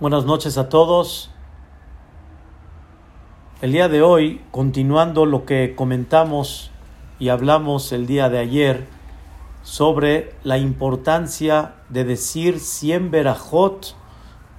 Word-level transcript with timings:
Buenas 0.00 0.24
noches 0.24 0.58
a 0.58 0.68
todos. 0.68 1.30
El 3.62 3.70
día 3.70 3.88
de 3.88 4.02
hoy, 4.02 4.44
continuando 4.50 5.24
lo 5.24 5.46
que 5.46 5.76
comentamos 5.76 6.72
y 7.20 7.28
hablamos 7.28 7.92
el 7.92 8.08
día 8.08 8.28
de 8.28 8.40
ayer 8.40 8.88
sobre 9.62 10.34
la 10.42 10.58
importancia 10.58 11.76
de 11.90 12.02
decir 12.02 12.58
100 12.58 13.12
verajot 13.12 13.94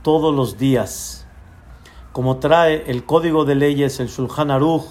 todos 0.03 0.33
los 0.33 0.57
días. 0.57 1.27
Como 2.13 2.37
trae 2.37 2.89
el 2.89 3.03
código 3.05 3.43
de 3.43 3.55
leyes, 3.55 3.99
el 3.99 4.07
Shulchan 4.07 4.51
Aruch, 4.51 4.85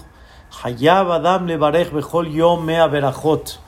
Hayab 0.61 1.11
Adam 1.11 1.47
Levarech 1.47 1.91
Bechol 1.91 2.31
Yom 2.31 2.63
Mea 2.63 2.85
Berajot. 2.85 3.59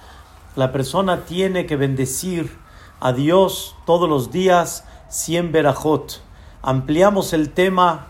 La 0.55 0.71
persona 0.71 1.25
tiene 1.25 1.66
que 1.66 1.75
bendecir 1.75 2.55
a 3.00 3.14
Dios 3.14 3.75
todos 3.88 4.07
los 4.07 4.30
días 4.30 4.86
100 5.09 5.52
verajot 5.52 6.27
ampliamos 6.61 7.33
el 7.33 7.51
tema 7.51 8.07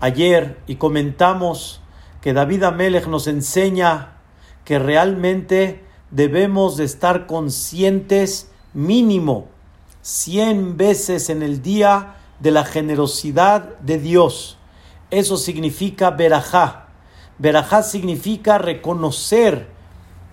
ayer 0.00 0.58
y 0.66 0.76
comentamos 0.76 1.80
que 2.20 2.32
David 2.32 2.64
Amelech 2.64 3.06
nos 3.06 3.26
enseña 3.26 4.18
que 4.64 4.78
realmente 4.78 5.84
debemos 6.10 6.76
de 6.76 6.84
estar 6.84 7.26
conscientes 7.26 8.50
mínimo 8.74 9.48
100 10.02 10.76
veces 10.76 11.30
en 11.30 11.42
el 11.42 11.62
día 11.62 12.16
de 12.40 12.50
la 12.50 12.64
generosidad 12.64 13.78
de 13.78 13.98
Dios. 13.98 14.58
Eso 15.10 15.36
significa 15.36 16.10
verajá. 16.10 16.88
Verajá 17.38 17.82
significa 17.82 18.58
reconocer 18.58 19.68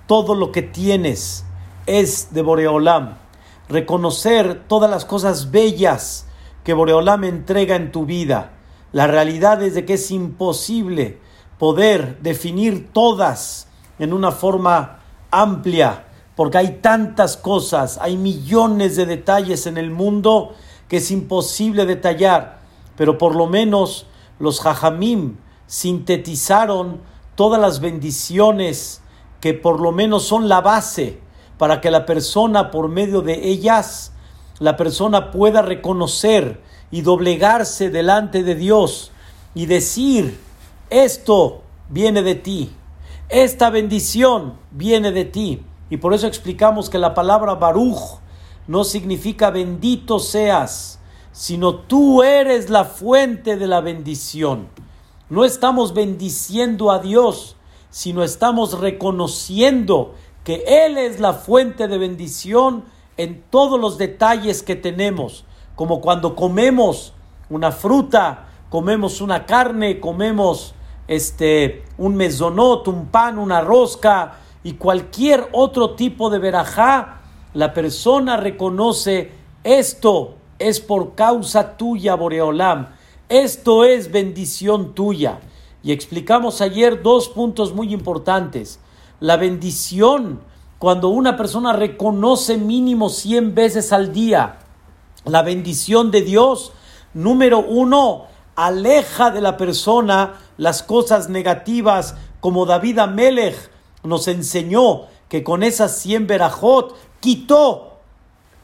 todo 0.08 0.36
lo 0.36 0.52
que 0.52 0.62
tienes 0.62 1.46
es 1.86 2.34
de 2.34 2.42
Boreolam. 2.42 3.16
Reconocer 3.70 4.64
todas 4.68 4.90
las 4.90 5.06
cosas 5.06 5.52
bellas 5.52 6.28
que 6.64 6.74
Boreolam 6.74 7.24
entrega 7.24 7.76
en 7.76 7.92
tu 7.92 8.06
vida. 8.06 8.54
La 8.92 9.08
realidad 9.08 9.62
es 9.64 9.74
de 9.74 9.86
que 9.86 9.96
es 9.96 10.12
imposible 10.12 11.20
poder 11.60 12.20
definir 12.22 12.92
todas 12.92 13.68
en 14.00 14.14
una 14.14 14.32
forma 14.32 15.00
amplia, 15.32 16.06
porque 16.36 16.58
hay 16.58 16.80
tantas 16.82 17.38
cosas, 17.38 17.98
hay 18.02 18.18
millones 18.18 18.96
de 18.96 19.06
detalles 19.06 19.68
en 19.68 19.78
el 19.78 19.92
mundo 19.92 20.54
que 20.88 20.98
es 20.98 21.12
imposible 21.12 21.86
detallar, 21.86 22.60
pero 22.96 23.18
por 23.18 23.36
lo 23.36 23.48
menos 23.48 24.08
los 24.40 24.62
jajamim 24.62 25.38
sintetizaron 25.68 27.02
todas 27.36 27.60
las 27.60 27.80
bendiciones 27.80 29.02
que 29.42 29.54
por 29.54 29.82
lo 29.82 29.92
menos 29.92 30.24
son 30.24 30.48
la 30.48 30.62
base 30.62 31.20
para 31.58 31.82
que 31.82 31.92
la 31.92 32.06
persona 32.06 32.72
por 32.72 32.90
medio 32.90 33.22
de 33.22 33.48
ellas 33.48 34.13
la 34.64 34.78
persona 34.78 35.30
pueda 35.30 35.62
reconocer 35.62 36.62
y 36.90 37.02
doblegarse 37.02 37.90
delante 37.90 38.44
de 38.44 38.56
Dios 38.56 39.12
y 39.54 39.66
decir, 39.66 40.40
esto 40.90 41.64
viene 41.90 42.24
de 42.24 42.36
ti, 42.36 42.72
esta 43.28 43.70
bendición 43.70 44.54
viene 44.72 45.12
de 45.12 45.26
ti. 45.26 45.66
Y 45.90 45.98
por 45.98 46.14
eso 46.14 46.28
explicamos 46.28 46.90
que 46.90 46.98
la 46.98 47.14
palabra 47.14 47.56
Baruch 47.56 48.22
no 48.66 48.86
significa 48.86 49.50
bendito 49.50 50.18
seas, 50.18 50.98
sino 51.34 51.76
tú 51.76 52.24
eres 52.24 52.70
la 52.70 52.86
fuente 52.86 53.58
de 53.58 53.68
la 53.68 53.82
bendición. 53.82 54.70
No 55.30 55.44
estamos 55.44 55.94
bendiciendo 55.94 56.90
a 56.90 57.00
Dios, 57.00 57.58
sino 57.90 58.24
estamos 58.24 58.80
reconociendo 58.80 60.16
que 60.46 60.64
Él 60.86 60.98
es 60.98 61.20
la 61.20 61.34
fuente 61.34 61.90
de 61.90 61.98
bendición 61.98 62.86
en 63.18 63.44
todos 63.50 63.80
los 63.80 63.98
detalles 63.98 64.64
que 64.64 64.76
tenemos, 64.76 65.46
como 65.76 66.02
cuando 66.02 66.36
comemos 66.36 67.14
una 67.50 67.72
fruta, 67.72 68.48
comemos 68.70 69.22
una 69.22 69.46
carne, 69.46 70.00
comemos 70.00 70.74
este 71.08 71.84
un 71.98 72.16
mesonot, 72.16 72.88
un 72.88 73.08
pan, 73.08 73.38
una 73.38 73.62
rosca 73.62 74.40
y 74.64 74.74
cualquier 74.74 75.50
otro 75.52 75.92
tipo 75.96 76.30
de 76.30 76.40
verajá, 76.40 77.22
la 77.54 77.74
persona 77.74 78.38
reconoce 78.38 79.32
esto 79.64 80.36
es 80.60 80.80
por 80.80 81.16
causa 81.16 81.78
tuya, 81.78 82.16
Boreolam, 82.16 82.88
esto 83.30 83.84
es 83.84 84.12
bendición 84.12 84.94
tuya. 84.94 85.40
Y 85.84 85.92
explicamos 85.92 86.62
ayer 86.62 87.04
dos 87.04 87.28
puntos 87.28 87.74
muy 87.74 87.94
importantes. 87.94 88.80
La 89.20 89.36
bendición 89.38 90.42
cuando 90.84 91.08
una 91.08 91.38
persona 91.38 91.72
reconoce 91.72 92.58
mínimo 92.58 93.08
100 93.08 93.56
veces 93.56 93.94
al 93.94 94.12
día 94.12 94.58
la 95.24 95.42
bendición 95.42 96.12
de 96.12 96.24
Dios, 96.24 96.74
número 97.14 97.60
uno, 97.60 98.26
aleja 98.58 99.32
de 99.32 99.40
la 99.40 99.56
persona 99.56 100.42
las 100.58 100.84
cosas 100.84 101.30
negativas, 101.30 102.16
como 102.42 102.66
David 102.66 103.00
Amelech 103.00 103.56
nos 104.04 104.28
enseñó 104.28 105.04
que 105.30 105.42
con 105.42 105.64
esas 105.64 105.98
100 106.00 106.28
verajot 106.28 106.98
quitó 107.22 108.00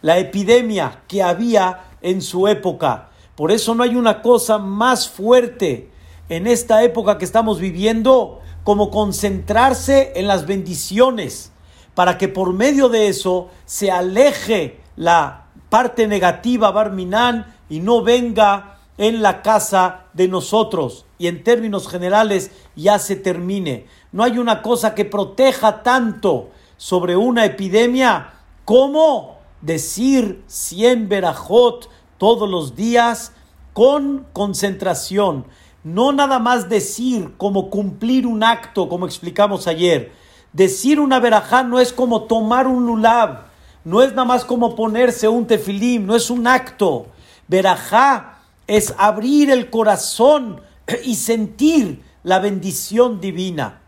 la 0.01 0.18
epidemia 0.18 1.03
que 1.07 1.24
había 1.24 1.86
en 2.01 2.22
su 2.22 2.50
época. 2.50 3.12
Por 3.38 3.50
eso 3.50 3.75
no 3.75 3.84
hay 3.84 3.96
una 3.96 4.22
cosa 4.22 4.57
más 4.57 5.07
fuerte 5.07 5.90
en 6.28 6.47
esta 6.47 6.84
época 6.84 7.18
que 7.18 7.24
estamos 7.24 7.62
viviendo 7.62 8.41
como 8.66 8.91
concentrarse 8.91 10.12
en 10.18 10.28
las 10.28 10.46
bendiciones 10.46 11.53
para 12.00 12.18
que 12.18 12.30
por 12.30 12.54
medio 12.54 12.88
de 12.88 13.10
eso 13.10 13.50
se 13.66 13.92
aleje 13.92 14.80
la 14.96 15.48
parte 15.68 16.08
negativa 16.08 16.72
Barminán 16.72 17.58
y 17.70 17.82
no 17.82 18.04
venga 18.04 18.78
en 18.98 19.22
la 19.22 19.42
casa 19.42 20.06
de 20.14 20.30
nosotros 20.30 21.06
y 21.18 21.28
en 21.28 21.44
términos 21.44 21.90
generales 21.90 22.52
ya 22.74 23.00
se 23.00 23.18
termine. 23.18 23.88
No 24.14 24.24
hay 24.24 24.38
una 24.38 24.62
cosa 24.62 24.96
que 24.96 25.04
proteja 25.04 25.84
tanto 25.84 26.52
sobre 26.78 27.18
una 27.18 27.44
epidemia 27.44 28.30
como 28.64 29.38
decir 29.60 30.42
100 30.48 31.10
verajot 31.10 31.90
todos 32.18 32.50
los 32.50 32.78
días 32.78 33.34
con 33.74 34.26
concentración. 34.31 35.48
No 35.84 36.14
nada 36.14 36.40
más 36.40 36.70
decir 36.70 37.34
como 37.36 37.70
cumplir 37.70 38.26
un 38.26 38.42
acto, 38.42 38.88
como 38.88 39.06
explicamos 39.06 39.68
ayer, 39.68 40.14
Decir 40.59 41.00
una 41.00 41.22
verajá 41.22 41.64
no 41.64 41.80
es 41.80 41.94
como 41.94 42.24
tomar 42.24 42.68
un 42.68 42.86
lulab, 42.86 43.44
no 43.86 44.02
es 44.02 44.09
nada 44.09 44.25
más 44.25 44.44
como 44.44 44.75
ponerse 44.75 45.30
un 45.30 45.47
tefilim, 45.47 46.06
no 46.06 46.18
es 46.18 46.30
un 46.30 46.47
acto. 46.47 47.06
Verajá 47.47 48.40
es 48.68 48.94
abrir 48.98 49.52
el 49.52 49.69
corazón 49.69 50.59
y 51.06 51.16
sentir 51.16 52.03
la 52.24 52.40
bendición 52.40 53.22
divina. 53.22 53.80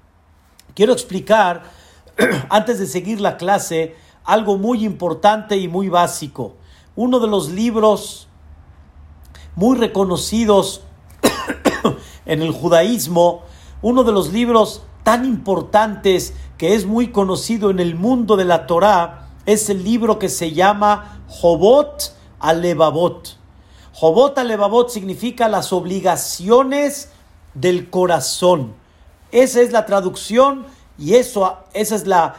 Quiero 0.74 0.94
explicar, 0.94 1.64
antes 2.50 2.80
de 2.80 2.88
seguir 2.88 3.20
la 3.20 3.36
clase, 3.36 3.98
algo 4.24 4.58
muy 4.58 4.86
importante 4.86 5.58
y 5.58 5.68
muy 5.68 5.90
básico. 5.90 6.56
Uno 6.96 7.20
de 7.20 7.28
los 7.28 7.50
libros 7.50 8.30
muy 9.56 9.78
reconocidos 9.78 10.84
en 12.26 12.42
el 12.42 12.52
judaísmo, 12.52 13.42
uno 13.82 14.06
de 14.06 14.14
los 14.14 14.32
libros 14.32 14.84
tan 15.04 15.26
importantes 15.26 16.34
que 16.62 16.76
es 16.76 16.86
muy 16.86 17.08
conocido 17.08 17.72
en 17.72 17.80
el 17.80 17.96
mundo 17.96 18.38
de 18.38 18.46
la 18.46 18.68
Torá, 18.68 19.30
es 19.48 19.72
el 19.72 19.84
libro 19.84 20.20
que 20.20 20.30
se 20.30 20.52
llama 20.52 21.24
Jobot 21.28 22.16
Alevabot. 22.40 23.36
Jobot 23.94 24.38
Alevabot 24.38 24.90
significa 24.90 25.50
las 25.50 25.74
obligaciones 25.74 27.10
del 27.56 27.90
corazón. 27.90 28.76
Esa 29.32 29.62
es 29.62 29.72
la 29.72 29.88
traducción 29.88 30.68
y 31.00 31.16
eso, 31.16 31.58
ese 31.74 31.96
es 31.96 32.06
la, 32.06 32.36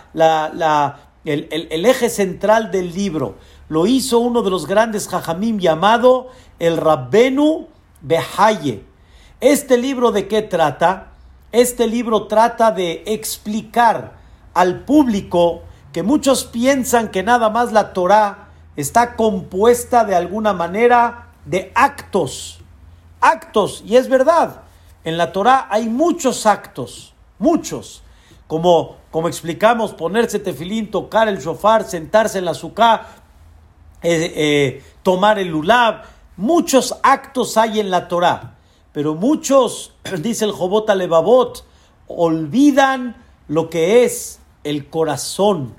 el, 1.25 1.49
el, 1.51 1.85
eje 1.85 2.09
central 2.09 2.71
del 2.71 2.95
libro. 2.95 3.35
Lo 3.69 3.89
hizo 3.89 4.21
uno 4.21 4.43
de 4.43 4.51
los 4.51 4.69
grandes 4.69 5.09
jajamim 5.09 5.59
llamado 5.59 6.29
el 6.61 6.77
Rabbenu 6.77 7.67
Behaye. 8.03 8.85
¿Este 9.41 9.79
libro 9.79 10.13
de 10.13 10.29
qué 10.29 10.43
trata? 10.43 11.12
Este 11.53 11.87
libro 11.87 12.27
trata 12.29 12.73
de 12.73 13.03
explicar 13.07 14.15
al 14.55 14.81
público 14.81 15.63
que 15.93 16.03
muchos 16.03 16.45
piensan 16.45 17.11
que 17.11 17.23
nada 17.23 17.51
más 17.51 17.73
la 17.73 17.93
Torah 17.93 18.49
está 18.75 19.17
compuesta 19.17 20.05
de 20.05 20.15
alguna 20.15 20.55
manera 20.55 21.29
de 21.45 21.71
actos. 21.75 22.59
Actos, 23.21 23.85
y 23.87 23.97
es 23.97 24.09
verdad, 24.09 24.63
en 25.05 25.19
la 25.19 25.33
Torah 25.33 25.69
hay 25.71 25.89
muchos 25.89 26.47
actos, 26.47 27.13
muchos. 27.39 28.03
Como, 28.47 28.97
como 29.11 29.29
explicamos, 29.29 29.93
ponerse 29.93 30.39
tefilín, 30.39 30.91
tocar 30.91 31.29
el 31.29 31.39
shofar, 31.39 31.85
sentarse 31.85 32.39
en 32.39 32.47
la 32.47 32.55
suká, 32.55 33.09
eh, 34.03 34.33
eh, 34.35 34.85
tomar 35.03 35.39
el 35.39 35.49
lulab. 35.49 36.03
Muchos 36.37 36.99
actos 37.03 37.57
hay 37.59 37.79
en 37.79 37.91
la 37.91 38.09
Torah. 38.09 38.55
Pero 38.93 39.15
muchos, 39.15 39.95
dice 40.23 40.45
el 40.45 40.53
Jobot 40.53 40.89
Alevabot, 40.91 41.65
olvidan 42.07 43.17
lo 43.49 43.71
que 43.71 44.05
es 44.05 44.41
el 44.65 44.89
corazón. 44.89 45.75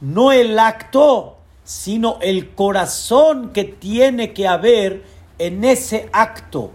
No 0.00 0.32
el 0.32 0.58
acto, 0.58 1.36
sino 1.64 2.18
el 2.20 2.54
corazón 2.54 3.50
que 3.50 3.64
tiene 3.64 4.32
que 4.32 4.48
haber 4.48 5.04
en 5.38 5.64
ese 5.64 6.08
acto. 6.12 6.72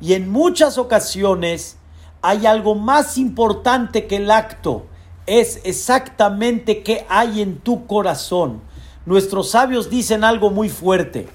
Y 0.00 0.12
en 0.12 0.30
muchas 0.30 0.78
ocasiones 0.78 1.78
hay 2.22 2.46
algo 2.46 2.74
más 2.74 3.18
importante 3.18 4.06
que 4.06 4.16
el 4.16 4.30
acto. 4.30 4.86
Es 5.26 5.60
exactamente 5.64 6.82
qué 6.82 7.06
hay 7.08 7.40
en 7.40 7.58
tu 7.58 7.86
corazón. 7.86 8.60
Nuestros 9.06 9.50
sabios 9.50 9.90
dicen 9.90 10.22
algo 10.24 10.50
muy 10.50 10.68
fuerte, 10.68 11.28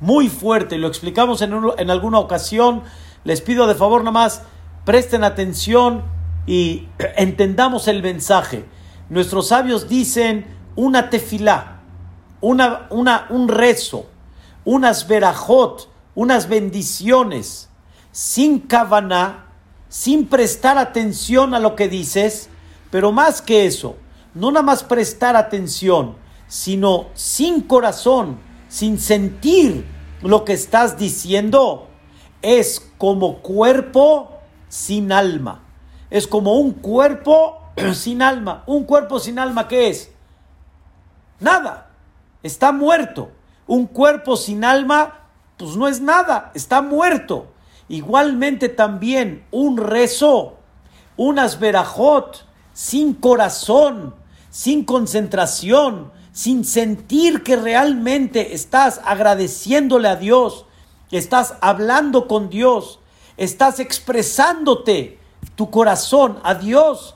muy 0.00 0.28
fuerte. 0.28 0.78
Lo 0.78 0.88
explicamos 0.88 1.42
en, 1.42 1.52
en 1.78 1.90
alguna 1.90 2.18
ocasión. 2.18 2.82
Les 3.24 3.40
pido 3.40 3.66
de 3.66 3.74
favor 3.74 4.00
nada 4.00 4.12
más, 4.12 4.42
presten 4.84 5.24
atención 5.24 6.04
y 6.46 6.88
entendamos 7.16 7.88
el 7.88 8.02
mensaje. 8.02 8.64
Nuestros 9.08 9.48
sabios 9.48 9.88
dicen 9.88 10.46
una 10.74 11.10
tefilá, 11.10 11.80
una, 12.40 12.86
una, 12.90 13.26
un 13.30 13.48
rezo, 13.48 14.06
unas 14.64 15.06
verajot, 15.06 15.88
unas 16.14 16.48
bendiciones, 16.48 17.68
sin 18.10 18.60
kavaná, 18.60 19.46
sin 19.88 20.26
prestar 20.26 20.78
atención 20.78 21.54
a 21.54 21.60
lo 21.60 21.76
que 21.76 21.88
dices, 21.88 22.48
pero 22.90 23.12
más 23.12 23.42
que 23.42 23.66
eso, 23.66 23.96
no 24.34 24.50
nada 24.50 24.64
más 24.64 24.82
prestar 24.82 25.36
atención, 25.36 26.16
sino 26.48 27.06
sin 27.14 27.62
corazón, 27.62 28.38
sin 28.68 28.98
sentir 28.98 29.84
lo 30.22 30.44
que 30.44 30.54
estás 30.54 30.98
diciendo, 30.98 31.88
es 32.40 32.91
como 33.02 33.38
cuerpo 33.38 34.30
sin 34.68 35.10
alma. 35.10 35.64
Es 36.08 36.28
como 36.28 36.54
un 36.54 36.70
cuerpo 36.70 37.58
sin 37.94 38.22
alma. 38.22 38.62
Un 38.68 38.84
cuerpo 38.84 39.18
sin 39.18 39.40
alma, 39.40 39.66
¿qué 39.66 39.88
es? 39.88 40.12
Nada. 41.40 41.90
Está 42.44 42.70
muerto. 42.70 43.32
Un 43.66 43.88
cuerpo 43.88 44.36
sin 44.36 44.62
alma, 44.62 45.26
pues 45.56 45.74
no 45.74 45.88
es 45.88 46.00
nada. 46.00 46.52
Está 46.54 46.80
muerto. 46.80 47.48
Igualmente 47.88 48.68
también 48.68 49.46
un 49.50 49.78
rezo, 49.78 50.58
unas 51.16 51.58
verajot, 51.58 52.46
sin 52.72 53.14
corazón, 53.14 54.14
sin 54.48 54.84
concentración, 54.84 56.12
sin 56.30 56.64
sentir 56.64 57.42
que 57.42 57.56
realmente 57.56 58.54
estás 58.54 59.00
agradeciéndole 59.04 60.06
a 60.06 60.14
Dios, 60.14 60.66
estás 61.18 61.54
hablando 61.60 62.26
con 62.28 62.50
Dios, 62.50 63.00
estás 63.36 63.80
expresándote 63.80 65.18
tu 65.56 65.70
corazón 65.70 66.38
a 66.42 66.54
Dios, 66.54 67.14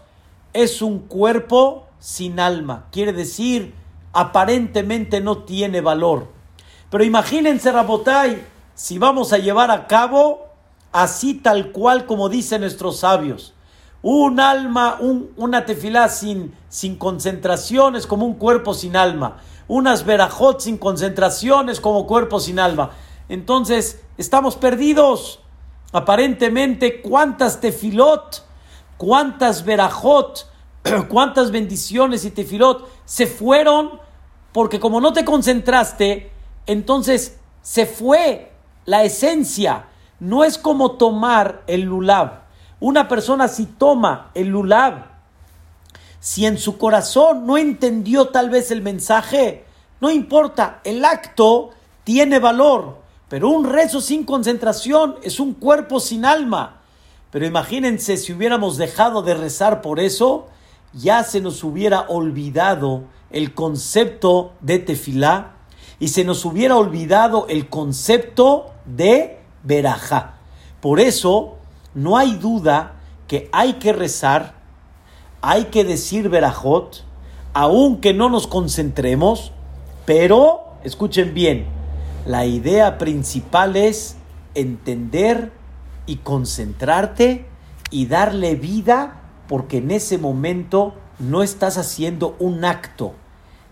es 0.52 0.82
un 0.82 1.00
cuerpo 1.00 1.87
sin 1.98 2.40
alma. 2.40 2.87
Quiere 2.93 3.12
decir, 3.12 3.75
aparentemente 4.12 5.20
no 5.20 5.38
tiene 5.38 5.81
valor. 5.81 6.28
Pero 6.90 7.04
imagínense, 7.04 7.72
Rabotai, 7.72 8.44
si 8.75 8.98
vamos 8.98 9.32
a 9.32 9.38
llevar 9.38 9.70
a 9.70 9.87
cabo 9.87 10.46
así 10.93 11.34
tal 11.34 11.72
cual 11.72 12.06
como 12.06 12.28
dicen 12.28 12.62
nuestros 12.62 13.00
sabios. 13.00 13.54
Un 14.02 14.40
alma, 14.40 14.96
un, 15.00 15.32
una 15.37 15.66
tefilá 15.66 16.08
sin, 16.08 16.54
sin 16.69 16.96
concentración 16.96 17.96
es 17.96 18.06
como 18.06 18.25
un 18.25 18.34
cuerpo 18.34 18.72
sin 18.72 18.96
alma. 18.96 19.38
Unas 19.69 20.04
verajot 20.04 20.60
sin 20.60 20.78
concentración 20.78 21.69
es 21.69 21.81
como 21.81 22.06
cuerpo 22.06 22.38
sin 22.38 22.58
alma. 22.58 22.93
Entonces, 23.28 24.02
estamos 24.19 24.56
perdidos. 24.56 25.40
Aparentemente, 25.93 27.00
¿cuántas 27.00 27.61
tefilot, 27.61 28.44
cuántas 28.96 29.64
verajot, 29.64 30.50
cuántas 31.08 31.50
bendiciones 31.50 32.25
y 32.25 32.31
tefilot 32.31 32.88
se 33.05 33.26
fueron 33.26 34.00
porque 34.52 34.81
como 34.81 35.00
no 35.00 35.12
te 35.12 35.25
concentraste, 35.25 36.31
entonces 36.67 37.38
se 37.61 37.84
fue 37.84 38.52
la 38.87 39.05
esencia 39.05 39.87
no 40.19 40.44
es 40.44 40.58
como 40.58 40.93
tomar 40.93 41.62
el 41.67 41.82
lulab. 41.82 42.44
Una 42.81 43.08
persona 43.08 43.49
si 43.49 43.67
toma 43.67 44.31
el 44.34 44.49
lulab, 44.49 45.05
si 46.20 46.46
en 46.46 46.58
su 46.58 46.79
corazón 46.79 47.46
no 47.46 47.58
entendió 47.58 48.29
tal 48.29 48.50
vez 48.50 48.70
el 48.70 48.82
mensaje, 48.82 49.64
no 50.00 50.11
importa, 50.11 50.81
el 50.84 51.05
acto 51.05 51.70
tiene 52.05 52.38
valor, 52.38 53.02
pero 53.28 53.50
un 53.50 53.64
rezo 53.64 54.00
sin 54.00 54.25
concentración 54.25 55.17
es 55.23 55.40
un 55.40 55.55
cuerpo 55.55 56.00
sin 56.00 56.25
alma. 56.25 56.81
Pero 57.31 57.46
imagínense 57.46 58.17
si 58.17 58.32
hubiéramos 58.32 58.76
dejado 58.76 59.23
de 59.23 59.34
rezar 59.34 59.82
por 59.82 59.99
eso, 59.99 60.46
ya 60.93 61.25
se 61.25 61.40
nos 61.40 61.64
hubiera 61.64 62.02
olvidado 62.08 63.05
el 63.31 63.52
concepto 63.52 64.52
de 64.61 64.78
tefilá 64.78 65.56
y 65.99 66.08
se 66.08 66.25
nos 66.25 66.44
hubiera 66.44 66.76
olvidado 66.76 67.46
el 67.49 67.69
concepto 67.69 68.70
de 68.84 69.38
verajá. 69.64 70.37
Por 70.81 71.00
eso 71.00 71.56
no 71.94 72.17
hay 72.17 72.37
duda 72.37 72.93
que 73.26 73.49
hay 73.52 73.75
que 73.75 73.93
rezar, 73.93 74.55
hay 75.40 75.64
que 75.64 75.84
decir 75.84 76.29
verajot, 76.29 77.05
aunque 77.52 78.14
no 78.14 78.29
nos 78.31 78.46
concentremos, 78.46 79.52
pero 80.05 80.64
escuchen 80.84 81.34
bien, 81.34 81.67
la 82.26 82.44
idea 82.44 82.99
principal 82.99 83.76
es 83.76 84.17
entender 84.55 85.52
y 86.06 86.17
concentrarte 86.17 87.46
y 87.90 88.06
darle 88.06 88.56
vida 88.56 89.20
porque 89.49 89.78
en 89.78 89.93
ese 89.93 90.19
momento 90.19 90.94
no 91.20 91.43
estás 91.43 91.78
haciendo 91.78 92.34
un 92.40 92.64
acto, 92.64 93.14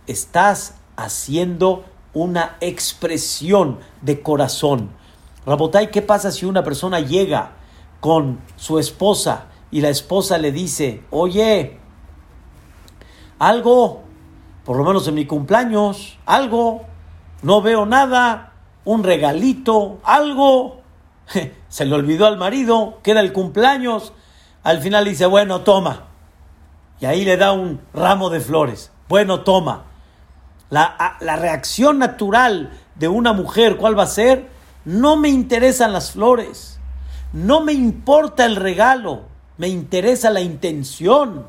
estás 0.07 0.77
haciendo 0.97 1.85
una 2.13 2.57
expresión 2.61 3.81
de 4.03 4.23
corazón. 4.23 4.91
Rabotay, 5.47 5.91
¿qué 5.91 6.01
pasa 6.01 6.31
si 6.31 6.47
una 6.47 6.63
persona 6.63 7.01
llega 7.01 7.53
con 7.99 8.39
su 8.57 8.79
esposa 8.79 9.47
y 9.73 9.81
la 9.81 9.89
esposa 9.89 10.39
le 10.39 10.53
dice, 10.53 11.03
oye, 11.11 11.79
algo, 13.41 14.03
por 14.65 14.77
lo 14.77 14.85
menos 14.85 15.09
en 15.09 15.15
mi 15.15 15.27
cumpleaños, 15.27 16.19
algo, 16.25 16.83
no 17.45 17.61
veo 17.61 17.85
nada, 17.85 18.55
un 18.87 19.05
regalito, 19.05 20.01
algo, 20.03 20.81
se 21.69 21.85
le 21.85 21.95
olvidó 21.95 22.27
al 22.27 22.39
marido, 22.39 23.01
queda 23.03 23.21
el 23.21 23.35
cumpleaños, 23.35 24.15
al 24.63 24.81
final 24.81 25.05
dice, 25.05 25.27
bueno, 25.27 25.61
toma, 25.61 26.07
y 27.01 27.05
ahí 27.05 27.23
le 27.23 27.37
da 27.37 27.53
un 27.53 27.83
ramo 27.93 28.31
de 28.31 28.41
flores, 28.41 28.93
bueno, 29.11 29.43
toma. 29.43 29.85
La, 30.71 31.19
la 31.21 31.37
reacción 31.37 31.99
natural 31.99 32.73
de 32.95 33.09
una 33.09 33.35
mujer, 33.35 33.77
¿cuál 33.77 33.97
va 33.97 34.05
a 34.05 34.07
ser? 34.07 34.49
No 34.87 35.17
me 35.17 35.29
interesan 35.29 35.93
las 35.93 36.13
flores, 36.13 36.81
no 37.35 37.61
me 37.61 37.75
importa 37.75 38.47
el 38.47 38.57
regalo, 38.57 39.25
me 39.59 39.69
interesa 39.69 40.31
la 40.31 40.41
intención, 40.41 41.47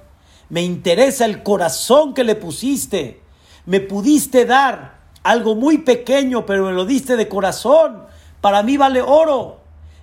me 0.49 0.61
interesa 0.61 1.23
el 1.23 1.41
corazón 1.41 2.13
que 2.13 2.25
le 2.25 2.35
pusiste. 2.35 3.21
Me 3.65 3.79
pudiste 3.79 4.45
dar 4.45 4.94
algo 5.25 5.55
muy 5.55 5.79
pequeño, 5.79 6.45
pero 6.45 6.65
me 6.65 6.71
lo 6.71 6.85
diste 6.85 7.17
de 7.17 7.27
corazón. 7.27 8.03
Para 8.41 8.61
mí 8.61 8.77
vale 8.77 9.01
oro. 9.01 9.57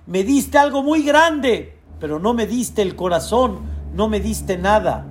Me 0.05 0.25
diste 0.25 0.57
algo 0.57 0.83
muy 0.83 1.01
grande, 1.01 1.77
pero 1.99 2.19
no 2.19 2.33
me 2.33 2.45
diste 2.45 2.81
el 2.81 2.97
corazón, 2.97 3.61
no 3.93 4.09
me 4.09 4.19
diste 4.19 4.57
nada. 4.57 5.05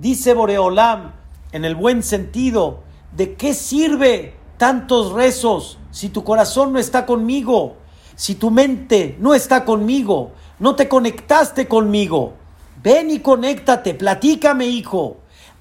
Dice 0.00 0.32
Boreolam, 0.32 1.12
en 1.52 1.66
el 1.66 1.74
buen 1.74 2.02
sentido, 2.02 2.80
¿de 3.14 3.34
qué 3.34 3.52
sirve 3.52 4.34
tantos 4.56 5.12
rezos 5.12 5.78
si 5.90 6.08
tu 6.08 6.24
corazón 6.24 6.72
no 6.72 6.78
está 6.78 7.04
conmigo? 7.04 7.76
Si 8.16 8.36
tu 8.36 8.50
mente 8.50 9.16
no 9.20 9.34
está 9.34 9.66
conmigo, 9.66 10.32
no 10.58 10.76
te 10.76 10.88
conectaste 10.88 11.68
conmigo. 11.68 12.32
Ven 12.82 13.10
y 13.10 13.18
conéctate, 13.18 13.92
platícame, 13.92 14.66
hijo. 14.66 15.18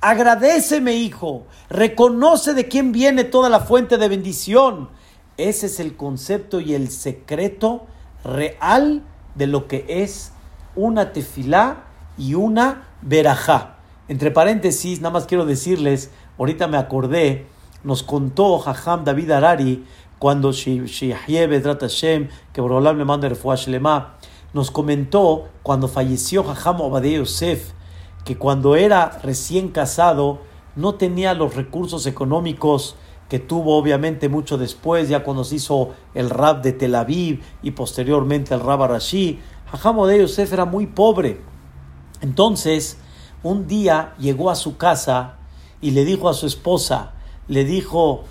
Agradeceme, 0.08 0.94
hijo. 0.94 1.48
Reconoce 1.70 2.54
de 2.54 2.70
quién 2.70 2.94
viene 2.94 3.26
toda 3.26 3.50
la 3.50 3.60
fuente 3.60 3.98
de 3.98 4.08
bendición. 4.08 4.88
Ese 5.36 5.66
es 5.66 5.82
el 5.82 5.98
concepto 5.98 6.62
y 6.62 6.76
el 6.76 6.92
secreto 6.92 7.88
real 8.24 9.04
de 9.36 9.48
lo 9.48 9.68
que 9.68 9.84
es 9.90 10.32
una 10.78 11.12
tefilá 11.12 11.88
y 12.18 12.36
una 12.36 12.88
verajá. 13.02 13.80
Entre 14.08 14.32
paréntesis, 14.32 15.02
nada 15.02 15.12
más 15.12 15.26
quiero 15.26 15.46
decirles, 15.46 16.10
ahorita 16.38 16.68
me 16.68 16.78
acordé, 16.78 17.46
nos 17.84 18.02
contó 18.02 18.60
Jajam 18.60 19.04
David 19.04 19.32
Arari 19.32 19.84
cuando 20.20 20.54
Hashem, 20.54 22.30
que 22.54 22.62
Borolam 22.62 22.98
le 22.98 23.04
manda 23.04 24.18
nos 24.54 24.72
comentó 24.72 25.50
cuando 25.64 25.90
falleció 25.90 26.46
Jajam 26.46 26.80
Obadiah 26.80 27.18
Yosef, 27.18 27.74
que 28.28 28.38
cuando 28.38 28.76
era 28.76 29.22
recién 29.24 29.70
casado 29.70 30.40
no 30.76 30.96
tenía 30.96 31.34
los 31.34 31.56
recursos 31.56 32.06
económicos 32.08 32.98
que 33.30 33.40
tuvo 33.40 33.78
obviamente 33.78 34.28
mucho 34.28 34.58
después, 34.58 35.08
ya 35.08 35.24
cuando 35.24 35.46
se 35.46 35.56
hizo 35.56 35.92
el 36.14 36.30
rap 36.30 36.62
de 36.62 36.74
Tel 36.74 36.96
Aviv 36.96 37.42
y 37.64 37.72
posteriormente 37.72 38.54
el 38.54 38.60
rab 38.60 38.84
Arashi. 38.84 39.40
Jajam 39.72 40.00
Obadiah 40.00 40.24
Yosef 40.24 40.52
era 40.52 40.66
muy 40.66 40.88
pobre. 40.88 41.40
Entonces, 42.20 42.98
un 43.44 43.66
día 43.66 44.14
llegó 44.20 44.50
a 44.50 44.56
su 44.56 44.76
casa 44.76 45.36
y 45.80 45.92
le 45.92 46.04
dijo 46.04 46.28
a 46.28 46.34
su 46.34 46.48
esposa, 46.48 47.14
le 47.48 47.64
dijo, 47.64 48.26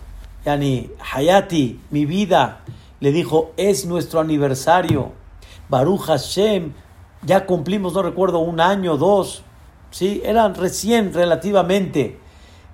Yani, 0.44 0.90
Hayati, 1.14 1.80
mi 1.90 2.04
vida, 2.04 2.60
le 3.00 3.12
dijo, 3.12 3.52
es 3.56 3.86
nuestro 3.86 4.20
aniversario. 4.20 5.12
Baruch 5.70 6.02
Hashem, 6.02 6.74
ya 7.22 7.46
cumplimos, 7.46 7.94
no 7.94 8.02
recuerdo, 8.02 8.40
un 8.40 8.60
año, 8.60 8.98
dos, 8.98 9.42
¿sí? 9.96 10.20
Eran 10.24 10.54
recién 10.54 11.14
relativamente. 11.14 12.18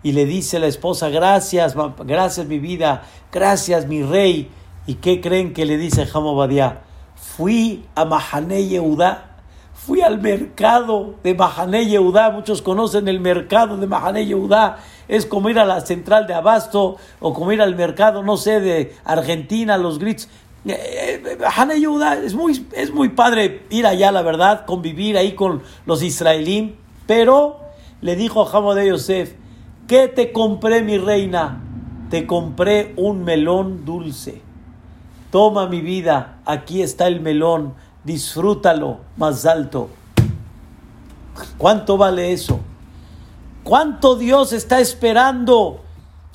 Y 0.03 0.11
le 0.11 0.27
dice 0.27 0.59
la 0.59 0.67
esposa, 0.67 1.09
gracias, 1.09 1.77
gracias 2.05 2.47
mi 2.47 2.59
vida, 2.59 3.05
gracias 3.31 3.87
mi 3.87 4.03
rey. 4.03 4.51
¿Y 4.89 4.95
qué 4.95 5.21
creen 5.21 5.53
que 5.53 5.65
le 5.65 5.79
dice 5.79 6.05
Badia? 6.13 6.81
Fui 7.15 7.85
a 7.95 8.05
Mahane 8.05 8.67
Yehuda, 8.67 9.37
fui 9.73 10.01
al 10.01 10.21
mercado 10.21 11.15
de 11.23 11.35
Mahane 11.35 11.87
Yehuda, 11.87 12.31
muchos 12.31 12.61
conocen 12.61 13.07
el 13.07 13.21
mercado 13.21 13.77
de 13.77 13.87
Mahane 13.87 14.27
Yehuda, 14.27 14.79
es 15.07 15.25
como 15.25 15.49
ir 15.49 15.61
a 15.61 15.65
la 15.65 15.81
central 15.83 16.27
de 16.27 16.35
Abasto 16.35 16.97
o 17.21 17.33
como 17.33 17.53
ir 17.53 17.63
al 17.63 17.77
mercado, 17.77 18.25
no 18.25 18.37
sé, 18.37 18.59
de 18.61 18.97
Argentina, 19.05 19.79
los 19.79 20.01
grits. 20.01 20.29
Eh, 20.65 21.23
eh, 21.25 21.37
Mahane 21.41 21.79
Yehuda, 21.79 22.17
es 22.17 22.35
muy, 22.35 22.67
es 22.73 22.93
muy 22.93 23.11
padre 23.11 23.63
ir 23.71 23.87
allá, 23.87 24.11
la 24.11 24.23
verdad, 24.23 24.67
convivir 24.67 25.17
ahí 25.17 25.37
con 25.37 25.63
los 25.87 26.03
israelíes, 26.03 26.82
pero 27.07 27.61
le 28.01 28.17
dijo 28.17 28.43
a 28.43 28.75
de 28.75 28.89
Yosef, 28.89 29.35
¿qué 29.87 30.09
te 30.09 30.33
compré 30.33 30.83
mi 30.83 30.99
reina? 30.99 31.63
Te 32.11 32.27
compré 32.27 32.93
un 32.97 33.25
melón 33.25 33.85
dulce 33.85 34.43
Toma 35.33 35.67
mi 35.67 35.81
vida, 35.81 36.41
aquí 36.45 36.83
está 36.83 37.07
el 37.07 37.23
melón, 37.23 37.73
disfrútalo 38.05 38.99
más 39.17 39.47
alto. 39.47 39.89
¿Cuánto 41.57 41.97
vale 41.97 42.35
eso? 42.35 42.61
¿Cuánto 43.65 44.17
Dios 44.17 44.53
está 44.53 44.79
esperando? 44.81 45.81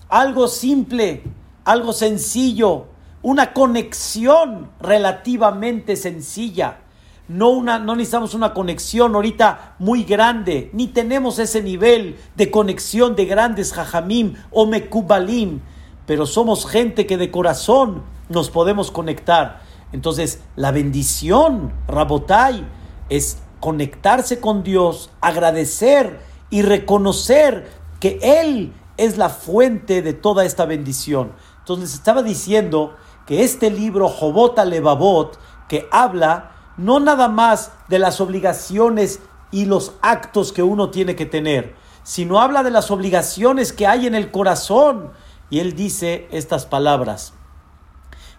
Algo 0.10 0.48
simple, 0.48 1.22
algo 1.64 1.94
sencillo, 1.94 2.88
una 3.22 3.54
conexión 3.54 4.72
relativamente 4.80 5.96
sencilla. 5.96 6.80
No, 7.28 7.50
una, 7.50 7.78
no 7.78 7.96
necesitamos 7.96 8.34
una 8.34 8.54
conexión 8.54 9.14
ahorita 9.14 9.76
muy 9.80 10.04
grande, 10.04 10.70
ni 10.74 10.88
tenemos 10.88 11.40
ese 11.40 11.62
nivel 11.62 12.18
de 12.36 12.50
conexión 12.50 13.16
de 13.18 13.26
grandes 13.26 13.74
jajamim 13.74 14.36
o 14.50 14.66
mekubalim, 14.66 15.60
pero 16.06 16.26
somos 16.26 16.66
gente 16.66 17.06
que 17.06 17.18
de 17.18 17.30
corazón 17.30 18.04
nos 18.30 18.50
podemos 18.50 18.92
conectar. 18.92 19.62
Entonces, 19.92 20.42
la 20.56 20.72
bendición, 20.72 21.74
Rabotai, 21.88 22.66
es 23.10 23.40
conectarse 23.60 24.40
con 24.40 24.64
Dios, 24.64 25.10
agradecer 25.20 26.20
y 26.50 26.62
reconocer 26.62 27.70
que 28.00 28.20
Él 28.22 28.74
es 28.96 29.18
la 29.18 29.30
fuente 29.30 30.02
de 30.02 30.14
toda 30.14 30.46
esta 30.46 30.66
bendición. 30.66 31.34
Entonces, 31.60 31.94
estaba 31.94 32.24
diciendo 32.24 32.96
que 33.26 33.44
este 33.44 33.70
libro, 33.70 34.08
Jobota 34.08 34.64
Levavot, 34.64 35.38
que 35.68 35.88
habla 35.92 36.52
no 36.78 37.00
nada 37.00 37.28
más 37.28 37.72
de 37.90 38.00
las 38.00 38.22
obligaciones 38.22 39.20
y 39.52 39.66
los 39.66 39.94
actos 40.02 40.54
que 40.54 40.64
uno 40.64 40.90
tiene 40.90 41.16
que 41.16 41.26
tener, 41.26 41.76
sino 42.04 42.40
habla 42.40 42.64
de 42.64 42.72
las 42.72 42.92
obligaciones 42.92 43.74
que 43.74 43.88
hay 43.88 44.08
en 44.08 44.16
el 44.16 44.32
corazón. 44.32 45.12
Y 45.50 45.60
él 45.60 45.76
dice 45.76 46.28
estas 46.32 46.66
palabras 46.66 47.34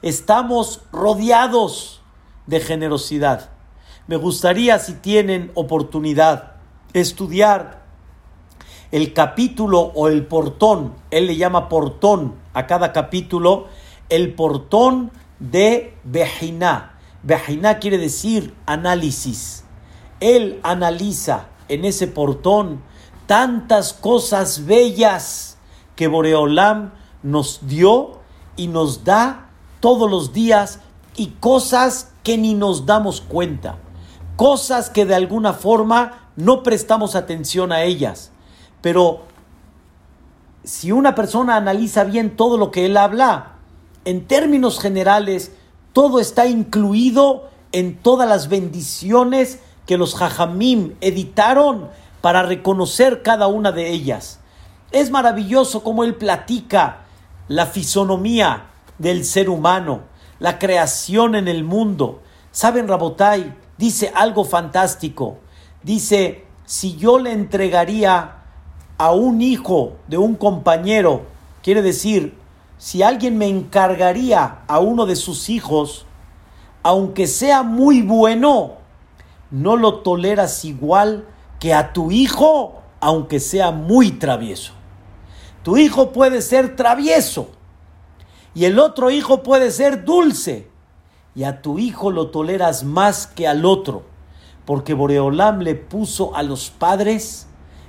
estamos 0.03 0.83
rodeados 0.93 2.01
de 2.47 2.61
generosidad. 2.61 3.51
Me 4.07 4.17
gustaría, 4.17 4.79
si 4.79 4.95
tienen 4.95 5.51
oportunidad, 5.55 6.53
estudiar 6.93 7.83
el 8.91 9.13
capítulo 9.13 9.81
o 9.81 10.09
el 10.09 10.27
portón, 10.27 10.95
él 11.11 11.27
le 11.27 11.37
llama 11.37 11.69
portón 11.69 12.37
a 12.55 12.67
cada 12.67 12.93
capítulo, 12.93 13.67
el 14.09 14.35
portón 14.35 15.11
de 15.39 15.95
Bejiná. 16.05 16.98
Bejiná 17.23 17.79
quiere 17.79 17.99
decir 17.99 18.55
análisis. 18.67 19.65
Él 20.21 20.61
analiza 20.63 21.49
en 21.69 21.85
ese 21.85 22.07
portón 22.07 22.83
tantas 23.27 23.93
cosas 23.93 24.67
bellas 24.67 25.59
que 25.97 26.09
Boreolam 26.09 26.93
nos 27.23 27.61
dio 27.63 28.21
y 28.57 28.69
nos 28.69 29.05
da 29.05 29.51
todos 29.81 30.11
los 30.11 30.33
días 30.33 30.81
y 31.17 31.29
cosas 31.41 32.13
que 32.23 32.39
ni 32.39 32.55
nos 32.55 32.87
damos 32.87 33.21
cuenta, 33.21 33.77
cosas 34.37 34.91
que 34.91 35.05
de 35.05 35.15
alguna 35.15 35.53
forma 35.53 36.31
no 36.37 36.63
prestamos 36.63 37.17
atención 37.17 37.73
a 37.73 37.83
ellas. 37.83 38.31
Pero 38.81 39.23
si 40.65 40.93
una 40.93 41.15
persona 41.15 41.57
analiza 41.57 42.05
bien 42.05 42.37
todo 42.37 42.57
lo 42.57 42.71
que 42.71 42.87
él 42.87 42.97
habla, 42.97 43.57
en 44.05 44.27
términos 44.27 44.79
generales, 44.81 45.53
todo 45.93 46.21
está 46.21 46.47
incluido 46.47 47.49
en 47.73 47.97
todas 47.99 48.29
las 48.29 48.49
bendiciones 48.49 49.61
que 49.87 49.97
los 49.99 50.15
jajamim 50.15 50.95
editaron 51.01 51.89
para 52.21 52.43
reconocer 52.43 53.23
cada 53.23 53.47
una 53.47 53.73
de 53.73 53.91
ellas. 53.91 54.41
Es 54.91 55.11
maravilloso 55.11 55.83
como 55.83 56.05
él 56.05 56.15
platica 56.15 57.01
la 57.49 57.67
fisonomía, 57.67 58.69
del 58.99 59.25
ser 59.25 59.49
humano, 59.49 60.03
la 60.39 60.59
creación 60.59 61.35
en 61.35 61.49
el 61.49 61.65
mundo. 61.65 62.21
¿Saben, 62.53 62.89
Rabotai? 62.89 63.55
Dice 63.77 64.13
algo 64.15 64.45
fantástico. 64.45 65.39
Dice, 65.83 66.45
si 66.67 66.97
yo 66.97 67.19
le 67.19 67.33
entregaría 67.33 68.43
a 68.99 69.13
un 69.13 69.41
hijo 69.41 69.97
de 70.09 70.19
un 70.19 70.35
compañero, 70.35 71.23
quiere 71.63 71.83
decir, 71.83 72.37
si 72.79 73.03
alguien 73.03 73.37
me 73.37 73.49
encargaría 73.49 74.61
a 74.67 74.79
uno 74.79 75.05
de 75.05 75.17
sus 75.17 75.51
hijos, 75.51 76.07
aunque 76.83 77.27
sea 77.27 77.63
muy 77.63 78.03
bueno, 78.03 78.79
no 79.51 79.77
lo 79.77 80.01
toleras 80.01 80.65
igual 80.65 81.27
que 81.61 81.75
a 81.75 81.93
tu 81.93 82.11
hijo, 82.11 82.81
aunque 83.01 83.41
sea 83.41 83.71
muy 83.71 84.13
travieso. 84.13 84.73
Tu 85.63 85.77
hijo 85.77 86.13
puede 86.13 86.41
ser 86.41 86.77
travieso, 86.77 87.51
y 88.59 88.65
el 88.65 88.81
otro 88.81 89.11
hijo 89.11 89.45
puede 89.45 89.71
ser 89.71 90.05
dulce. 90.05 90.69
Y 91.37 91.45
a 91.45 91.63
tu 91.63 91.79
hijo 91.79 92.11
lo 92.11 92.31
toleras 92.31 92.83
más 92.83 93.29
que 93.29 93.47
al 93.47 93.65
otro. 93.65 94.03
Porque 94.65 94.95
Boreolam 94.95 95.61
le 95.61 95.77
puso 95.77 96.35
a 96.35 96.43
los 96.43 96.71
padres, 96.71 97.47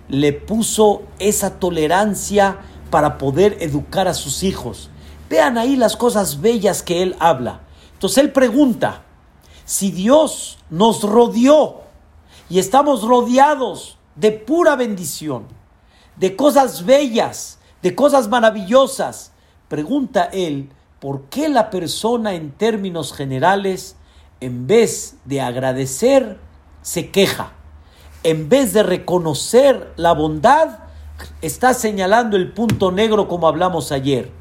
le 0.07 0.31
puso 0.31 1.01
esa 1.17 1.59
tolerancia 1.59 2.59
para 2.89 3.17
poder 3.17 3.57
educar 3.61 4.07
a 4.07 4.13
sus 4.13 4.43
hijos. 4.43 4.89
Vean 5.29 5.57
ahí 5.57 5.75
las 5.75 5.95
cosas 5.95 6.41
bellas 6.41 6.83
que 6.83 7.01
él 7.03 7.15
habla. 7.19 7.61
Entonces 7.93 8.17
él 8.19 8.31
pregunta, 8.31 9.03
si 9.65 9.91
Dios 9.91 10.57
nos 10.69 11.03
rodeó 11.03 11.81
y 12.49 12.59
estamos 12.59 13.03
rodeados 13.03 13.97
de 14.15 14.31
pura 14.31 14.75
bendición, 14.75 15.45
de 16.15 16.35
cosas 16.35 16.85
bellas, 16.85 17.59
de 17.81 17.95
cosas 17.95 18.27
maravillosas, 18.27 19.31
Pregunta 19.69 20.23
él, 20.33 20.71
¿por 20.99 21.25
qué 21.25 21.47
la 21.47 21.69
persona 21.69 22.33
en 22.33 22.51
términos 22.51 23.13
generales, 23.13 23.95
en 24.41 24.65
vez 24.65 25.17
de 25.25 25.41
agradecer, 25.41 26.39
se 26.81 27.11
queja? 27.11 27.53
En 28.23 28.49
vez 28.49 28.73
de 28.73 28.81
reconocer 28.81 29.93
la 29.95 30.13
bondad, 30.13 30.79
está 31.41 31.73
señalando 31.73 32.37
el 32.37 32.51
punto 32.51 32.91
negro 32.91 33.27
como 33.27 33.47
hablamos 33.47 33.91
ayer. 33.91 34.31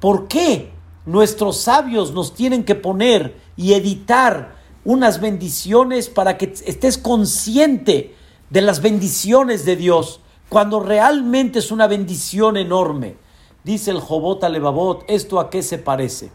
¿Por 0.00 0.28
qué 0.28 0.72
nuestros 1.06 1.58
sabios 1.58 2.12
nos 2.12 2.34
tienen 2.34 2.64
que 2.64 2.74
poner 2.74 3.38
y 3.56 3.74
editar 3.74 4.54
unas 4.84 5.20
bendiciones 5.20 6.08
para 6.08 6.36
que 6.36 6.52
estés 6.66 6.98
consciente 6.98 8.14
de 8.50 8.60
las 8.60 8.82
bendiciones 8.82 9.64
de 9.64 9.76
Dios, 9.76 10.20
cuando 10.48 10.80
realmente 10.80 11.58
es 11.58 11.70
una 11.70 11.86
bendición 11.86 12.56
enorme? 12.56 13.16
Dice 13.64 13.90
el 13.90 14.00
Jobot 14.00 14.44
Alevabot, 14.44 15.04
¿esto 15.08 15.40
a 15.40 15.48
qué 15.48 15.62
se 15.62 15.78
parece? 15.78 16.30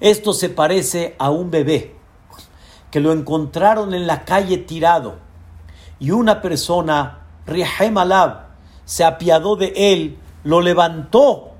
Esto 0.00 0.32
se 0.32 0.48
parece 0.48 1.14
a 1.18 1.30
un 1.30 1.50
bebé 1.50 1.94
que 2.90 3.00
lo 3.00 3.12
encontraron 3.12 3.94
en 3.94 4.06
la 4.06 4.24
calle 4.24 4.58
tirado 4.58 5.16
y 6.00 6.10
una 6.10 6.40
persona, 6.40 7.26
Rihem 7.46 7.98
se 8.88 9.04
apiadó 9.04 9.54
de 9.54 9.74
él, 9.76 10.16
lo 10.44 10.62
levantó 10.62 11.50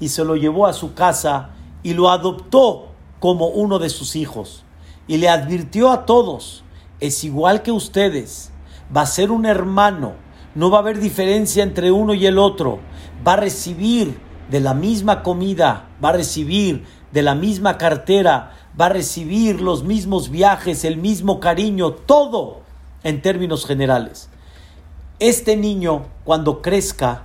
y 0.00 0.08
se 0.08 0.24
lo 0.24 0.34
llevó 0.34 0.66
a 0.66 0.72
su 0.72 0.94
casa 0.94 1.50
y 1.84 1.94
lo 1.94 2.10
adoptó 2.10 2.88
como 3.20 3.46
uno 3.46 3.78
de 3.78 3.88
sus 3.88 4.16
hijos. 4.16 4.64
Y 5.06 5.18
le 5.18 5.28
advirtió 5.28 5.92
a 5.92 6.06
todos, 6.06 6.64
es 6.98 7.22
igual 7.22 7.62
que 7.62 7.70
ustedes, 7.70 8.50
va 8.94 9.02
a 9.02 9.06
ser 9.06 9.30
un 9.30 9.46
hermano, 9.46 10.14
no 10.56 10.70
va 10.70 10.78
a 10.78 10.80
haber 10.80 10.98
diferencia 10.98 11.62
entre 11.62 11.92
uno 11.92 12.14
y 12.14 12.26
el 12.26 12.36
otro. 12.36 12.80
Va 13.24 13.34
a 13.34 13.36
recibir 13.36 14.18
de 14.50 14.58
la 14.58 14.74
misma 14.74 15.22
comida, 15.22 15.88
va 16.04 16.08
a 16.08 16.14
recibir 16.14 16.84
de 17.12 17.22
la 17.22 17.36
misma 17.36 17.78
cartera, 17.78 18.54
va 18.78 18.86
a 18.86 18.88
recibir 18.88 19.60
los 19.60 19.84
mismos 19.84 20.30
viajes, 20.30 20.84
el 20.84 20.96
mismo 20.96 21.38
cariño, 21.38 21.92
todo 21.92 22.62
en 23.04 23.22
términos 23.22 23.66
generales. 23.66 24.31
Este 25.22 25.56
niño, 25.56 26.06
cuando 26.24 26.62
crezca, 26.62 27.22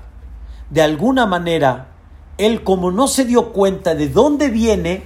de 0.69 0.83
alguna 0.83 1.25
manera, 1.25 1.95
él 2.37 2.63
como 2.63 2.91
no 2.91 3.07
se 3.07 3.25
dio 3.25 3.53
cuenta 3.53 3.95
de 3.95 4.07
dónde 4.07 4.51
viene, 4.51 5.05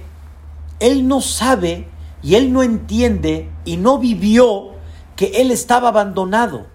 él 0.78 1.08
no 1.08 1.22
sabe 1.22 1.88
y 2.22 2.34
él 2.34 2.52
no 2.52 2.62
entiende 2.62 3.48
y 3.64 3.78
no 3.78 3.96
vivió 3.96 4.72
que 5.16 5.40
él 5.40 5.50
estaba 5.50 5.88
abandonado. 5.88 6.66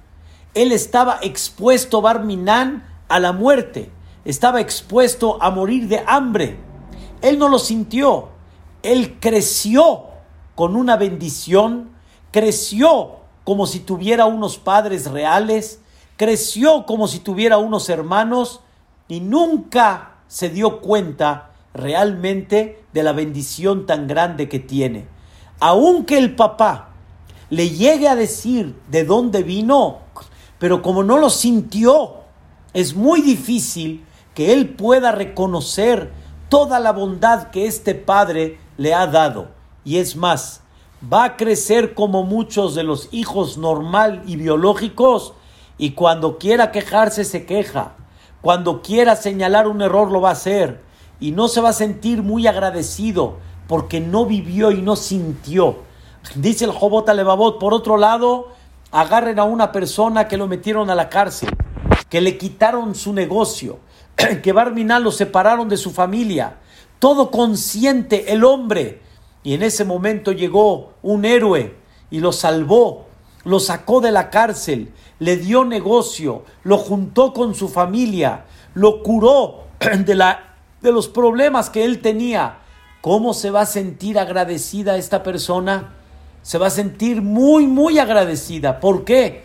Él 0.56 0.72
estaba 0.72 1.20
expuesto, 1.22 2.02
Barminán, 2.02 2.88
a 3.10 3.20
la 3.20 3.32
muerte. 3.32 3.92
Estaba 4.26 4.60
expuesto 4.60 5.38
a 5.40 5.52
morir 5.52 5.88
de 5.88 6.04
hambre. 6.08 6.58
Él 7.22 7.38
no 7.38 7.48
lo 7.48 7.60
sintió. 7.60 8.30
Él 8.82 9.20
creció 9.20 10.06
con 10.56 10.76
una 10.76 10.98
bendición, 10.98 11.92
creció 12.32 13.18
como 13.44 13.68
si 13.68 13.82
tuviera 13.82 14.26
unos 14.26 14.58
padres 14.58 15.12
reales, 15.12 15.82
creció 16.18 16.86
como 16.86 17.08
si 17.08 17.20
tuviera 17.20 17.60
unos 17.60 17.90
hermanos 17.90 18.62
y 19.08 19.22
nunca 19.22 20.16
se 20.28 20.50
dio 20.50 20.82
cuenta 20.82 21.52
realmente 21.74 22.84
de 22.92 23.04
la 23.04 23.14
bendición 23.14 23.86
tan 23.86 24.08
grande 24.08 24.50
que 24.50 24.60
tiene. 24.60 25.08
Aunque 25.60 26.18
el 26.18 26.36
papá 26.36 26.90
le 27.50 27.70
llegue 27.70 28.10
a 28.10 28.16
decir 28.16 28.76
de 28.90 29.06
dónde 29.06 29.44
vino, 29.44 30.00
pero 30.60 30.82
como 30.82 31.04
no 31.04 31.18
lo 31.18 31.30
sintió, 31.30 32.16
es 32.74 32.96
muy 32.96 33.22
difícil 33.22 34.04
que 34.34 34.54
él 34.54 34.70
pueda 34.70 35.12
reconocer 35.12 36.12
toda 36.50 36.80
la 36.80 36.92
bondad 36.92 37.50
que 37.52 37.68
este 37.68 37.96
padre 37.96 38.60
le 38.78 38.94
ha 38.94 39.08
dado. 39.08 39.50
Y 39.86 39.98
es 39.98 40.16
más, 40.16 40.62
va 41.02 41.24
a 41.24 41.38
crecer 41.38 41.94
como 41.94 42.24
muchos 42.24 42.76
de 42.76 42.84
los 42.84 43.08
hijos 43.12 43.58
normal 43.58 44.24
y 44.26 44.36
biológicos 44.36 45.34
y 45.78 45.92
cuando 45.92 46.38
quiera 46.38 46.72
quejarse 46.72 47.24
se 47.24 47.46
queja, 47.46 47.94
cuando 48.42 48.82
quiera 48.82 49.16
señalar 49.16 49.68
un 49.68 49.82
error 49.82 50.12
lo 50.12 50.22
va 50.22 50.30
a 50.30 50.34
hacer 50.34 50.82
y 51.20 51.32
no 51.32 51.48
se 51.48 51.62
va 51.62 51.70
a 51.70 51.74
sentir 51.74 52.24
muy 52.24 52.48
agradecido 52.48 53.38
porque 53.68 54.00
no 54.00 54.26
vivió 54.26 54.72
y 54.72 54.82
no 54.82 54.96
sintió. 54.96 55.78
Dice 56.36 56.66
el 56.66 56.72
Jobot 56.72 57.08
Alevabot, 57.10 57.60
por 57.60 57.74
otro 57.74 57.98
lado, 57.98 58.50
agarren 58.92 59.40
a 59.40 59.44
una 59.44 59.72
persona 59.72 60.28
que 60.28 60.38
lo 60.38 60.48
metieron 60.48 60.90
a 60.90 60.96
la 60.96 61.10
cárcel, 61.10 61.50
que 62.10 62.22
le 62.22 62.38
quitaron 62.38 62.96
su 62.96 63.14
negocio, 63.14 63.80
que 64.44 64.52
Barminal 64.52 65.04
lo 65.04 65.12
separaron 65.12 65.70
de 65.70 65.78
su 65.78 65.92
familia, 65.92 66.58
todo 67.00 67.32
consciente 67.32 68.32
el 68.34 68.44
hombre. 68.44 69.02
Y 69.44 69.54
en 69.54 69.64
ese 69.64 69.86
momento 69.86 70.32
llegó 70.32 70.94
un 71.02 71.24
héroe 71.26 71.76
y 72.10 72.20
lo 72.20 72.32
salvó, 72.32 73.07
lo 73.48 73.62
sacó 73.62 74.02
de 74.02 74.12
la 74.12 74.30
cárcel, 74.30 74.92
le 75.20 75.38
dio 75.38 75.64
negocio, 75.64 76.44
lo 76.64 76.78
juntó 76.78 77.32
con 77.32 77.56
su 77.56 77.70
familia, 77.70 78.44
lo 78.74 79.02
curó 79.02 79.64
de, 80.06 80.16
la, 80.16 80.58
de 80.82 80.92
los 80.92 81.08
problemas 81.08 81.70
que 81.70 81.86
él 81.86 82.02
tenía. 82.02 82.58
¿Cómo 83.00 83.34
se 83.34 83.50
va 83.50 83.62
a 83.62 83.66
sentir 83.66 84.20
agradecida 84.20 84.98
esta 84.98 85.24
persona? 85.24 85.94
Se 86.42 86.58
va 86.58 86.68
a 86.68 86.72
sentir 86.72 87.22
muy, 87.22 87.68
muy 87.68 88.00
agradecida. 88.00 88.82
¿Por 88.82 89.06
qué? 89.06 89.44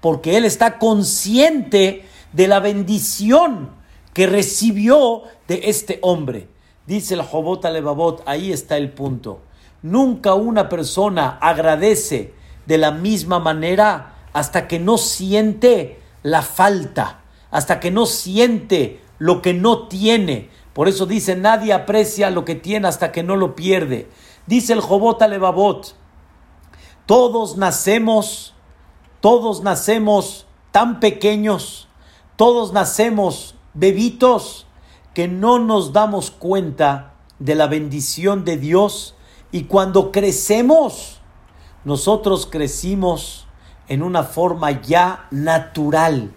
Porque 0.00 0.36
él 0.36 0.44
está 0.44 0.80
consciente 0.80 2.06
de 2.32 2.48
la 2.48 2.58
bendición 2.58 3.70
que 4.12 4.26
recibió 4.26 5.22
de 5.46 5.60
este 5.66 6.00
hombre. 6.02 6.48
Dice 6.88 7.14
el 7.14 7.22
Jobot 7.22 7.64
Alevabot, 7.64 8.24
ahí 8.26 8.50
está 8.52 8.76
el 8.76 8.90
punto. 8.90 9.42
Nunca 9.80 10.34
una 10.34 10.68
persona 10.68 11.38
agradece 11.40 12.34
de 12.66 12.78
la 12.78 12.90
misma 12.90 13.38
manera 13.38 14.14
hasta 14.32 14.66
que 14.68 14.78
no 14.78 14.98
siente 14.98 16.00
la 16.22 16.42
falta, 16.42 17.20
hasta 17.50 17.80
que 17.80 17.90
no 17.90 18.06
siente 18.06 19.00
lo 19.18 19.42
que 19.42 19.54
no 19.54 19.86
tiene. 19.88 20.50
Por 20.72 20.88
eso 20.88 21.06
dice, 21.06 21.36
nadie 21.36 21.72
aprecia 21.72 22.30
lo 22.30 22.44
que 22.44 22.56
tiene 22.56 22.88
hasta 22.88 23.12
que 23.12 23.22
no 23.22 23.36
lo 23.36 23.54
pierde. 23.54 24.08
Dice 24.46 24.72
el 24.72 24.80
Jobot 24.80 25.22
Alevabot, 25.22 25.94
todos 27.06 27.56
nacemos, 27.56 28.54
todos 29.20 29.62
nacemos 29.62 30.46
tan 30.72 31.00
pequeños, 31.00 31.88
todos 32.36 32.72
nacemos 32.72 33.54
bebitos 33.74 34.66
que 35.14 35.28
no 35.28 35.58
nos 35.58 35.92
damos 35.92 36.30
cuenta 36.30 37.14
de 37.38 37.54
la 37.54 37.66
bendición 37.66 38.44
de 38.44 38.56
Dios 38.56 39.14
y 39.52 39.64
cuando 39.64 40.10
crecemos, 40.10 41.20
nosotros 41.84 42.46
crecimos 42.50 43.46
en 43.88 44.02
una 44.02 44.22
forma 44.22 44.82
ya 44.82 45.26
natural. 45.30 46.32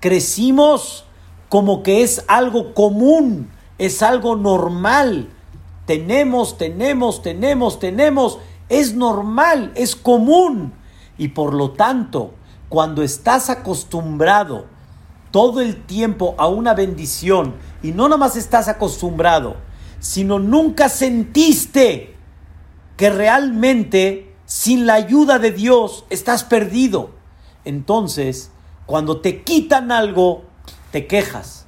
Crecimos 0.00 1.04
como 1.48 1.82
que 1.82 2.02
es 2.02 2.24
algo 2.28 2.74
común, 2.74 3.50
es 3.78 4.02
algo 4.02 4.36
normal. 4.36 5.28
Tenemos, 5.86 6.58
tenemos, 6.58 7.22
tenemos, 7.22 7.78
tenemos. 7.78 8.38
Es 8.68 8.94
normal, 8.94 9.72
es 9.74 9.94
común. 9.94 10.72
Y 11.18 11.28
por 11.28 11.54
lo 11.54 11.72
tanto, 11.72 12.32
cuando 12.68 13.02
estás 13.02 13.50
acostumbrado 13.50 14.66
todo 15.30 15.60
el 15.60 15.84
tiempo 15.84 16.34
a 16.38 16.48
una 16.48 16.74
bendición 16.74 17.54
y 17.82 17.92
no 17.92 18.08
nomás 18.08 18.36
estás 18.36 18.68
acostumbrado, 18.68 19.56
sino 20.00 20.38
nunca 20.38 20.88
sentiste 20.88 22.16
que 22.96 23.10
realmente 23.10 24.31
sin 24.52 24.84
la 24.84 24.92
ayuda 24.92 25.38
de 25.38 25.50
Dios 25.50 26.04
estás 26.10 26.44
perdido. 26.44 27.08
Entonces, 27.64 28.50
cuando 28.84 29.22
te 29.22 29.42
quitan 29.44 29.90
algo, 29.90 30.44
te 30.90 31.06
quejas. 31.06 31.64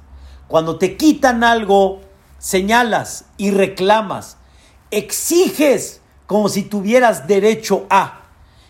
Cuando 0.47 0.77
te 0.77 0.95
quitan 0.95 1.43
algo, 1.43 2.01
señalas 2.37 3.25
y 3.37 3.49
reclamas. 3.49 4.37
Exiges 4.91 6.01
como 6.27 6.47
si 6.47 6.61
tuvieras 6.61 7.25
derecho 7.27 7.87
a. 7.89 8.25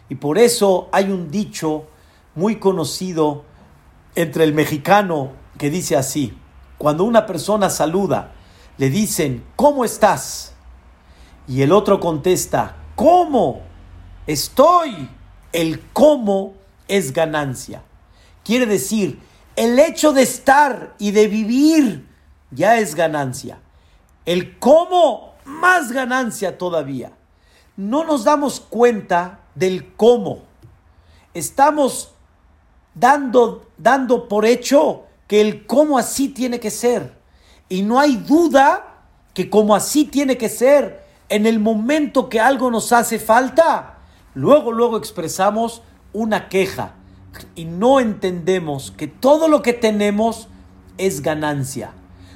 Y 0.07 0.15
por 0.15 0.37
eso 0.37 0.87
hay 0.93 1.11
un 1.11 1.29
dicho 1.29 1.83
muy 2.35 2.55
conocido 2.55 3.43
entre 4.15 4.45
el 4.45 4.53
mexicano 4.53 5.33
que 5.57 5.69
dice 5.69 5.97
así, 5.97 6.37
cuando 6.77 7.03
una 7.03 7.25
persona 7.25 7.69
saluda, 7.69 8.31
le 8.77 8.89
dicen, 8.89 9.43
¿cómo 9.57 9.83
estás? 9.83 10.53
Y 11.49 11.63
el 11.63 11.73
otro 11.73 11.99
contesta, 11.99 12.77
¿cómo? 12.95 13.64
Estoy. 14.27 15.09
El 15.51 15.81
cómo 15.93 16.53
es 16.87 17.13
ganancia. 17.13 17.81
Quiere 18.43 18.65
decir, 18.65 19.19
el 19.55 19.79
hecho 19.79 20.11
de 20.11 20.23
estar 20.23 20.95
y 20.99 21.11
de 21.11 21.27
vivir 21.27 22.05
ya 22.51 22.77
es 22.77 22.93
ganancia. 22.95 23.59
El 24.25 24.59
cómo, 24.59 25.33
más 25.45 25.91
ganancia 25.91 26.57
todavía. 26.57 27.13
No 27.77 28.03
nos 28.03 28.23
damos 28.23 28.59
cuenta 28.59 29.39
del 29.55 29.93
cómo. 29.93 30.43
Estamos 31.33 32.11
dando, 32.93 33.65
dando 33.77 34.27
por 34.27 34.45
hecho 34.45 35.03
que 35.27 35.41
el 35.41 35.65
cómo 35.65 35.97
así 35.97 36.29
tiene 36.29 36.59
que 36.59 36.71
ser. 36.71 37.17
Y 37.69 37.81
no 37.81 37.99
hay 37.99 38.17
duda 38.17 38.95
que 39.33 39.49
como 39.49 39.75
así 39.75 40.05
tiene 40.05 40.37
que 40.37 40.49
ser 40.49 41.05
en 41.29 41.45
el 41.45 41.59
momento 41.59 42.29
que 42.29 42.39
algo 42.39 42.69
nos 42.69 42.91
hace 42.91 43.19
falta, 43.19 43.94
Luego, 44.35 44.73
luego 44.73 44.97
expresamos 44.97 45.81
una 46.11 46.49
queja 46.49 46.93
y 47.55 47.65
no 47.65 47.99
entendemos 47.99 48.91
que 48.91 49.07
todo 49.07 49.47
lo 49.47 49.61
que 49.61 49.73
tenemos 49.73 50.49
es 50.97 51.21
ganancia. 51.21 51.91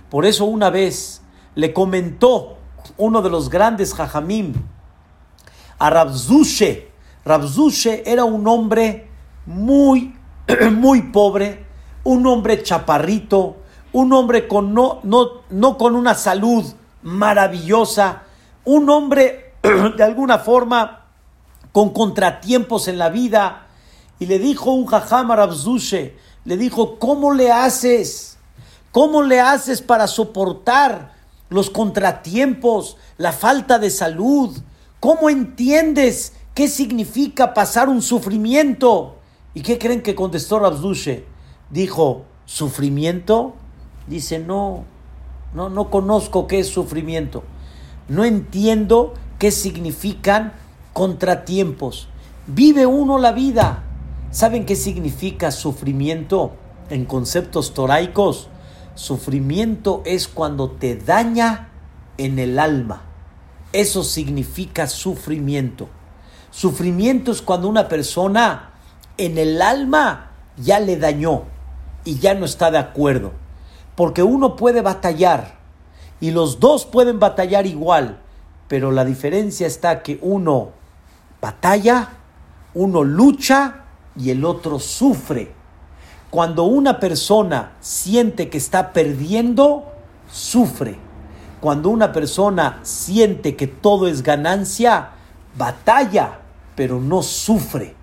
Por 0.09 0.25
eso 0.25 0.45
una 0.45 0.69
vez 0.69 1.21
le 1.55 1.73
comentó 1.73 2.57
uno 2.97 3.21
de 3.21 3.29
los 3.29 3.49
grandes 3.49 3.93
jajamim 3.93 4.53
a 5.77 5.89
Rabzushe. 5.89 6.89
Rabzushe 7.25 8.03
era 8.05 8.23
un 8.23 8.47
hombre 8.47 9.09
muy, 9.45 10.15
muy 10.71 11.01
pobre, 11.03 11.65
un 12.05 12.25
hombre 12.27 12.63
chaparrito, 12.63 13.57
un 13.91 14.13
hombre 14.13 14.47
con 14.47 14.73
no, 14.73 14.99
no, 15.03 15.41
no 15.49 15.77
con 15.77 15.95
una 15.95 16.15
salud 16.15 16.65
maravillosa, 17.03 18.23
un 18.63 18.89
hombre 18.89 19.55
de 19.97 20.03
alguna 20.03 20.39
forma 20.39 20.99
con 21.79 21.91
contratiempos 21.91 22.89
en 22.89 22.97
la 22.97 23.07
vida. 23.07 23.67
Y 24.19 24.25
le 24.25 24.37
dijo 24.37 24.73
un 24.73 24.85
jajam 24.85 25.31
a 25.31 25.47
le 26.43 26.57
dijo, 26.57 26.99
¿cómo 26.99 27.33
le 27.33 27.53
haces? 27.53 28.37
¿Cómo 28.91 29.21
le 29.21 29.39
haces 29.39 29.81
para 29.81 30.07
soportar 30.07 31.13
los 31.47 31.69
contratiempos, 31.69 32.97
la 33.17 33.31
falta 33.31 33.79
de 33.79 33.91
salud? 33.91 34.59
¿Cómo 34.99 35.29
entiendes 35.29 36.33
qué 36.53 36.67
significa 36.67 37.53
pasar 37.53 37.87
un 37.87 38.01
sufrimiento? 38.01 39.15
¿Y 39.53 39.61
qué 39.61 39.79
creen 39.79 40.01
que 40.01 40.15
contestó 40.15 40.59
Rabzushe? 40.59 41.23
Dijo, 41.69 42.25
¿sufrimiento? 42.45 43.53
Dice, 44.05 44.37
no, 44.37 44.83
no, 45.53 45.69
no 45.69 45.89
conozco 45.89 46.45
qué 46.45 46.59
es 46.59 46.67
sufrimiento. 46.67 47.41
No 48.09 48.25
entiendo 48.25 49.13
qué 49.37 49.51
significan 49.51 50.51
contratiempos. 50.93 52.07
Vive 52.47 52.85
uno 52.85 53.17
la 53.17 53.31
vida. 53.31 53.83
¿Saben 54.31 54.65
qué 54.65 54.75
significa 54.75 55.51
sufrimiento 55.51 56.53
en 56.89 57.05
conceptos 57.05 57.73
toraicos? 57.73 58.49
Sufrimiento 58.95 60.01
es 60.05 60.27
cuando 60.27 60.71
te 60.71 60.95
daña 60.95 61.69
en 62.17 62.37
el 62.39 62.59
alma. 62.59 63.03
eso 63.71 64.03
significa 64.03 64.87
sufrimiento. 64.87 65.89
Sufrimiento 66.51 67.31
es 67.31 67.41
cuando 67.41 67.69
una 67.69 67.87
persona 67.87 68.71
en 69.17 69.37
el 69.37 69.61
alma 69.61 70.31
ya 70.57 70.79
le 70.79 70.97
dañó 70.97 71.43
y 72.03 72.17
ya 72.17 72.33
no 72.33 72.45
está 72.45 72.71
de 72.71 72.79
acuerdo. 72.79 73.31
Porque 73.95 74.23
uno 74.23 74.55
puede 74.55 74.81
batallar 74.81 75.59
y 76.19 76.31
los 76.31 76.59
dos 76.59 76.85
pueden 76.85 77.19
batallar 77.19 77.65
igual, 77.67 78.19
pero 78.67 78.91
la 78.91 79.05
diferencia 79.05 79.67
está 79.67 80.01
que 80.01 80.17
uno 80.21 80.71
batalla, 81.41 82.09
uno 82.73 83.03
lucha 83.03 83.85
y 84.15 84.29
el 84.29 84.45
otro 84.45 84.79
sufre. 84.79 85.53
Cuando 86.29 86.63
una 86.63 86.99
persona 86.99 87.71
siente 87.79 88.49
que 88.49 88.57
está 88.57 88.93
perdiendo, 88.93 89.85
sufre. 90.31 90.97
Cuando 91.59 91.89
una 91.89 92.11
persona 92.11 92.79
siente 92.83 93.55
que 93.55 93.67
todo 93.67 94.07
es 94.07 94.23
ganancia, 94.23 95.09
batalla, 95.57 96.39
pero 96.75 96.99
no 96.99 97.23
sufre. 97.23 97.95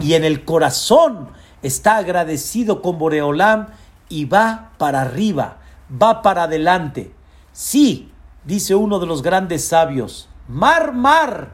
Y 0.00 0.14
en 0.14 0.24
el 0.24 0.44
corazón 0.44 1.28
está 1.62 1.96
agradecido 1.96 2.82
con 2.82 2.98
Boreolam 2.98 3.68
y 4.08 4.26
va 4.26 4.72
para 4.78 5.00
arriba, 5.02 5.58
va 5.90 6.22
para 6.22 6.44
adelante. 6.44 7.14
Sí, 7.52 8.12
dice 8.44 8.74
uno 8.74 8.98
de 8.98 9.06
los 9.06 9.22
grandes 9.22 9.66
sabios, 9.66 10.28
mar, 10.48 10.92
mar, 10.92 11.52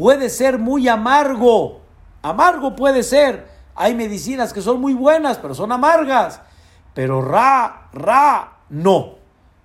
puede 0.00 0.30
ser 0.30 0.58
muy 0.58 0.88
amargo. 0.88 1.82
Amargo 2.22 2.74
puede 2.74 3.02
ser, 3.02 3.46
hay 3.74 3.94
medicinas 3.94 4.54
que 4.54 4.62
son 4.62 4.80
muy 4.80 4.94
buenas, 4.94 5.36
pero 5.36 5.54
son 5.54 5.72
amargas. 5.72 6.40
Pero 6.94 7.20
ra, 7.20 7.90
ra, 7.92 8.60
no. 8.70 9.16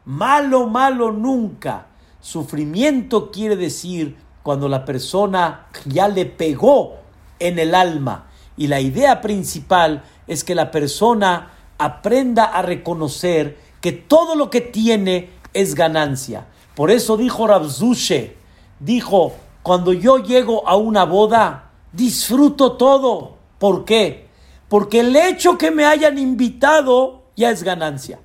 Malo, 0.03 0.67
malo 0.67 1.13
nunca. 1.13 1.85
Sufrimiento 2.19 3.31
quiere 3.31 3.55
decir 3.55 4.17
cuando 4.43 4.67
la 4.67 4.83
persona 4.83 5.67
ya 5.85 6.09
le 6.09 6.25
pegó 6.25 6.97
en 7.39 7.57
el 7.57 7.73
alma. 7.73 8.25
Y 8.57 8.67
la 8.67 8.81
idea 8.81 9.21
principal 9.21 10.03
es 10.27 10.43
que 10.43 10.53
la 10.53 10.69
persona 10.69 11.53
aprenda 11.77 12.43
a 12.43 12.61
reconocer 12.61 13.57
que 13.79 13.93
todo 13.93 14.35
lo 14.35 14.49
que 14.49 14.59
tiene 14.59 15.29
es 15.53 15.75
ganancia. 15.75 16.45
Por 16.75 16.91
eso 16.91 17.15
dijo 17.15 17.47
Rabzushe, 17.47 18.35
dijo, 18.81 19.31
cuando 19.65 19.93
yo 19.93 20.19
llego 20.19 20.67
a 20.67 20.75
una 20.75 21.05
boda, 21.05 21.71
disfruto 21.91 22.73
todo. 22.73 23.37
¿Por 23.57 23.83
qué? 23.83 24.27
Porque 24.69 24.99
el 24.99 25.15
hecho 25.15 25.57
que 25.57 25.71
me 25.71 25.85
hayan 25.85 26.19
invitado 26.19 27.23
ya 27.35 27.49
es 27.49 27.63
ganancia. 27.63 28.19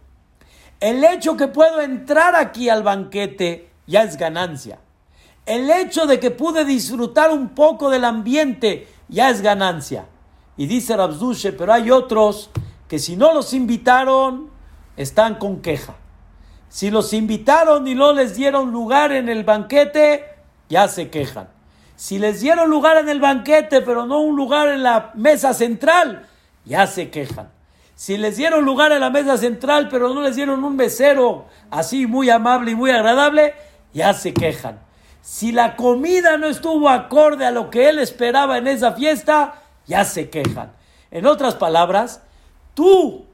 El 0.81 1.03
hecho 1.03 1.39
que 1.39 1.49
puedo 1.49 1.81
entrar 1.81 2.35
aquí 2.35 2.69
al 2.69 2.83
banquete 2.83 3.71
ya 3.87 4.03
es 4.03 4.19
ganancia. 4.19 4.81
El 5.47 5.71
hecho 5.71 6.05
de 6.05 6.21
que 6.21 6.31
pude 6.31 6.67
disfrutar 6.67 7.31
un 7.31 7.49
poco 7.55 7.89
del 7.89 8.05
ambiente 8.05 8.87
ya 9.09 9.31
es 9.31 9.41
ganancia. 9.41 10.05
Y 10.59 10.67
dice 10.67 10.95
Rabzushe, 10.95 11.53
pero 11.53 11.73
hay 11.73 11.91
otros 11.91 12.51
que 12.87 12.99
si 12.99 13.17
no 13.17 13.33
los 13.33 13.55
invitaron, 13.55 14.51
están 14.95 15.37
con 15.37 15.63
queja. 15.63 15.95
Si 16.69 16.91
los 16.91 17.15
invitaron 17.15 17.89
y 17.89 17.95
no 17.95 18.13
les 18.13 18.37
dieron 18.37 18.73
lugar 18.73 19.13
en 19.13 19.31
el 19.31 19.43
banquete, 19.45 20.40
ya 20.71 20.89
se 20.89 21.11
quejan. 21.11 21.49
Si 21.97 22.19
les 22.19 22.41
dieron 22.41 22.71
lugar 22.71 22.97
en 22.97 23.11
el 23.11 23.21
banquete, 23.21 23.83
pero 23.83 24.07
no 24.07 24.21
un 24.21 24.37
lugar 24.37 24.69
en 24.69 24.83
la 24.83 25.11
mesa 25.15 25.53
central, 25.53 26.27
ya 26.65 26.87
se 26.87 27.11
quejan. 27.11 27.51
Si 27.95 28.17
les 28.17 28.39
dieron 28.39 28.65
lugar 28.65 28.93
en 28.93 29.01
la 29.01 29.11
mesa 29.11 29.37
central, 29.37 29.89
pero 29.91 30.15
no 30.15 30.23
les 30.23 30.37
dieron 30.37 30.65
un 30.65 30.77
mesero 30.77 31.47
así 31.71 32.07
muy 32.07 32.31
amable 32.31 32.71
y 32.71 32.75
muy 32.75 32.91
agradable, 32.91 33.53
ya 33.93 34.15
se 34.15 34.33
quejan. 34.33 34.79
Si 35.21 35.53
la 35.53 35.77
comida 35.77 36.39
no 36.39 36.47
estuvo 36.47 36.89
acorde 36.89 37.45
a 37.45 37.51
lo 37.51 37.69
que 37.69 37.91
él 37.91 37.99
esperaba 37.99 38.57
en 38.57 38.69
esa 38.69 38.93
fiesta, 38.93 39.57
ya 39.87 40.07
se 40.07 40.31
quejan. 40.31 40.73
En 41.11 41.27
otras 41.27 41.57
palabras, 41.57 42.23
tú 42.73 43.27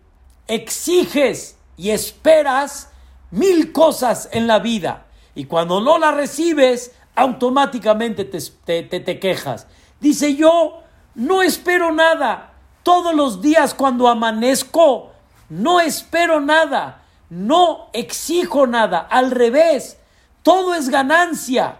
exiges 0.49 1.57
y 1.77 1.91
esperas 1.91 2.91
mil 3.31 3.71
cosas 3.71 4.29
en 4.33 4.49
la 4.49 4.59
vida 4.59 5.07
y 5.37 5.45
cuando 5.45 5.83
no 5.83 5.99
las 5.99 6.15
recibes, 6.15 6.93
automáticamente 7.17 8.25
te, 8.25 8.83
te, 8.83 9.19
quejas. 9.19 9.67
Dice 10.01 10.37
yo, 10.37 10.83
no 11.15 11.43
espero 11.43 11.91
nada. 11.91 12.53
Todos 12.83 13.15
los 13.15 13.43
días 13.43 13.75
cuando 13.75 14.07
amanezco, 14.07 15.11
no 15.49 15.81
espero 15.81 16.41
nada. 16.41 17.03
No 17.29 17.89
exijo 17.93 18.67
nada. 18.67 19.01
Al 19.11 19.33
revés, 19.33 19.99
todo 20.43 20.75
es 20.75 20.91
ganancia. 20.91 21.79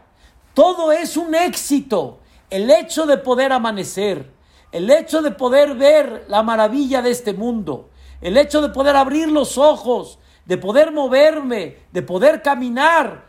Todo 0.55 0.91
es 0.91 1.17
un 1.17 1.35
éxito. 1.35 2.19
El 2.51 2.71
hecho 2.71 3.07
de 3.07 3.19
poder 3.19 3.53
amanecer, 3.53 4.33
el 4.73 4.91
hecho 4.91 5.21
de 5.21 5.31
poder 5.31 5.75
ver 5.75 6.25
la 6.29 6.43
maravilla 6.43 7.03
de 7.03 7.11
este 7.11 7.35
mundo, 7.35 7.91
el 8.21 8.37
hecho 8.37 8.63
de 8.63 8.71
poder 8.71 8.97
abrir 8.97 9.29
los 9.31 9.59
ojos, 9.59 10.19
de 10.45 10.57
poder 10.57 10.93
moverme, 10.93 11.79
de 11.93 12.03
poder 12.03 12.41
caminar, 12.41 13.27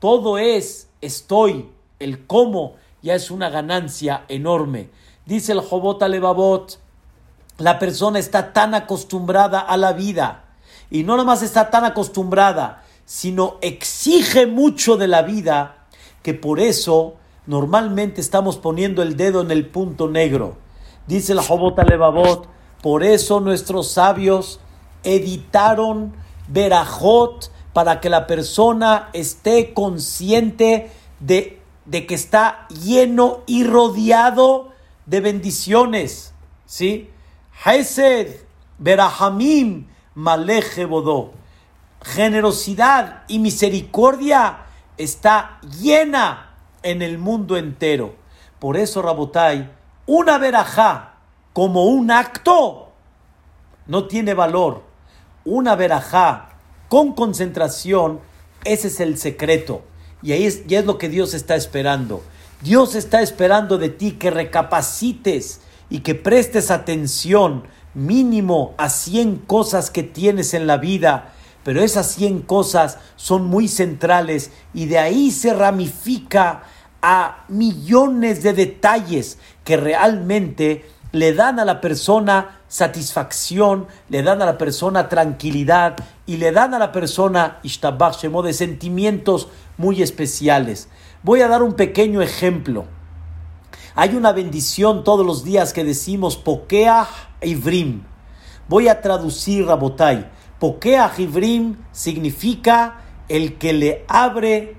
todo 0.00 0.36
es 0.36 0.85
estoy, 1.00 1.70
el 1.98 2.26
cómo, 2.26 2.74
ya 3.02 3.14
es 3.14 3.30
una 3.30 3.48
ganancia 3.50 4.24
enorme. 4.28 4.90
Dice 5.24 5.52
el 5.52 5.60
Jobot 5.60 6.02
Alevabot, 6.02 6.78
la 7.58 7.78
persona 7.78 8.18
está 8.18 8.52
tan 8.52 8.74
acostumbrada 8.74 9.60
a 9.60 9.76
la 9.76 9.92
vida 9.92 10.44
y 10.90 11.04
no 11.04 11.16
nomás 11.16 11.42
está 11.42 11.70
tan 11.70 11.84
acostumbrada, 11.84 12.84
sino 13.04 13.56
exige 13.60 14.46
mucho 14.46 14.96
de 14.96 15.08
la 15.08 15.22
vida 15.22 15.86
que 16.22 16.34
por 16.34 16.60
eso 16.60 17.14
normalmente 17.46 18.20
estamos 18.20 18.56
poniendo 18.56 19.02
el 19.02 19.16
dedo 19.16 19.40
en 19.40 19.50
el 19.50 19.66
punto 19.66 20.08
negro. 20.08 20.56
Dice 21.06 21.32
el 21.32 21.40
Jobot 21.40 21.78
Alevabot, 21.78 22.48
por 22.82 23.04
eso 23.04 23.40
nuestros 23.40 23.88
sabios 23.88 24.60
editaron 25.02 26.14
Berajot 26.48 27.50
para 27.76 28.00
que 28.00 28.08
la 28.08 28.26
persona 28.26 29.10
esté 29.12 29.74
consciente 29.74 30.90
de, 31.20 31.60
que 31.90 32.14
está 32.14 32.66
lleno 32.68 33.42
y 33.44 33.64
rodeado 33.64 34.70
de 35.04 35.20
bendiciones. 35.20 36.32
¿Sí? 36.64 37.10
Hesed, 37.66 38.34
Berahamim, 38.78 39.88
Maleje 40.14 40.86
Bodó. 40.86 41.34
Generosidad 42.00 43.24
y 43.28 43.40
misericordia 43.40 44.60
está 44.96 45.60
llena 45.78 46.54
en 46.82 47.02
el 47.02 47.18
mundo 47.18 47.58
entero. 47.58 48.14
Por 48.58 48.78
eso, 48.78 49.02
Rabotai, 49.02 49.70
una 50.06 50.38
verajá 50.38 51.16
como 51.52 51.84
un 51.84 52.10
acto 52.10 52.92
no 53.86 54.06
tiene 54.06 54.32
valor. 54.32 54.82
Una 55.44 55.74
verajá 55.74 56.55
con 56.88 57.12
concentración, 57.12 58.20
ese 58.64 58.88
es 58.88 59.00
el 59.00 59.18
secreto. 59.18 59.82
Y 60.22 60.32
ahí 60.32 60.44
es, 60.44 60.62
es 60.68 60.84
lo 60.84 60.98
que 60.98 61.08
Dios 61.08 61.34
está 61.34 61.56
esperando. 61.56 62.22
Dios 62.62 62.94
está 62.94 63.22
esperando 63.22 63.78
de 63.78 63.90
ti 63.90 64.12
que 64.12 64.30
recapacites 64.30 65.60
y 65.90 66.00
que 66.00 66.14
prestes 66.14 66.70
atención 66.70 67.64
mínimo 67.94 68.74
a 68.76 68.88
100 68.88 69.38
cosas 69.46 69.90
que 69.90 70.02
tienes 70.02 70.54
en 70.54 70.66
la 70.66 70.76
vida, 70.76 71.32
pero 71.64 71.82
esas 71.82 72.10
100 72.12 72.42
cosas 72.42 72.98
son 73.16 73.46
muy 73.46 73.68
centrales 73.68 74.50
y 74.74 74.86
de 74.86 74.98
ahí 74.98 75.30
se 75.30 75.54
ramifica 75.54 76.64
a 77.02 77.44
millones 77.48 78.42
de 78.42 78.52
detalles 78.52 79.38
que 79.64 79.76
realmente 79.76 80.84
le 81.12 81.32
dan 81.32 81.58
a 81.58 81.64
la 81.64 81.80
persona 81.80 82.55
satisfacción, 82.68 83.86
le 84.08 84.22
dan 84.22 84.42
a 84.42 84.46
la 84.46 84.58
persona 84.58 85.08
tranquilidad 85.08 85.96
y 86.26 86.36
le 86.36 86.52
dan 86.52 86.74
a 86.74 86.78
la 86.78 86.92
persona 86.92 87.58
ishtabach 87.62 88.20
de 88.22 88.52
sentimientos 88.52 89.48
muy 89.78 90.02
especiales. 90.02 90.88
Voy 91.22 91.40
a 91.40 91.48
dar 91.48 91.62
un 91.62 91.74
pequeño 91.74 92.22
ejemplo. 92.22 92.84
Hay 93.94 94.14
una 94.14 94.32
bendición 94.32 95.04
todos 95.04 95.24
los 95.24 95.42
días 95.42 95.72
que 95.72 95.84
decimos 95.84 96.36
Pokeah 96.36 97.08
Ivrim. 97.40 98.02
Voy 98.68 98.88
a 98.88 99.00
traducir 99.00 99.64
Rabotai. 99.66 100.30
Pokeah 100.58 101.12
Ivrim 101.16 101.76
significa 101.92 103.00
el 103.28 103.58
que 103.58 103.72
le 103.72 104.04
abre 104.08 104.76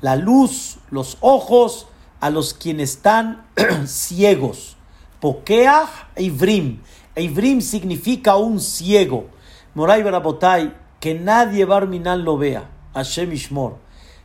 la 0.00 0.16
luz, 0.16 0.78
los 0.90 1.18
ojos 1.20 1.88
a 2.20 2.30
los 2.30 2.54
quienes 2.54 2.92
están 2.92 3.46
ciegos. 3.86 4.76
Pokeah 5.20 5.88
Ivrim. 6.16 6.80
Ivrim 7.16 7.60
significa 7.60 8.36
un 8.36 8.60
ciego. 8.60 9.26
Moray 9.74 10.02
Barabotay, 10.02 10.74
que 11.00 11.14
nadie 11.14 11.64
Barminal 11.64 12.22
lo 12.22 12.38
vea. 12.38 12.70
Hashem 12.94 13.32
Ishmor. 13.32 13.76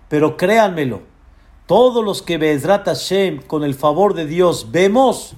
Pero 0.08 0.38
créanmelo, 0.38 1.02
todos 1.68 2.04
los 2.04 2.22
que 2.22 2.38
Bezrat 2.38 2.86
Hashem, 2.86 3.42
con 3.42 3.64
el 3.64 3.76
favor 3.76 4.14
de 4.14 4.26
Dios, 4.26 4.72
vemos, 4.72 5.34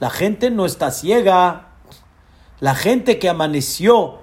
la 0.00 0.10
gente 0.10 0.50
no 0.50 0.66
está 0.66 0.90
ciega. 0.90 1.68
La 2.60 2.74
gente 2.74 3.18
que 3.18 3.28
amaneció 3.28 4.18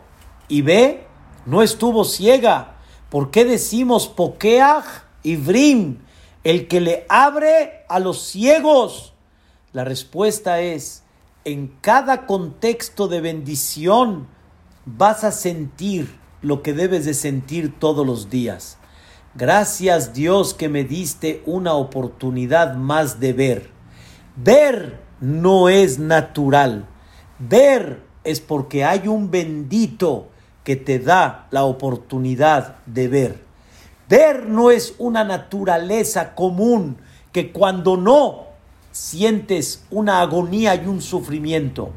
y 0.48 0.62
ve, 0.62 1.06
no 1.46 1.62
estuvo 1.62 2.06
ciega. 2.06 2.78
¿Por 3.10 3.32
qué 3.32 3.44
decimos 3.44 4.08
Pokeah 4.08 4.84
Ibrim, 5.24 6.00
el 6.44 6.68
que 6.68 6.80
le 6.80 7.06
abre 7.10 7.86
a 7.90 8.00
los 8.00 8.22
ciegos. 8.22 9.14
La 9.74 9.84
respuesta 9.84 10.62
es, 10.62 11.04
en 11.46 11.68
cada 11.82 12.26
contexto 12.26 13.08
de 13.08 13.22
bendición 13.22 14.28
vas 14.86 15.24
a 15.24 15.32
sentir 15.32 16.20
lo 16.42 16.62
que 16.62 16.74
debes 16.74 17.06
de 17.06 17.14
sentir 17.14 17.80
todos 17.80 18.06
los 18.06 18.30
días. 18.30 18.78
Gracias 19.36 20.14
Dios 20.14 20.54
que 20.54 20.70
me 20.70 20.84
diste 20.84 21.44
una 21.46 21.74
oportunidad 21.74 22.76
más 22.76 23.20
de 23.20 23.34
ver. 23.34 23.70
Ver 24.36 25.00
no 25.22 25.70
es 25.70 26.00
natural. 26.00 26.88
Ver 27.40 28.04
es 28.24 28.42
porque 28.42 28.84
hay 28.84 29.08
un 29.08 29.32
bendito 29.32 30.30
que 30.64 30.76
te 30.76 31.00
da 31.00 31.48
la 31.52 31.64
oportunidad 31.64 32.78
de 32.86 33.08
ver. 33.08 33.44
Ver 34.10 34.48
no 34.48 34.72
es 34.72 34.96
una 34.98 35.24
naturaleza 35.24 36.36
común 36.36 36.98
que 37.32 37.52
cuando 37.52 37.96
no 37.96 38.49
sientes 38.92 39.86
una 39.90 40.22
agonía 40.22 40.76
y 40.76 40.86
un 40.88 41.02
sufrimiento. 41.02 41.92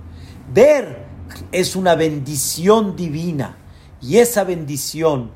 Ver 0.52 1.06
es 1.50 1.76
una 1.76 1.94
bendición 1.94 2.96
divina 2.96 3.56
y 4.00 4.18
esa 4.18 4.44
bendición 4.44 5.30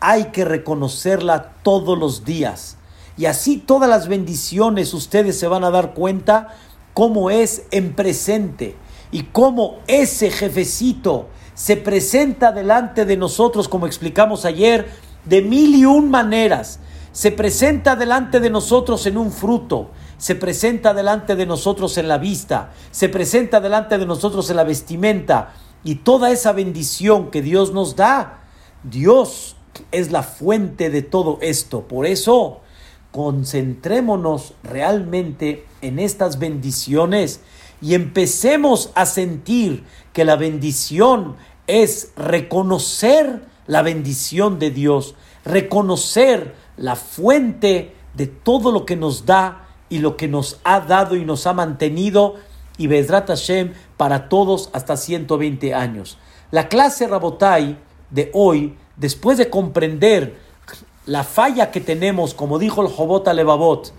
hay 0.00 0.26
que 0.26 0.44
reconocerla 0.44 1.54
todos 1.62 1.98
los 1.98 2.24
días. 2.24 2.76
Y 3.16 3.26
así 3.26 3.58
todas 3.58 3.88
las 3.88 4.08
bendiciones 4.08 4.94
ustedes 4.94 5.38
se 5.38 5.48
van 5.48 5.64
a 5.64 5.70
dar 5.70 5.94
cuenta 5.94 6.54
cómo 6.94 7.30
es 7.30 7.64
en 7.70 7.94
presente 7.94 8.76
y 9.10 9.24
cómo 9.24 9.78
ese 9.86 10.30
jefecito 10.30 11.28
se 11.54 11.76
presenta 11.76 12.52
delante 12.52 13.04
de 13.04 13.16
nosotros, 13.16 13.68
como 13.68 13.86
explicamos 13.86 14.44
ayer, 14.44 14.88
de 15.24 15.42
mil 15.42 15.74
y 15.74 15.84
un 15.84 16.10
maneras. 16.10 16.78
Se 17.10 17.32
presenta 17.32 17.96
delante 17.96 18.38
de 18.38 18.50
nosotros 18.50 19.06
en 19.06 19.18
un 19.18 19.32
fruto, 19.32 19.90
se 20.18 20.34
presenta 20.34 20.92
delante 20.92 21.36
de 21.36 21.46
nosotros 21.46 21.96
en 21.96 22.08
la 22.08 22.18
vista, 22.18 22.72
se 22.90 23.08
presenta 23.08 23.60
delante 23.60 23.98
de 23.98 24.06
nosotros 24.06 24.50
en 24.50 24.56
la 24.56 24.64
vestimenta 24.64 25.54
y 25.84 25.96
toda 25.96 26.30
esa 26.30 26.52
bendición 26.52 27.30
que 27.30 27.40
Dios 27.40 27.72
nos 27.72 27.96
da. 27.96 28.40
Dios 28.82 29.56
es 29.92 30.10
la 30.10 30.22
fuente 30.22 30.90
de 30.90 31.02
todo 31.02 31.38
esto. 31.40 31.82
Por 31.86 32.04
eso, 32.04 32.60
concentrémonos 33.12 34.54
realmente 34.62 35.66
en 35.80 35.98
estas 35.98 36.38
bendiciones 36.38 37.40
y 37.80 37.94
empecemos 37.94 38.90
a 38.94 39.06
sentir 39.06 39.84
que 40.12 40.24
la 40.24 40.36
bendición 40.36 41.36
es 41.68 42.12
reconocer 42.16 43.46
la 43.66 43.82
bendición 43.82 44.58
de 44.58 44.70
Dios, 44.70 45.14
reconocer 45.44 46.54
la 46.76 46.96
fuente 46.96 47.94
de 48.14 48.26
todo 48.26 48.72
lo 48.72 48.84
que 48.84 48.96
nos 48.96 49.26
da 49.26 49.67
y 49.88 49.98
lo 49.98 50.16
que 50.16 50.28
nos 50.28 50.60
ha 50.64 50.80
dado 50.80 51.16
y 51.16 51.24
nos 51.24 51.46
ha 51.46 51.52
mantenido 51.52 52.36
y 52.76 52.86
Bezrat 52.86 53.28
Hashem 53.28 53.74
para 53.96 54.28
todos 54.28 54.70
hasta 54.72 54.96
120 54.96 55.74
años. 55.74 56.18
La 56.50 56.68
clase 56.68 57.06
Rabotai 57.06 57.78
de 58.10 58.30
hoy, 58.32 58.76
después 58.96 59.36
de 59.36 59.50
comprender 59.50 60.38
la 61.04 61.24
falla 61.24 61.70
que 61.70 61.80
tenemos, 61.80 62.34
como 62.34 62.58
dijo 62.58 62.82
el 62.82 62.88
Jobot 62.88 63.26
Levavot, 63.26 63.92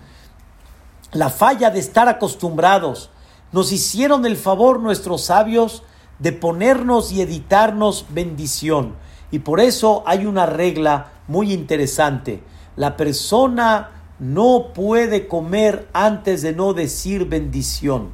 la 1.12 1.28
falla 1.28 1.70
de 1.70 1.80
estar 1.80 2.08
acostumbrados, 2.08 3.10
nos 3.52 3.72
hicieron 3.72 4.24
el 4.26 4.36
favor 4.36 4.80
nuestros 4.80 5.22
sabios 5.22 5.82
de 6.18 6.32
ponernos 6.32 7.12
y 7.12 7.20
editarnos 7.20 8.06
bendición. 8.10 8.94
Y 9.30 9.40
por 9.40 9.60
eso 9.60 10.02
hay 10.06 10.26
una 10.26 10.46
regla 10.46 11.12
muy 11.28 11.52
interesante. 11.52 12.42
La 12.76 12.96
persona 12.96 13.99
no 14.20 14.72
puede 14.74 15.26
comer 15.26 15.88
antes 15.92 16.42
de 16.42 16.52
no 16.52 16.74
decir 16.74 17.24
bendición. 17.24 18.12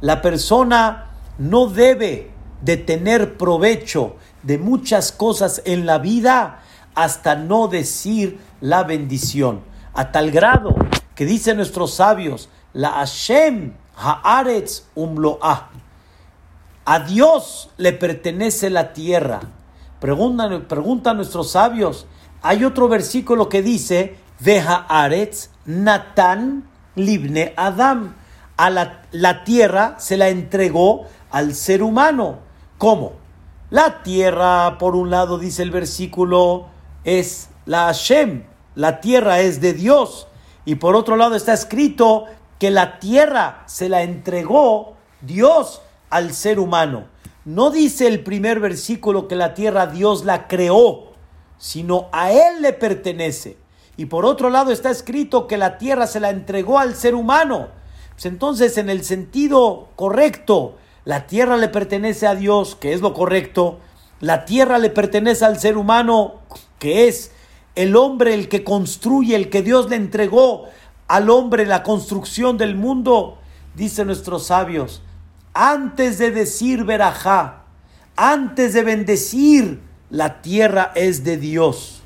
La 0.00 0.22
persona 0.22 1.10
no 1.38 1.66
debe 1.66 2.30
de 2.62 2.76
tener 2.76 3.36
provecho 3.36 4.16
de 4.42 4.58
muchas 4.58 5.12
cosas 5.12 5.60
en 5.64 5.86
la 5.86 5.98
vida 5.98 6.62
hasta 6.94 7.34
no 7.34 7.68
decir 7.68 8.38
la 8.60 8.84
bendición. 8.84 9.60
A 9.92 10.12
tal 10.12 10.30
grado 10.30 10.76
que 11.14 11.26
dicen 11.26 11.56
nuestros 11.56 11.94
sabios, 11.94 12.48
la 12.72 12.90
Hashem 12.90 13.74
haaretz 13.96 14.84
umloah. 14.94 15.70
A 16.84 17.00
Dios 17.00 17.70
le 17.76 17.92
pertenece 17.92 18.70
la 18.70 18.92
tierra. 18.92 19.40
Preguntan, 20.00 20.62
preguntan 20.68 21.16
nuestros 21.16 21.50
sabios. 21.50 22.06
Hay 22.40 22.64
otro 22.64 22.88
versículo 22.88 23.48
que 23.48 23.62
dice, 23.62 24.16
Veja 24.40 24.86
Aretz 24.88 25.50
Natán 25.66 26.68
Libne 26.96 27.52
Adam. 27.56 28.16
A 28.56 28.70
la, 28.70 29.02
la 29.12 29.44
tierra 29.44 29.96
se 29.98 30.16
la 30.16 30.28
entregó 30.28 31.06
al 31.30 31.54
ser 31.54 31.82
humano. 31.82 32.38
¿Cómo? 32.78 33.12
La 33.70 34.02
tierra, 34.02 34.78
por 34.78 34.96
un 34.96 35.10
lado, 35.10 35.38
dice 35.38 35.62
el 35.62 35.70
versículo, 35.70 36.66
es 37.04 37.50
la 37.66 37.86
Hashem. 37.86 38.44
La 38.74 39.00
tierra 39.00 39.40
es 39.40 39.60
de 39.60 39.74
Dios. 39.74 40.26
Y 40.64 40.76
por 40.76 40.96
otro 40.96 41.16
lado 41.16 41.36
está 41.36 41.52
escrito 41.52 42.24
que 42.58 42.70
la 42.70 42.98
tierra 42.98 43.62
se 43.66 43.88
la 43.88 44.02
entregó 44.02 44.94
Dios 45.20 45.82
al 46.08 46.32
ser 46.32 46.58
humano. 46.58 47.04
No 47.44 47.70
dice 47.70 48.06
el 48.06 48.22
primer 48.22 48.60
versículo 48.60 49.28
que 49.28 49.36
la 49.36 49.54
tierra 49.54 49.86
Dios 49.86 50.24
la 50.24 50.46
creó, 50.46 51.12
sino 51.58 52.08
a 52.12 52.32
Él 52.32 52.60
le 52.60 52.72
pertenece. 52.72 53.59
Y 54.00 54.06
por 54.06 54.24
otro 54.24 54.48
lado 54.48 54.72
está 54.72 54.88
escrito 54.88 55.46
que 55.46 55.58
la 55.58 55.76
tierra 55.76 56.06
se 56.06 56.20
la 56.20 56.30
entregó 56.30 56.78
al 56.78 56.94
ser 56.94 57.14
humano. 57.14 57.68
Pues 58.12 58.24
entonces, 58.24 58.78
en 58.78 58.88
el 58.88 59.04
sentido 59.04 59.88
correcto, 59.94 60.78
la 61.04 61.26
tierra 61.26 61.58
le 61.58 61.68
pertenece 61.68 62.26
a 62.26 62.34
Dios, 62.34 62.76
que 62.76 62.94
es 62.94 63.02
lo 63.02 63.12
correcto. 63.12 63.78
La 64.18 64.46
tierra 64.46 64.78
le 64.78 64.88
pertenece 64.88 65.44
al 65.44 65.60
ser 65.60 65.76
humano, 65.76 66.36
que 66.78 67.08
es 67.08 67.32
el 67.74 67.94
hombre 67.94 68.32
el 68.32 68.48
que 68.48 68.64
construye, 68.64 69.36
el 69.36 69.50
que 69.50 69.60
Dios 69.60 69.90
le 69.90 69.96
entregó 69.96 70.64
al 71.06 71.28
hombre 71.28 71.66
la 71.66 71.82
construcción 71.82 72.56
del 72.56 72.76
mundo. 72.76 73.36
Dicen 73.74 74.06
nuestros 74.06 74.46
sabios, 74.46 75.02
antes 75.52 76.16
de 76.16 76.30
decir 76.30 76.84
verajá, 76.84 77.64
antes 78.16 78.72
de 78.72 78.82
bendecir, 78.82 79.82
la 80.08 80.40
tierra 80.40 80.90
es 80.94 81.22
de 81.22 81.36
Dios. 81.36 81.99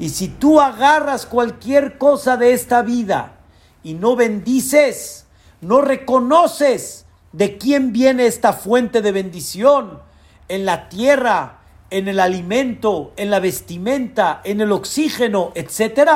Y 0.00 0.08
si 0.08 0.28
tú 0.28 0.62
agarras 0.62 1.26
cualquier 1.26 1.98
cosa 1.98 2.38
de 2.38 2.54
esta 2.54 2.80
vida 2.80 3.34
y 3.82 3.92
no 3.92 4.16
bendices, 4.16 5.26
no 5.60 5.82
reconoces 5.82 7.04
de 7.32 7.58
quién 7.58 7.92
viene 7.92 8.24
esta 8.24 8.54
fuente 8.54 9.02
de 9.02 9.12
bendición, 9.12 10.00
en 10.48 10.64
la 10.64 10.88
tierra, 10.88 11.58
en 11.90 12.08
el 12.08 12.18
alimento, 12.18 13.12
en 13.16 13.30
la 13.30 13.40
vestimenta, 13.40 14.40
en 14.42 14.62
el 14.62 14.72
oxígeno, 14.72 15.52
etc., 15.54 16.08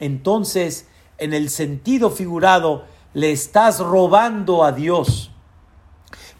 entonces, 0.00 0.88
en 1.16 1.34
el 1.34 1.50
sentido 1.50 2.10
figurado, 2.10 2.84
le 3.12 3.30
estás 3.30 3.78
robando 3.78 4.64
a 4.64 4.72
Dios. 4.72 5.30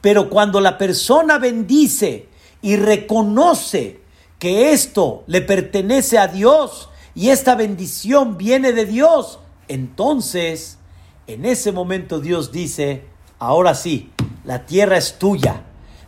Pero 0.01 0.29
cuando 0.29 0.61
la 0.61 0.77
persona 0.77 1.39
bendice 1.39 2.29
y 2.63 2.75
reconoce 2.75 4.04
que 4.45 4.73
esto 4.73 5.25
le 5.27 5.41
pertenece 5.41 6.19
a 6.19 6.29
Dios 6.29 6.91
y 7.15 7.31
esta 7.31 7.55
bendición 7.55 8.37
viene 8.37 8.73
de 8.75 8.85
Dios, 8.85 9.39
entonces 9.69 10.77
en 11.27 11.47
ese 11.47 11.73
momento 11.73 12.21
Dios 12.21 12.53
dice, 12.53 13.07
ahora 13.39 13.75
sí, 13.75 14.13
la 14.45 14.67
tierra 14.67 14.99
es 14.99 15.19
tuya, 15.19 15.63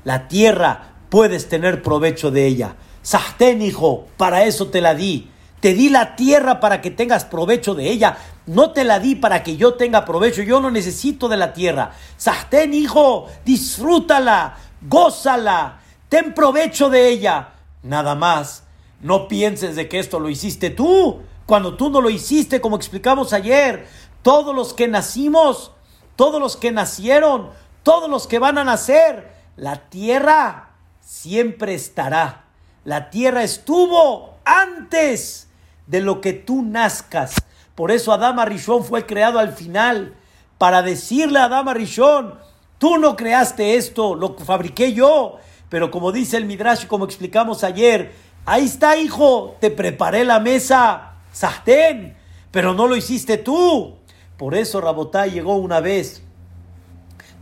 la 0.05 0.29
tierra 0.29 0.96
puedes 1.09 1.49
tener 1.49 1.83
provecho 1.83 2.31
de 2.31 2.46
ella. 2.46 2.77
Sahten, 3.01 3.62
hijo, 3.62 4.05
para 4.18 4.44
eso 4.44 4.66
te 4.66 4.83
la 4.83 4.94
di. 4.94 5.31
Te 5.61 5.72
di 5.72 5.88
la 5.88 6.14
tierra 6.14 6.61
para 6.61 6.83
que 6.83 6.90
tengas 6.90 7.25
provecho 7.25 7.75
de 7.75 7.90
ella. 7.90 8.18
No 8.44 8.72
te 8.72 8.85
la 8.85 8.99
di 8.99 9.14
para 9.14 9.42
que 9.42 9.57
yo 9.57 9.77
tenga 9.77 10.05
provecho. 10.05 10.42
Yo 10.42 10.61
no 10.61 10.70
necesito 10.70 11.31
de 11.31 11.38
la 11.38 11.55
tierra. 11.55 11.92
Sahten, 12.18 12.75
hijo, 12.75 13.29
disfrútala, 13.46 14.59
gózala, 14.83 15.81
ten 16.11 16.35
provecho 16.35 16.90
de 16.90 17.09
ella. 17.09 17.55
Nada 17.87 18.14
más, 18.16 18.64
no 19.01 19.29
pienses 19.29 19.77
de 19.77 19.88
que 19.88 19.99
esto 19.99 20.18
lo 20.18 20.29
hiciste 20.29 20.70
tú, 20.70 21.22
cuando 21.46 21.77
tú 21.77 21.88
no 21.88 22.01
lo 22.01 22.11
hiciste, 22.11 22.61
como 22.61 22.77
explicamos 22.77 23.33
ayer. 23.33 23.87
Todos 24.22 24.55
los 24.55 24.75
que 24.75 24.88
nacimos, 24.88 25.72
todos 26.16 26.40
los 26.40 26.57
que 26.57 26.72
nacieron, 26.72 27.51
todos 27.85 28.11
los 28.11 28.27
que 28.27 28.40
van 28.40 28.59
a 28.59 28.64
nacer, 28.64 29.33
la 29.55 29.88
tierra 29.88 30.70
siempre 31.01 31.75
estará. 31.75 32.46
La 32.85 33.11
tierra 33.11 33.44
estuvo 33.44 34.35
antes 34.44 35.49
de 35.87 36.01
lo 36.01 36.20
que 36.20 36.33
tú 36.33 36.62
nazcas. 36.62 37.37
Por 37.77 37.92
eso 37.92 38.12
Adama 38.12 38.44
Rishon 38.44 38.85
fue 38.85 39.07
creado 39.07 39.38
al 39.38 39.53
final, 39.53 40.16
para 40.59 40.83
decirle 40.83 41.38
a 41.38 41.44
Adama 41.44 41.75
Rishon, 41.75 42.35
tú 42.79 42.99
no 42.99 43.14
creaste 43.14 43.77
esto, 43.77 44.16
lo 44.16 44.37
fabriqué 44.37 44.92
yo. 44.92 45.38
Pero 45.68 45.90
como 45.90 46.12
dice 46.12 46.37
el 46.37 46.46
Midrash, 46.46 46.87
como 46.87 47.05
explicamos 47.05 47.64
ayer, 47.64 48.12
ahí 48.44 48.64
está, 48.64 48.96
hijo, 48.96 49.57
te 49.61 49.70
preparé 49.70 50.24
la 50.24 50.40
mesa, 50.40 51.14
Sahten. 51.33 52.16
pero 52.50 52.72
no 52.74 52.87
lo 52.87 52.96
hiciste 52.96 53.37
tú. 53.38 53.96
Por 54.37 54.55
eso 54.55 54.81
Rabotay 54.81 55.31
llegó 55.31 55.57
una 55.57 55.81
vez, 55.81 56.22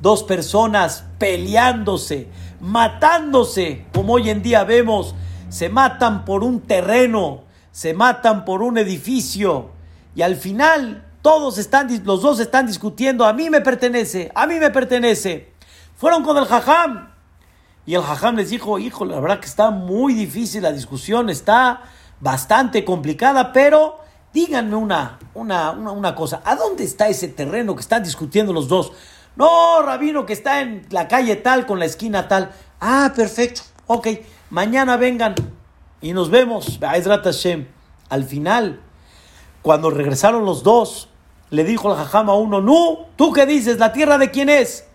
dos 0.00 0.22
personas 0.22 1.04
peleándose, 1.18 2.28
matándose, 2.60 3.84
como 3.92 4.14
hoy 4.14 4.30
en 4.30 4.42
día 4.42 4.64
vemos, 4.64 5.14
se 5.48 5.68
matan 5.68 6.24
por 6.24 6.44
un 6.44 6.60
terreno, 6.60 7.42
se 7.72 7.94
matan 7.94 8.44
por 8.44 8.62
un 8.62 8.78
edificio, 8.78 9.70
y 10.14 10.22
al 10.22 10.37
final 10.37 11.04
todos 11.22 11.58
están, 11.58 11.88
los 12.04 12.22
dos 12.22 12.38
están 12.38 12.66
discutiendo, 12.66 13.24
a 13.24 13.32
mí 13.32 13.50
me 13.50 13.60
pertenece, 13.60 14.30
a 14.34 14.46
mí 14.46 14.56
me 14.56 14.70
pertenece. 14.70 15.52
Fueron 15.96 16.22
con 16.22 16.37
el 16.37 16.44
jajam, 16.44 17.13
y 17.87 17.94
el 17.94 18.03
jajam 18.03 18.37
les 18.37 18.51
dijo, 18.51 18.79
hijo, 18.79 19.05
la 19.05 19.20
verdad 19.20 19.40
que 19.40 19.47
está 19.47 19.70
muy 19.70 20.14
difícil 20.14 20.62
la 20.62 20.73
discusión, 20.73 21.29
está 21.29 21.83
bastante 22.20 22.85
complicada, 22.85 23.53
pero 23.53 23.99
díganme 24.33 24.77
una, 24.77 25.18
una, 25.35 25.73
una, 25.73 26.14
cosa, 26.14 26.40
¿a 26.44 26.57
dónde 26.57 26.85
está 26.85 27.09
ese 27.09 27.29
terreno 27.29 27.75
que 27.75 27.83
están 27.83 28.03
discutiendo 28.03 28.53
los 28.53 28.68
dos? 28.68 28.92
No, 29.37 29.83
rabino, 29.83 30.25
que 30.25 30.33
está 30.33 30.61
en 30.61 30.87
la 30.90 31.09
calle 31.09 31.37
tal, 31.37 31.66
con 31.66 31.79
la 31.79 31.85
esquina 31.85 32.29
tal. 32.29 32.53
Ah, 32.81 33.12
perfecto, 33.14 33.62
ok, 33.87 34.09
mañana 34.51 34.97
vengan 34.97 35.35
y 36.01 36.12
nos 36.12 36.31
vemos. 36.31 36.79
Al 38.09 38.25
final, 38.25 38.81
cuando 39.61 39.90
regresaron 39.90 40.44
los 40.44 40.62
dos, 40.62 41.09
le 41.51 41.64
dijo 41.64 41.90
el 41.90 41.99
jajam 41.99 42.31
a 42.31 42.35
uno, 42.35 42.61
no, 42.61 43.07
¿tú 43.16 43.33
qué 43.33 43.44
dices? 43.44 43.79
¿La 43.79 43.92
tierra 43.92 44.18
de 44.18 44.31
quién 44.31 44.49
es? 44.49 44.87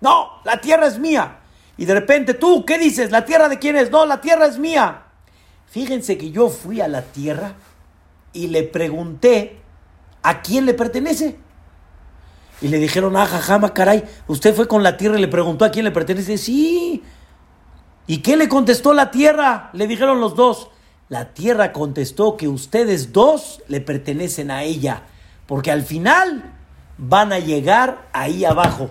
No, 0.00 0.30
la 0.44 0.60
tierra 0.60 0.86
es 0.86 0.98
mía. 0.98 1.40
Y 1.76 1.84
de 1.84 1.94
repente, 1.94 2.34
¿tú 2.34 2.64
qué 2.64 2.78
dices? 2.78 3.10
¿La 3.10 3.24
tierra 3.24 3.48
de 3.48 3.58
quién 3.58 3.76
es? 3.76 3.90
No, 3.90 4.06
la 4.06 4.20
tierra 4.20 4.46
es 4.46 4.58
mía. 4.58 5.02
Fíjense 5.66 6.16
que 6.16 6.30
yo 6.30 6.48
fui 6.48 6.80
a 6.80 6.88
la 6.88 7.02
tierra 7.02 7.54
y 8.32 8.46
le 8.48 8.62
pregunté 8.62 9.58
a 10.22 10.40
quién 10.40 10.64
le 10.66 10.74
pertenece. 10.74 11.36
Y 12.62 12.68
le 12.68 12.78
dijeron, 12.78 13.16
ah, 13.16 13.26
jajama, 13.26 13.74
caray, 13.74 14.04
usted 14.28 14.54
fue 14.54 14.66
con 14.66 14.82
la 14.82 14.96
tierra 14.96 15.18
y 15.18 15.20
le 15.20 15.28
preguntó 15.28 15.64
a 15.64 15.70
quién 15.70 15.84
le 15.84 15.90
pertenece. 15.90 16.38
Sí. 16.38 17.02
¿Y 18.06 18.18
qué 18.18 18.36
le 18.36 18.48
contestó 18.48 18.94
la 18.94 19.10
tierra? 19.10 19.70
Le 19.72 19.86
dijeron 19.86 20.20
los 20.20 20.34
dos. 20.34 20.70
La 21.08 21.34
tierra 21.34 21.72
contestó 21.72 22.36
que 22.36 22.48
ustedes 22.48 23.12
dos 23.12 23.62
le 23.68 23.80
pertenecen 23.80 24.50
a 24.50 24.64
ella, 24.64 25.02
porque 25.46 25.70
al 25.70 25.82
final 25.82 26.52
van 26.98 27.32
a 27.32 27.38
llegar 27.38 28.08
ahí 28.12 28.44
abajo. 28.44 28.90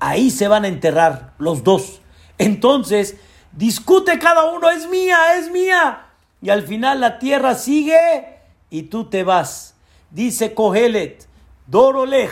Ahí 0.00 0.30
se 0.30 0.48
van 0.48 0.64
a 0.64 0.68
enterrar 0.68 1.34
los 1.38 1.64
dos. 1.64 2.00
Entonces, 2.38 3.16
discute 3.52 4.18
cada 4.18 4.52
uno, 4.52 4.70
es 4.70 4.88
mía, 4.88 5.36
es 5.36 5.50
mía. 5.50 6.06
Y 6.40 6.50
al 6.50 6.62
final 6.62 7.00
la 7.00 7.18
tierra 7.18 7.54
sigue 7.54 8.38
y 8.70 8.84
tú 8.84 9.10
te 9.10 9.24
vas. 9.24 9.74
Dice 10.10 10.54
Kohelet, 10.54 11.26
Dorolej, 11.66 12.30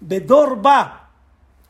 Bedor 0.00 0.64
va, 0.64 1.10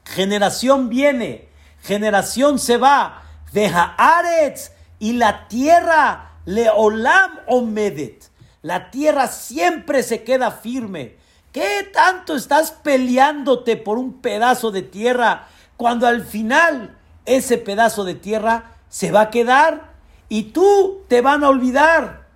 generación 0.05 0.89
viene, 0.89 1.49
generación 1.83 2.59
se 2.59 2.79
va, 2.79 3.23
deja 3.53 3.95
Aretz 3.99 4.73
y 4.99 5.15
la 5.15 5.49
tierra 5.49 6.33
leolam 6.47 7.41
omedet. 7.47 8.31
La 8.63 8.91
tierra 8.91 9.27
siempre 9.27 10.03
se 10.03 10.23
queda 10.23 10.53
firme. 10.53 11.17
¿Qué 11.53 11.91
tanto 11.93 12.37
estás 12.37 12.71
peleándote 12.71 13.77
por 13.77 13.99
un 13.99 14.23
pedazo 14.23 14.71
de 14.71 14.83
tierra 14.83 15.49
cuando 15.77 16.07
al 16.07 16.25
final 16.25 16.97
ese 17.27 17.59
pedazo 17.59 18.05
de 18.05 18.15
tierra 18.15 18.73
se 18.89 19.13
va 19.13 19.23
a 19.23 19.31
quedar 19.31 19.93
y 20.29 20.45
tú 20.45 21.03
te 21.09 21.21
van 21.21 21.45
a 21.45 21.49
olvidar. 21.49 22.27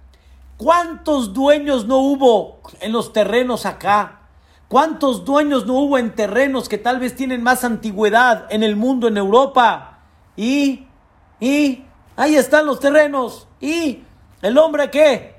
¿Cuántos 0.56 1.34
dueños 1.34 1.86
no 1.86 1.98
hubo 1.98 2.60
en 2.80 2.92
los 2.92 3.12
terrenos 3.12 3.66
acá? 3.66 4.20
¿Cuántos 4.68 5.24
dueños 5.24 5.66
no 5.66 5.74
hubo 5.74 5.98
en 5.98 6.14
terrenos 6.14 6.68
que 6.68 6.78
tal 6.78 6.98
vez 6.98 7.14
tienen 7.14 7.42
más 7.42 7.62
antigüedad 7.62 8.46
en 8.50 8.62
el 8.62 8.74
mundo, 8.74 9.06
en 9.06 9.16
Europa? 9.16 10.00
Y, 10.36 10.86
y, 11.40 11.84
ahí 12.16 12.36
están 12.36 12.66
los 12.66 12.80
terrenos. 12.80 13.46
¿Y 13.60 14.02
el 14.42 14.58
hombre 14.58 14.90
qué? 14.90 15.36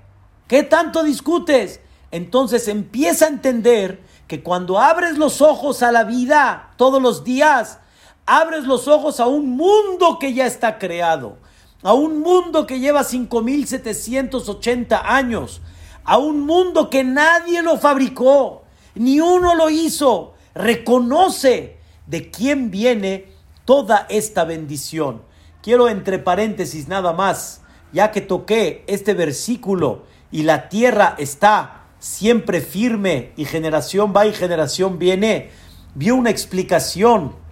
¿Qué 0.47 0.63
tanto 0.63 1.03
discutes? 1.03 1.81
Entonces 2.11 2.67
empieza 2.67 3.25
a 3.25 3.29
entender 3.29 4.01
que 4.27 4.43
cuando 4.43 4.79
abres 4.79 5.17
los 5.17 5.41
ojos 5.41 5.83
a 5.83 5.91
la 5.91 6.03
vida 6.03 6.71
todos 6.77 7.01
los 7.01 7.23
días, 7.23 7.79
abres 8.27 8.65
los 8.65 8.87
ojos 8.87 9.19
a 9.19 9.25
un 9.25 9.49
mundo 9.49 10.19
que 10.19 10.33
ya 10.33 10.45
está 10.45 10.77
creado, 10.77 11.37
a 11.81 11.93
un 11.93 12.19
mundo 12.19 12.67
que 12.67 12.79
lleva 12.79 13.03
5780 13.03 15.15
años, 15.15 15.61
a 16.03 16.17
un 16.17 16.41
mundo 16.41 16.89
que 16.89 17.03
nadie 17.03 17.63
lo 17.63 17.77
fabricó, 17.77 18.63
ni 18.95 19.19
uno 19.19 19.55
lo 19.55 19.69
hizo. 19.69 20.33
Reconoce 20.53 21.77
de 22.05 22.29
quién 22.29 22.69
viene 22.69 23.31
toda 23.65 24.05
esta 24.09 24.43
bendición. 24.43 25.21
Quiero 25.61 25.87
entre 25.87 26.19
paréntesis 26.19 26.87
nada 26.87 27.13
más, 27.13 27.61
ya 27.93 28.11
que 28.11 28.21
toqué 28.21 28.83
este 28.87 29.13
versículo 29.13 30.03
y 30.31 30.43
la 30.43 30.67
tierra 30.67 31.15
está 31.17 31.85
siempre 31.99 32.59
firme 32.59 33.31
y 33.37 33.45
generación 33.45 34.13
va 34.15 34.27
y 34.27 34.33
generación 34.33 34.99
viene, 34.99 35.51
vi 35.95 36.11
una 36.11 36.29
explicación 36.29 37.46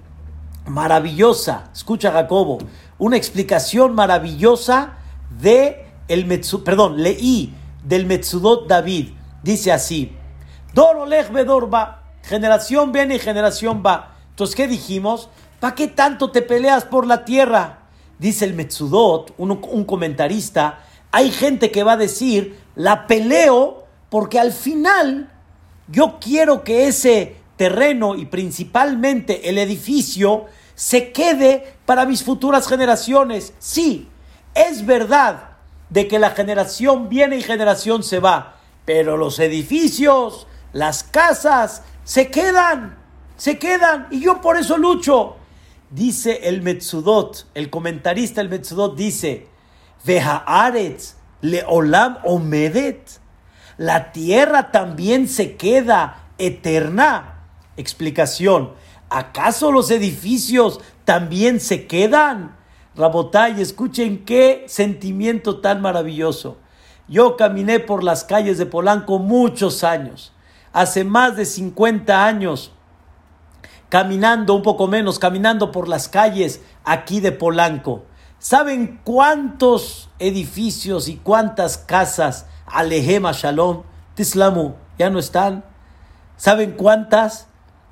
maravillosa, 0.65 1.69
escucha 1.73 2.12
Jacobo, 2.12 2.58
una 2.97 3.17
explicación 3.17 3.95
maravillosa 3.95 4.97
de 5.39 5.86
el 6.08 6.25
Metsu, 6.25 6.63
perdón, 6.63 7.01
leí 7.01 7.54
del 7.84 8.06
Metsudot 8.06 8.67
David. 8.67 9.10
Dice 9.43 9.71
así: 9.71 10.15
Dorolech 10.73 11.32
Bedorba, 11.32 12.04
generación 12.23 12.91
viene 12.91 13.15
y 13.15 13.19
generación 13.19 13.84
va. 13.86 14.15
Entonces, 14.30 14.56
¿qué 14.56 14.67
dijimos? 14.67 15.30
¿Para 15.60 15.75
qué 15.75 15.88
tanto 15.88 16.32
te 16.32 16.41
peleas 16.41 16.84
por 16.86 17.08
la 17.08 17.25
tierra? 17.25 17.80
Dice 18.19 18.45
el 18.45 18.54
Metsudot, 18.54 19.34
un 19.38 19.86
comentarista. 19.86 20.80
Hay 21.12 21.32
gente 21.32 21.71
que 21.71 21.84
va 21.84 21.93
a 21.93 21.97
decir: 21.97 22.60
La 22.75 23.08
peleo 23.08 23.86
porque 24.10 24.39
al 24.39 24.51
final 24.51 25.32
yo 25.88 26.17
quiero 26.19 26.63
que 26.63 26.88
ese 26.88 27.36
terreno 27.57 28.15
y 28.15 28.25
principalmente 28.25 29.49
el 29.49 29.57
edificio 29.57 30.45
se 30.75 31.11
quede 31.11 31.75
para 31.85 32.05
mis 32.05 32.23
futuras 32.23 32.67
generaciones. 32.67 33.53
Sí, 33.59 34.09
es 34.53 34.85
verdad 34.85 35.55
de 35.89 36.07
que 36.07 36.19
la 36.19 36.31
generación 36.31 37.09
viene 37.09 37.37
y 37.37 37.43
generación 37.43 38.03
se 38.03 38.19
va, 38.19 38.57
pero 38.85 39.17
los 39.17 39.39
edificios, 39.39 40.47
las 40.73 41.03
casas, 41.03 41.83
se 42.03 42.29
quedan, 42.29 42.97
se 43.37 43.57
quedan, 43.57 44.07
y 44.11 44.21
yo 44.21 44.41
por 44.41 44.57
eso 44.57 44.77
lucho. 44.77 45.37
Dice 45.89 46.41
el 46.49 46.61
Metsudot, 46.61 47.47
el 47.53 47.69
comentarista 47.69 48.41
el 48.41 48.49
Metsudot 48.49 48.95
dice, 48.95 49.47
Vehaaretz 50.03 51.15
leolam 51.41 52.17
omedet, 52.23 53.19
la 53.77 54.11
tierra 54.11 54.71
también 54.71 55.27
se 55.27 55.55
queda 55.55 56.29
eterna. 56.37 57.35
Explicación, 57.77 58.73
¿acaso 59.09 59.71
los 59.71 59.91
edificios 59.91 60.79
también 61.03 61.59
se 61.59 61.88
quedan? 61.88 62.55
Rabotay, 62.95 63.61
escuchen 63.61 64.23
qué 64.23 64.65
sentimiento 64.67 65.59
tan 65.59 65.81
maravilloso. 65.81 66.57
Yo 67.07 67.35
caminé 67.35 67.79
por 67.79 68.03
las 68.03 68.23
calles 68.23 68.57
de 68.57 68.65
Polanco 68.65 69.19
muchos 69.19 69.83
años, 69.83 70.33
hace 70.73 71.03
más 71.03 71.35
de 71.35 71.45
50 71.45 72.25
años, 72.25 72.71
caminando 73.89 74.53
un 74.53 74.63
poco 74.63 74.88
menos, 74.88 75.19
caminando 75.19 75.71
por 75.71 75.88
las 75.88 76.07
calles 76.07 76.61
aquí 76.83 77.19
de 77.19 77.31
Polanco. 77.31 78.05
¿Saben 78.39 78.99
cuántos 79.03 80.09
edificios 80.19 81.07
y 81.07 81.17
cuántas 81.17 81.77
casas 81.77 82.45
Alehema 82.65 83.31
Shalom, 83.33 83.83
Tislamu, 84.15 84.73
ya 84.97 85.10
no 85.10 85.19
están? 85.19 85.63
¿Saben 86.37 86.71
cuántas? 86.71 87.47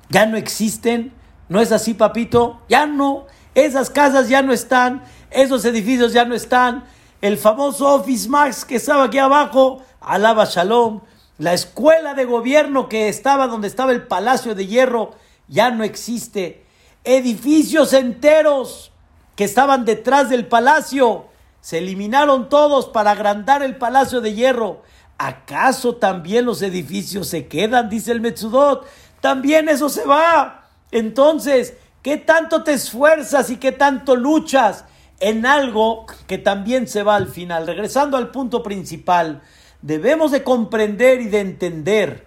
Ya 0.08 0.26
no 0.26 0.36
existen. 0.36 1.12
¿No 1.48 1.60
es 1.60 1.72
así, 1.72 1.94
papito? 1.94 2.60
Ya 2.68 2.86
no. 2.86 3.26
Esas 3.54 3.90
casas 3.90 4.28
ya 4.28 4.42
no 4.42 4.52
están. 4.52 5.02
Esos 5.30 5.64
edificios 5.64 6.12
ya 6.12 6.24
no 6.24 6.34
están. 6.34 6.84
El 7.20 7.38
famoso 7.38 7.94
Office 7.94 8.28
Max 8.28 8.64
que 8.64 8.76
estaba 8.76 9.04
aquí 9.04 9.18
abajo, 9.18 9.82
alaba 10.00 10.44
Shalom. 10.44 11.00
La 11.38 11.52
escuela 11.52 12.14
de 12.14 12.24
gobierno 12.26 12.88
que 12.88 13.08
estaba 13.08 13.46
donde 13.46 13.68
estaba 13.68 13.92
el 13.92 14.06
Palacio 14.06 14.54
de 14.54 14.66
Hierro 14.66 15.12
ya 15.48 15.70
no 15.70 15.84
existe. 15.84 16.64
Edificios 17.02 17.92
enteros 17.92 18.92
que 19.36 19.44
estaban 19.44 19.84
detrás 19.84 20.28
del 20.28 20.46
palacio 20.46 21.26
se 21.60 21.78
eliminaron 21.78 22.48
todos 22.48 22.86
para 22.86 23.12
agrandar 23.12 23.62
el 23.62 23.76
Palacio 23.76 24.20
de 24.20 24.34
Hierro. 24.34 24.82
¿Acaso 25.18 25.96
también 25.96 26.44
los 26.44 26.60
edificios 26.62 27.28
se 27.28 27.46
quedan? 27.46 27.88
Dice 27.88 28.12
el 28.12 28.20
Metsudot 28.20 28.86
también 29.24 29.70
eso 29.70 29.88
se 29.88 30.04
va. 30.04 30.68
Entonces, 30.90 31.72
¿qué 32.02 32.18
tanto 32.18 32.62
te 32.62 32.74
esfuerzas 32.74 33.48
y 33.48 33.56
qué 33.56 33.72
tanto 33.72 34.16
luchas 34.16 34.84
en 35.18 35.46
algo 35.46 36.04
que 36.26 36.36
también 36.36 36.86
se 36.86 37.02
va 37.02 37.16
al 37.16 37.28
final? 37.28 37.66
Regresando 37.66 38.18
al 38.18 38.30
punto 38.30 38.62
principal, 38.62 39.40
debemos 39.80 40.30
de 40.30 40.42
comprender 40.42 41.22
y 41.22 41.28
de 41.28 41.40
entender 41.40 42.26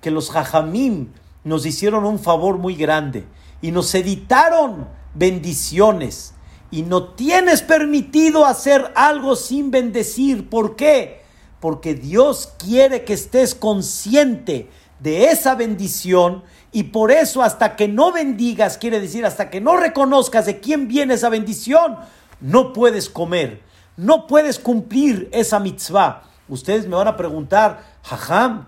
que 0.00 0.12
los 0.12 0.30
jajamim 0.30 1.08
nos 1.42 1.66
hicieron 1.66 2.04
un 2.04 2.20
favor 2.20 2.58
muy 2.58 2.76
grande 2.76 3.24
y 3.60 3.72
nos 3.72 3.92
editaron 3.96 4.86
bendiciones. 5.14 6.32
Y 6.70 6.82
no 6.82 7.08
tienes 7.14 7.60
permitido 7.60 8.46
hacer 8.46 8.92
algo 8.94 9.34
sin 9.34 9.72
bendecir. 9.72 10.48
¿Por 10.48 10.76
qué? 10.76 11.22
Porque 11.58 11.94
Dios 11.94 12.54
quiere 12.56 13.02
que 13.02 13.14
estés 13.14 13.56
consciente 13.56 14.70
de 15.00 15.26
esa 15.26 15.54
bendición 15.54 16.42
y 16.72 16.84
por 16.84 17.10
eso 17.10 17.42
hasta 17.42 17.76
que 17.76 17.88
no 17.88 18.12
bendigas, 18.12 18.78
quiere 18.78 19.00
decir 19.00 19.24
hasta 19.26 19.50
que 19.50 19.60
no 19.60 19.76
reconozcas 19.76 20.46
de 20.46 20.60
quién 20.60 20.88
viene 20.88 21.14
esa 21.14 21.28
bendición, 21.28 21.96
no 22.40 22.72
puedes 22.72 23.08
comer, 23.08 23.62
no 23.96 24.26
puedes 24.26 24.58
cumplir 24.58 25.28
esa 25.32 25.60
mitzvah. 25.60 26.22
Ustedes 26.48 26.86
me 26.86 26.96
van 26.96 27.08
a 27.08 27.16
preguntar, 27.16 27.84
jajam, 28.02 28.66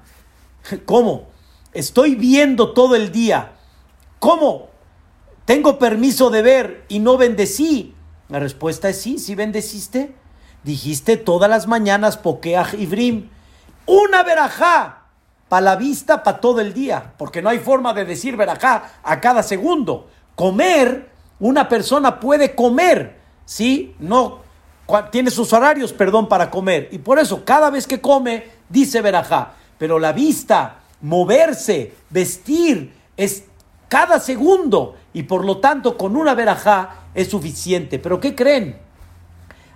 ¿cómo? 0.84 1.28
Estoy 1.72 2.14
viendo 2.14 2.72
todo 2.72 2.96
el 2.96 3.12
día. 3.12 3.52
¿Cómo? 4.18 4.68
¿Tengo 5.44 5.78
permiso 5.78 6.30
de 6.30 6.42
ver 6.42 6.84
y 6.88 6.98
no 6.98 7.16
bendecí? 7.16 7.94
La 8.28 8.38
respuesta 8.38 8.88
es 8.88 9.00
sí, 9.00 9.18
sí 9.18 9.34
bendeciste. 9.34 10.14
Dijiste 10.64 11.16
todas 11.16 11.48
las 11.48 11.66
mañanas 11.66 12.16
Pokeach 12.16 12.74
Ibrim. 12.74 13.30
Una 13.86 14.22
verajá 14.22 15.07
para 15.48 15.62
la 15.62 15.76
vista, 15.76 16.22
para 16.22 16.40
todo 16.40 16.60
el 16.60 16.74
día. 16.74 17.14
Porque 17.16 17.42
no 17.42 17.48
hay 17.48 17.58
forma 17.58 17.94
de 17.94 18.04
decir 18.04 18.36
verajá 18.36 19.00
a 19.02 19.20
cada 19.20 19.42
segundo. 19.42 20.08
Comer, 20.34 21.10
una 21.40 21.68
persona 21.68 22.20
puede 22.20 22.54
comer, 22.54 23.18
¿sí? 23.44 23.94
No, 23.98 24.40
tiene 25.10 25.30
sus 25.30 25.52
horarios, 25.52 25.92
perdón, 25.92 26.28
para 26.28 26.50
comer. 26.50 26.88
Y 26.92 26.98
por 26.98 27.18
eso, 27.18 27.44
cada 27.44 27.70
vez 27.70 27.86
que 27.86 28.00
come, 28.00 28.48
dice 28.68 29.00
verajá. 29.00 29.54
Pero 29.78 29.98
la 29.98 30.12
vista, 30.12 30.80
moverse, 31.00 31.94
vestir, 32.10 32.94
es 33.16 33.44
cada 33.88 34.20
segundo. 34.20 34.96
Y 35.12 35.24
por 35.24 35.44
lo 35.44 35.58
tanto, 35.58 35.96
con 35.96 36.16
una 36.16 36.34
verajá 36.34 37.04
es 37.14 37.28
suficiente. 37.28 37.98
Pero 37.98 38.20
¿qué 38.20 38.34
creen? 38.34 38.78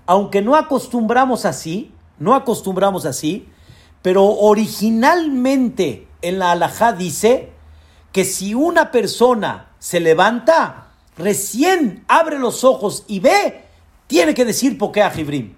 Aunque 0.06 0.42
no 0.42 0.56
acostumbramos 0.56 1.44
así, 1.44 1.92
no 2.18 2.34
acostumbramos 2.34 3.06
así, 3.06 3.48
pero 4.02 4.24
originalmente 4.26 6.08
en 6.20 6.38
la 6.38 6.52
alajá 6.52 6.92
dice 6.92 7.52
que 8.10 8.24
si 8.24 8.54
una 8.54 8.90
persona 8.90 9.70
se 9.78 10.00
levanta, 10.00 10.88
recién 11.16 12.04
abre 12.08 12.38
los 12.38 12.64
ojos 12.64 13.04
y 13.06 13.20
ve, 13.20 13.64
tiene 14.06 14.34
que 14.34 14.44
decir 14.44 14.78
a 15.02 15.10
Jibrim. 15.10 15.54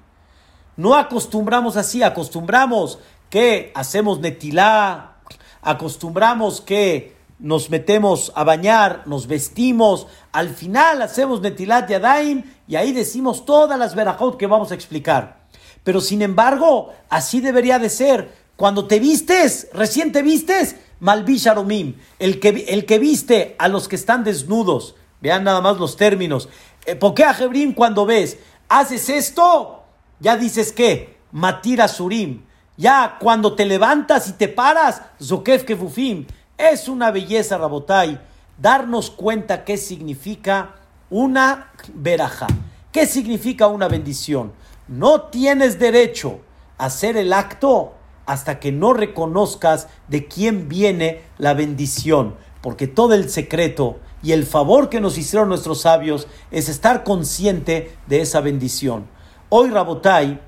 No 0.77 0.95
acostumbramos 0.95 1.77
así, 1.77 2.03
acostumbramos 2.03 2.99
que 3.31 3.73
hacemos 3.75 4.21
netilá, 4.21 5.17
acostumbramos 5.63 6.61
que 6.61 7.17
nos 7.39 7.71
metemos 7.71 8.33
a 8.35 8.45
bañar, 8.45 9.03
nos 9.07 9.27
vestimos, 9.27 10.07
al 10.33 10.51
final 10.51 11.03
hacemos 11.03 11.41
netilat 11.41 11.89
yadaim 11.89 12.45
y 12.69 12.77
ahí 12.77 12.93
decimos 12.93 13.45
todas 13.45 13.79
las 13.79 13.95
verajot 13.95 14.37
que 14.37 14.47
vamos 14.47 14.71
a 14.71 14.75
explicar. 14.75 15.44
Pero 15.85 16.01
sin 16.01 16.23
embargo, 16.23 16.93
así 17.11 17.41
debería 17.41 17.79
de 17.79 17.91
ser. 17.91 18.33
Cuando 18.57 18.87
te 18.87 18.99
vistes, 18.99 19.69
recién 19.73 20.13
te 20.13 20.23
vistes, 20.23 20.77
malvisharomim, 21.01 21.97
el 22.19 22.41
que, 22.41 22.67
el 22.69 22.87
que 22.87 22.99
viste 22.99 23.55
a 23.59 23.69
los 23.69 23.89
que 23.89 23.97
están 23.97 24.25
desnudos, 24.25 24.95
vean 25.21 25.45
nada 25.45 25.61
más 25.61 25.79
los 25.79 25.97
términos. 25.97 26.49
Eh, 26.87 26.97
porque 26.97 27.25
a 27.25 27.35
Jebrim 27.35 27.75
cuando 27.75 28.07
ves, 28.07 28.39
haces 28.69 29.09
esto, 29.09 29.83
ya 30.21 30.37
dices 30.37 30.73
que, 30.73 31.19
matira 31.33 31.89
surim, 31.89 32.43
ya 32.77 33.19
cuando 33.21 33.55
te 33.55 33.67
levantas 33.67 34.29
y 34.29 34.33
te 34.33 34.49
paras, 34.49 35.03
Zokef 35.23 35.65
Kefufim, 35.65 36.27
es 36.57 36.89
una 36.89 37.11
belleza, 37.11 37.59
Rabotai, 37.59 38.21
darnos 38.59 39.11
cuenta 39.11 39.65
qué 39.65 39.77
significa 39.77 40.77
una 41.11 41.73
veraja, 41.93 42.47
qué 42.93 43.07
significa 43.07 43.67
una 43.67 43.89
bendición. 43.89 44.53
No 44.89 45.23
tienes 45.23 45.79
derecho 45.79 46.41
a 46.79 46.87
hacer 46.87 47.17
el 47.17 47.33
acto 47.33 47.95
hasta 48.27 48.61
que 48.61 48.73
no 48.73 48.93
reconozcas 48.93 49.89
de 50.09 50.27
quién 50.29 50.69
viene 50.69 51.23
la 51.39 51.55
bendición, 51.55 52.37
porque 52.61 52.87
todo 52.87 53.15
el 53.15 53.31
secreto 53.31 53.99
y 54.23 54.33
el 54.33 54.45
favor 54.45 54.89
que 54.89 55.01
nos 55.01 55.19
hicieron 55.19 55.49
nuestros 55.49 55.83
sabios 55.83 56.27
es 56.51 56.69
estar 56.69 57.05
consciente 57.05 57.97
de 58.07 58.21
esa 58.23 58.41
bendición. 58.41 59.07
Hoy, 59.51 59.71
Rabotai, 59.71 60.41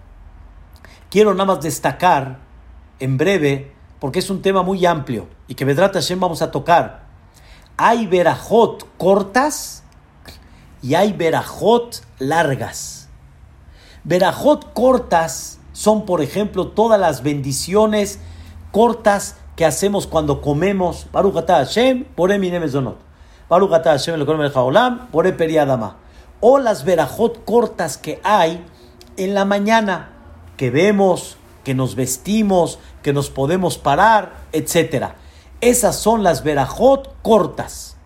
quiero 1.10 1.32
nada 1.34 1.44
más 1.44 1.62
destacar 1.62 2.38
en 2.98 3.18
breve, 3.18 3.72
porque 4.00 4.18
es 4.18 4.30
un 4.30 4.42
tema 4.42 4.62
muy 4.62 4.84
amplio 4.86 5.28
y 5.46 5.54
que 5.54 5.64
Vedrat 5.64 5.94
Hashem 5.94 6.18
vamos 6.18 6.42
a 6.42 6.50
tocar. 6.50 7.06
Hay 7.76 8.06
verajot 8.06 8.86
cortas 8.96 9.84
y 10.82 10.94
hay 10.94 11.12
verajot 11.12 12.02
largas. 12.18 12.95
Verajot 14.06 14.72
cortas 14.72 15.58
son, 15.72 16.06
por 16.06 16.22
ejemplo, 16.22 16.68
todas 16.68 17.00
las 17.00 17.24
bendiciones 17.24 18.20
cortas 18.70 19.34
que 19.56 19.64
hacemos 19.64 20.06
cuando 20.06 20.40
comemos. 20.40 21.06
Por 21.10 21.32
Baruch 21.32 21.44
Hashem, 21.48 22.04
por 22.14 22.30
O 26.38 26.58
las 26.60 26.84
verajot 26.84 27.44
cortas 27.44 27.98
que 27.98 28.20
hay 28.22 28.64
en 29.16 29.34
la 29.34 29.44
mañana 29.44 30.12
que 30.56 30.70
vemos, 30.70 31.36
que 31.64 31.74
nos 31.74 31.96
vestimos, 31.96 32.78
que 33.02 33.12
nos 33.12 33.28
podemos 33.28 33.76
parar, 33.76 34.34
etc. 34.52 35.14
Esas 35.60 35.96
son 35.96 36.22
las 36.22 36.44
verajot 36.44 37.12
cortas. 37.22 37.96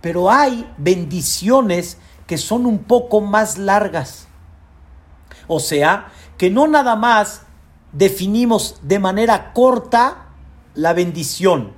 Pero 0.00 0.30
hay 0.30 0.64
bendiciones 0.78 1.98
que 2.28 2.38
son 2.38 2.66
un 2.66 2.84
poco 2.84 3.20
más 3.20 3.58
largas. 3.58 4.29
O 5.52 5.58
sea, 5.58 6.12
que 6.38 6.48
no 6.48 6.68
nada 6.68 6.94
más 6.94 7.42
definimos 7.90 8.76
de 8.82 9.00
manera 9.00 9.52
corta 9.52 10.28
la 10.74 10.92
bendición, 10.92 11.72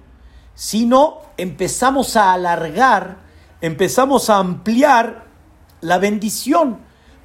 sino 0.55 1.23
empezamos 1.39 2.17
a 2.17 2.35
alargar, 2.35 3.17
empezamos 3.63 4.29
a 4.29 4.37
ampliar 4.37 5.25
la 5.81 5.97
bendición. 5.97 6.81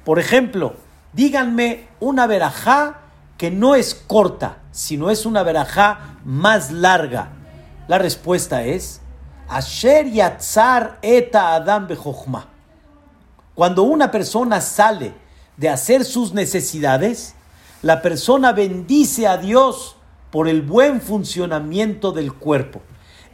Por 0.06 0.18
ejemplo, 0.18 0.76
díganme 1.12 1.86
una 2.00 2.26
verajá 2.26 3.00
que 3.36 3.50
no 3.50 3.74
es 3.74 3.94
corta, 3.94 4.56
sino 4.70 5.10
es 5.10 5.26
una 5.26 5.42
verajá 5.42 6.16
más 6.24 6.70
larga. 6.70 7.28
La 7.88 7.98
respuesta 7.98 8.64
es 8.64 9.02
Asher 9.50 10.10
Yatzar 10.10 10.98
Eta 11.02 11.52
Adam 11.52 11.86
Bejochma. 11.86 12.48
Cuando 13.54 13.82
una 13.82 14.10
persona 14.10 14.62
sale 14.62 15.27
de 15.58 15.68
hacer 15.68 16.04
sus 16.04 16.32
necesidades, 16.32 17.34
la 17.82 18.00
persona 18.00 18.52
bendice 18.52 19.26
a 19.26 19.36
Dios 19.36 19.96
por 20.30 20.48
el 20.48 20.62
buen 20.62 21.00
funcionamiento 21.00 22.12
del 22.12 22.32
cuerpo. 22.32 22.80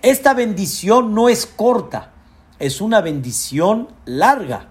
Esta 0.03 0.35
bendición 0.35 1.15
no 1.15 1.29
es 1.29 1.47
corta, 1.47 2.13
es 2.59 2.81
una 2.81 3.01
bendición 3.01 3.89
larga. 4.05 4.69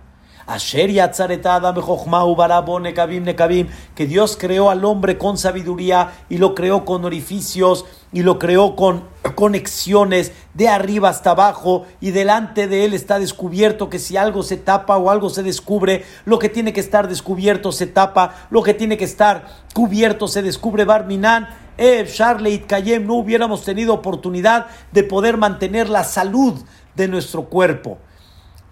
Que 3.95 4.07
Dios 4.07 4.37
creó 4.37 4.69
al 4.69 4.83
hombre 4.83 5.17
con 5.17 5.37
sabiduría 5.37 6.11
y 6.29 6.37
lo 6.37 6.53
creó 6.53 6.83
con 6.85 7.05
orificios 7.05 7.85
y 8.13 8.21
lo 8.21 8.37
creó 8.39 8.75
con 8.75 9.03
conexiones 9.35 10.31
de 10.53 10.69
arriba 10.69 11.09
hasta 11.09 11.31
abajo 11.31 11.85
y 11.99 12.11
delante 12.11 12.67
de 12.67 12.85
él 12.85 12.93
está 12.93 13.17
descubierto 13.17 13.89
que 13.89 13.99
si 13.99 14.15
algo 14.15 14.43
se 14.43 14.55
tapa 14.55 14.97
o 14.97 15.09
algo 15.09 15.29
se 15.29 15.41
descubre, 15.41 16.05
lo 16.25 16.37
que 16.37 16.47
tiene 16.47 16.71
que 16.71 16.79
estar 16.79 17.07
descubierto 17.07 17.71
se 17.71 17.87
tapa, 17.87 18.35
lo 18.51 18.61
que 18.61 18.75
tiene 18.75 18.97
que 18.97 19.05
estar 19.05 19.47
cubierto 19.73 20.27
se 20.27 20.43
descubre. 20.43 20.85
Barminan, 20.85 21.49
Ev, 21.77 22.07
Charleit, 22.13 22.67
Kayem, 22.67 23.07
no 23.07 23.15
hubiéramos 23.15 23.63
tenido 23.63 23.95
oportunidad 23.95 24.67
de 24.91 25.03
poder 25.03 25.37
mantener 25.37 25.89
la 25.89 26.03
salud 26.03 26.63
de 26.95 27.07
nuestro 27.07 27.45
cuerpo. 27.45 27.97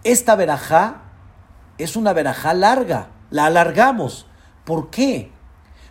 Esta 0.04 0.36
verajá 0.36 1.02
es 1.80 1.96
una 1.96 2.14
verajá 2.14 2.54
larga, 2.54 3.10
la 3.32 3.48
alargamos. 3.48 4.28
¿Por 4.66 4.92
qué? 4.92 5.32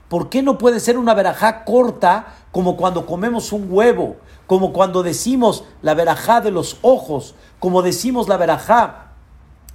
¿Por 0.08 0.28
qué 0.28 0.42
no 0.42 0.58
puede 0.58 0.80
ser 0.80 0.98
una 0.98 1.14
verajá 1.14 1.64
corta 1.64 2.34
como 2.52 2.76
cuando 2.76 3.06
comemos 3.06 3.52
un 3.52 3.66
huevo, 3.70 4.16
como 4.46 4.72
cuando 4.72 5.02
decimos 5.02 5.64
la 5.82 5.94
verajá 5.94 6.40
de 6.40 6.50
los 6.50 6.78
ojos, 6.82 7.34
como 7.58 7.82
decimos 7.82 8.28
la 8.28 8.36
verajá 8.36 9.12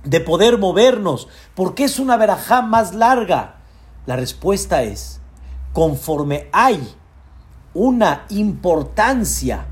de 0.04 0.20
poder 0.20 0.58
movernos? 0.58 1.28
¿Por 1.54 1.74
qué 1.76 1.86
es 1.86 2.00
una 2.00 2.18
verajá 2.18 2.62
más 2.62 2.94
larga? 2.94 3.56
La 4.06 4.16
respuesta 4.16 4.84
es, 4.84 5.22
conforme 5.74 6.50
hay 6.52 6.96
una 7.74 8.26
importancia, 8.30 9.66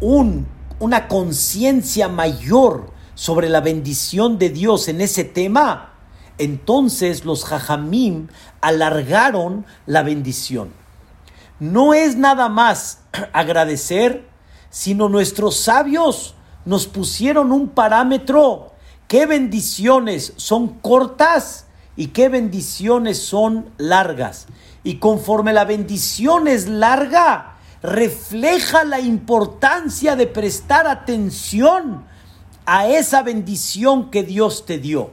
un, 0.00 0.46
una 0.78 1.08
conciencia 1.08 2.08
mayor 2.08 2.90
sobre 3.14 3.48
la 3.48 3.60
bendición 3.60 4.38
de 4.38 4.50
Dios 4.50 4.88
en 4.88 5.00
ese 5.00 5.24
tema, 5.24 5.92
entonces 6.38 7.24
los 7.24 7.44
jajamim 7.44 8.28
alargaron 8.60 9.64
la 9.86 10.02
bendición. 10.02 10.81
No 11.62 11.94
es 11.94 12.16
nada 12.16 12.48
más 12.48 12.98
agradecer, 13.32 14.26
sino 14.68 15.08
nuestros 15.08 15.56
sabios 15.58 16.34
nos 16.64 16.88
pusieron 16.88 17.52
un 17.52 17.68
parámetro. 17.68 18.72
¿Qué 19.06 19.26
bendiciones 19.26 20.32
son 20.36 20.80
cortas 20.80 21.66
y 21.94 22.08
qué 22.08 22.28
bendiciones 22.28 23.22
son 23.22 23.70
largas? 23.76 24.48
Y 24.82 24.96
conforme 24.96 25.52
la 25.52 25.64
bendición 25.64 26.48
es 26.48 26.66
larga, 26.66 27.58
refleja 27.80 28.82
la 28.82 28.98
importancia 28.98 30.16
de 30.16 30.26
prestar 30.26 30.88
atención 30.88 32.04
a 32.66 32.88
esa 32.88 33.22
bendición 33.22 34.10
que 34.10 34.24
Dios 34.24 34.66
te 34.66 34.78
dio, 34.78 35.12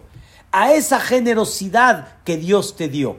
a 0.52 0.74
esa 0.74 1.00
generosidad 1.00 2.08
que 2.24 2.38
Dios 2.38 2.76
te 2.76 2.90
dio. 2.90 3.18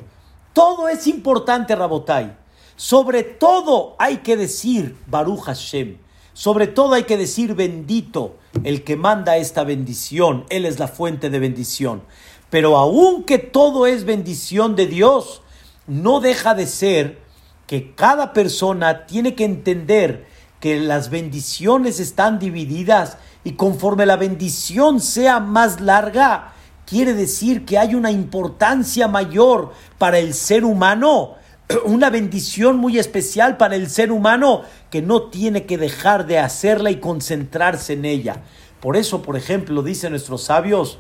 Todo 0.53 0.89
es 0.89 1.07
importante, 1.07 1.77
Rabotai. 1.77 2.40
Sobre 2.81 3.25
todo 3.25 3.95
hay 3.99 4.21
que 4.23 4.39
decir 4.39 4.97
Baruch 5.07 5.43
Hashem. 5.43 5.99
Sobre 6.33 6.67
todo 6.67 6.95
hay 6.95 7.03
que 7.03 7.19
decir 7.19 7.55
bendito 7.55 8.39
el 8.65 8.85
que 8.85 8.97
manda 8.97 9.37
esta 9.37 9.65
bendición. 9.65 10.47
Él 10.49 10.65
es 10.65 10.79
la 10.79 10.89
fuente 10.89 11.29
de 11.29 11.39
bendición. 11.39 12.01
Pero 12.49 12.79
aunque 12.79 13.37
todo 13.37 13.87
es 13.87 14.05
bendición 14.05 14.77
de 14.77 14.87
Dios, 14.87 15.43
no 15.87 16.21
deja 16.21 16.55
de 16.55 16.67
ser 16.67 17.19
que 17.67 17.95
cada 17.95 18.33
persona 18.33 19.05
tiene 19.05 19.35
que 19.35 19.45
entender 19.45 20.27
que 20.59 20.81
las 20.81 21.11
bendiciones 21.11 22.01
están 22.01 22.39
divididas 22.39 23.19
y 23.45 23.53
conforme 23.53 24.07
la 24.07 24.17
bendición 24.17 25.01
sea 25.01 25.39
más 25.39 25.83
larga, 25.83 26.55
quiere 26.87 27.13
decir 27.13 27.67
que 27.67 27.77
hay 27.77 27.95
una 27.95 28.11
importancia 28.11 29.07
mayor 29.07 29.75
para 29.99 30.19
el 30.19 30.33
ser 30.33 30.65
humano 30.65 31.39
una 31.85 32.11
bendición 32.11 32.77
muy 32.77 32.99
especial 32.99 33.57
para 33.57 33.77
el 33.77 33.91
ser 33.91 34.13
humano 34.13 34.63
que 34.91 35.03
no 35.03 35.25
tiene 35.25 35.67
que 35.67 35.79
dejar 35.79 36.27
de 36.27 36.39
hacerla 36.39 36.91
y 36.91 36.97
concentrarse 37.01 37.95
en 37.95 38.05
ella. 38.05 38.43
Por 38.81 38.97
eso, 38.97 39.23
por 39.23 39.37
ejemplo, 39.37 39.83
dicen 39.83 40.11
nuestros 40.11 40.45
sabios, 40.45 40.99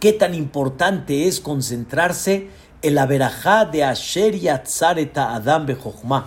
qué 0.00 0.12
tan 0.12 0.34
importante 0.34 1.26
es 1.26 1.40
concentrarse 1.40 2.48
en 2.82 2.94
la 2.94 3.06
verajá 3.06 3.64
de 3.64 3.84
Asher 3.84 4.38
Yatzareta 4.38 5.34
Adam 5.34 5.66
Bejochma. 5.66 6.24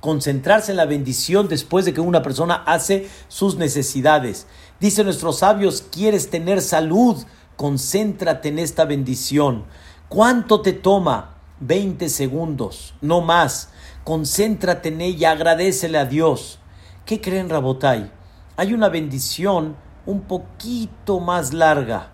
Concentrarse 0.00 0.72
en 0.72 0.76
la 0.76 0.84
bendición 0.84 1.48
después 1.48 1.86
de 1.86 1.94
que 1.94 2.00
una 2.00 2.22
persona 2.22 2.56
hace 2.66 3.08
sus 3.28 3.56
necesidades. 3.56 4.46
Dicen 4.78 5.06
nuestros 5.06 5.38
sabios, 5.38 5.82
¿quieres 5.90 6.28
tener 6.28 6.60
salud? 6.60 7.24
Concéntrate 7.56 8.48
en 8.48 8.58
esta 8.58 8.84
bendición. 8.84 9.64
¿Cuánto 10.08 10.60
te 10.60 10.74
toma? 10.74 11.33
20 11.66 12.10
segundos, 12.10 12.94
no 13.00 13.22
más. 13.22 13.70
Concéntrate 14.04 14.90
en 14.90 15.00
ella, 15.00 15.30
agradecele 15.30 15.96
a 15.96 16.04
Dios. 16.04 16.58
¿Qué 17.06 17.20
creen, 17.20 17.48
Rabotai? 17.48 18.10
Hay 18.56 18.74
una 18.74 18.90
bendición 18.90 19.76
un 20.04 20.20
poquito 20.22 21.20
más 21.20 21.54
larga 21.54 22.12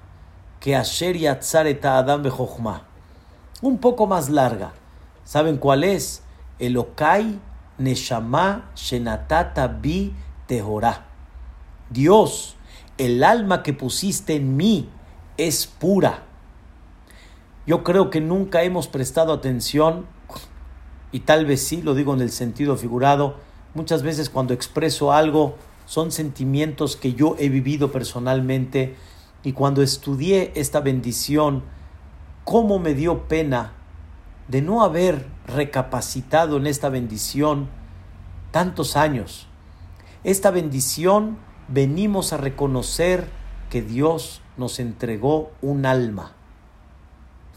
que 0.61 0.77
Asher 0.77 1.17
Yatzareta 1.17 1.99
Adam 1.99 2.23
Bejochma. 2.23 2.87
Un 3.61 3.79
poco 3.79 4.07
más 4.07 4.31
larga. 4.31 4.73
¿Saben 5.25 5.57
cuál 5.57 5.83
es? 5.83 6.23
Elokai 6.61 7.41
Neshama 7.79 8.71
Shenatata 8.77 9.67
Bi 9.67 10.15
Tehorá. 10.47 11.07
Dios, 11.89 12.57
el 12.99 13.25
alma 13.25 13.65
que 13.65 13.73
pusiste 13.73 14.37
en 14.37 14.57
mí 14.57 14.89
es 15.37 15.67
pura 15.67 16.30
yo 17.71 17.85
creo 17.85 18.11
que 18.11 18.21
nunca 18.21 18.65
hemos 18.65 18.89
prestado 18.89 19.33
atención, 19.33 20.07
y 21.13 21.21
tal 21.21 21.47
vez 21.47 21.63
sí, 21.63 21.83
lo 21.83 21.95
digo 21.95 22.13
en 22.13 22.21
el 22.21 22.33
sentido 22.33 22.77
figurado, 22.77 23.37
muchas 23.75 24.03
veces 24.03 24.29
cuando 24.29 24.53
expreso 24.53 25.13
algo 25.13 25.55
son 25.87 26.11
sentimientos 26.11 26.97
que 26.97 27.15
yo 27.15 27.37
he 27.39 27.49
vivido 27.49 27.93
personalmente 27.93 28.97
y 29.45 29.53
cuando 29.53 29.83
estudié 29.83 30.51
esta 30.57 30.81
bendición, 30.81 31.63
cómo 32.43 32.81
me 32.81 32.95
dio 32.95 33.29
pena 33.29 33.75
de 34.49 34.63
no 34.63 34.83
haber 34.83 35.29
recapacitado 35.47 36.57
en 36.57 36.67
esta 36.67 36.89
bendición 36.89 37.69
tantos 38.51 38.97
años. 38.97 39.47
Esta 40.25 40.51
bendición 40.51 41.39
venimos 41.69 42.33
a 42.33 42.37
reconocer 42.37 43.29
que 43.71 43.81
Dios 43.81 44.43
nos 44.57 44.81
entregó 44.81 45.53
un 45.63 45.87
alma 45.87 46.35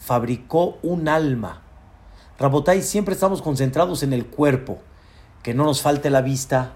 fabricó 0.04 0.80
un 0.84 1.08
alma. 1.08 1.62
Rabotai, 2.38 2.82
siempre 2.82 3.14
estamos 3.14 3.42
concentrados 3.42 4.04
en 4.04 4.12
el 4.12 4.26
cuerpo, 4.26 4.80
que 5.44 5.54
no 5.54 5.64
nos 5.64 5.82
falte 5.82 6.10
la 6.10 6.22
vista, 6.22 6.74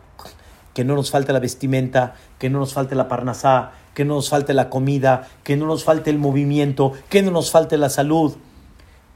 que 0.74 0.86
no 0.86 0.96
nos 0.96 1.12
falte 1.12 1.34
la 1.34 1.40
vestimenta, 1.40 2.16
que 2.40 2.50
no 2.50 2.60
nos 2.60 2.74
falte 2.74 2.96
la 2.96 3.10
parnasá, 3.10 3.72
que 3.94 4.06
no 4.06 4.16
nos 4.16 4.30
falte 4.30 4.54
la 4.54 4.70
comida, 4.70 5.28
que 5.44 5.58
no 5.58 5.66
nos 5.66 5.84
falte 5.84 6.10
el 6.10 6.20
movimiento, 6.20 6.94
que 7.10 7.22
no 7.22 7.32
nos 7.32 7.52
falte 7.52 7.78
la 7.78 7.90
salud. 7.90 8.36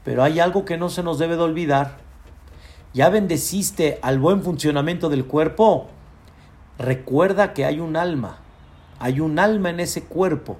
Pero 0.04 0.22
hay 0.22 0.40
algo 0.40 0.66
que 0.66 0.76
no 0.76 0.90
se 0.90 1.02
nos 1.02 1.18
debe 1.18 1.36
de 1.36 1.42
olvidar. 1.42 1.96
¿Ya 2.92 3.08
bendeciste 3.08 3.98
al 4.02 4.18
buen 4.18 4.42
funcionamiento 4.42 5.08
del 5.08 5.24
cuerpo? 5.24 5.88
Recuerda 6.78 7.54
que 7.54 7.64
hay 7.64 7.80
un 7.80 7.96
alma, 7.96 8.40
hay 8.98 9.20
un 9.20 9.38
alma 9.38 9.70
en 9.70 9.80
ese 9.80 10.02
cuerpo 10.04 10.58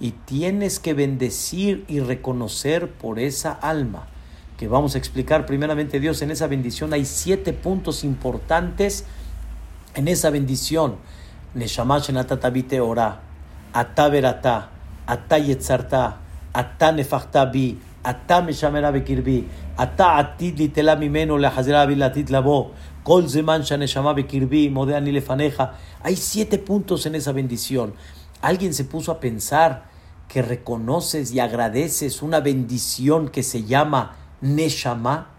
y 0.00 0.10
tienes 0.10 0.80
que 0.80 0.94
bendecir 0.94 1.84
y 1.88 2.00
reconocer 2.00 2.90
por 2.90 3.18
esa 3.18 3.52
alma 3.52 4.08
que 4.56 4.68
vamos 4.68 4.94
a 4.94 4.98
explicar 4.98 5.46
primeramente 5.46 6.00
Dios 6.00 6.22
en 6.22 6.30
esa 6.30 6.46
bendición. 6.46 6.92
Hay 6.92 7.04
siete 7.04 7.52
puntos 7.52 8.04
importantes 8.04 9.04
en 9.94 10.08
esa 10.08 10.30
bendición. 10.30 10.96
Neshama 11.54 12.00
tabite 12.00 12.80
ora 12.80 13.20
ata 13.72 14.08
verata 14.08 14.70
ata 15.06 15.38
yetzarta 15.38 16.18
ata 16.52 16.92
nefachta 16.92 17.44
bi. 17.46 17.78
Ata 18.04 18.42
meshamera 18.42 18.90
bekirbi 18.90 19.48
ata 19.78 20.18
atid 20.18 20.58
litela 20.58 20.94
mimeno 20.94 21.38
lehazera 21.38 21.86
bilatit 21.86 22.28
labo 22.28 22.72
kol 23.02 23.30
zeman 23.30 23.62
shaneshama 23.62 24.12
bekirbi 24.12 24.68
modeani 24.68 25.10
lefaneja 25.10 25.72
hay 26.02 26.14
siete 26.14 26.58
puntos 26.58 27.06
en 27.06 27.14
esa 27.14 27.32
bendición 27.32 27.94
alguien 28.46 28.74
se 28.74 28.84
puso 28.84 29.12
a 29.12 29.20
pensar 29.20 29.84
que 30.28 30.42
reconoces 30.42 31.32
y 31.32 31.40
agradeces 31.40 32.22
una 32.22 32.40
bendición 32.40 33.28
que 33.28 33.42
se 33.42 33.64
llama 33.64 34.16
Neshama, 34.40 35.30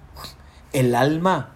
el 0.73 0.95
alma. 0.95 1.51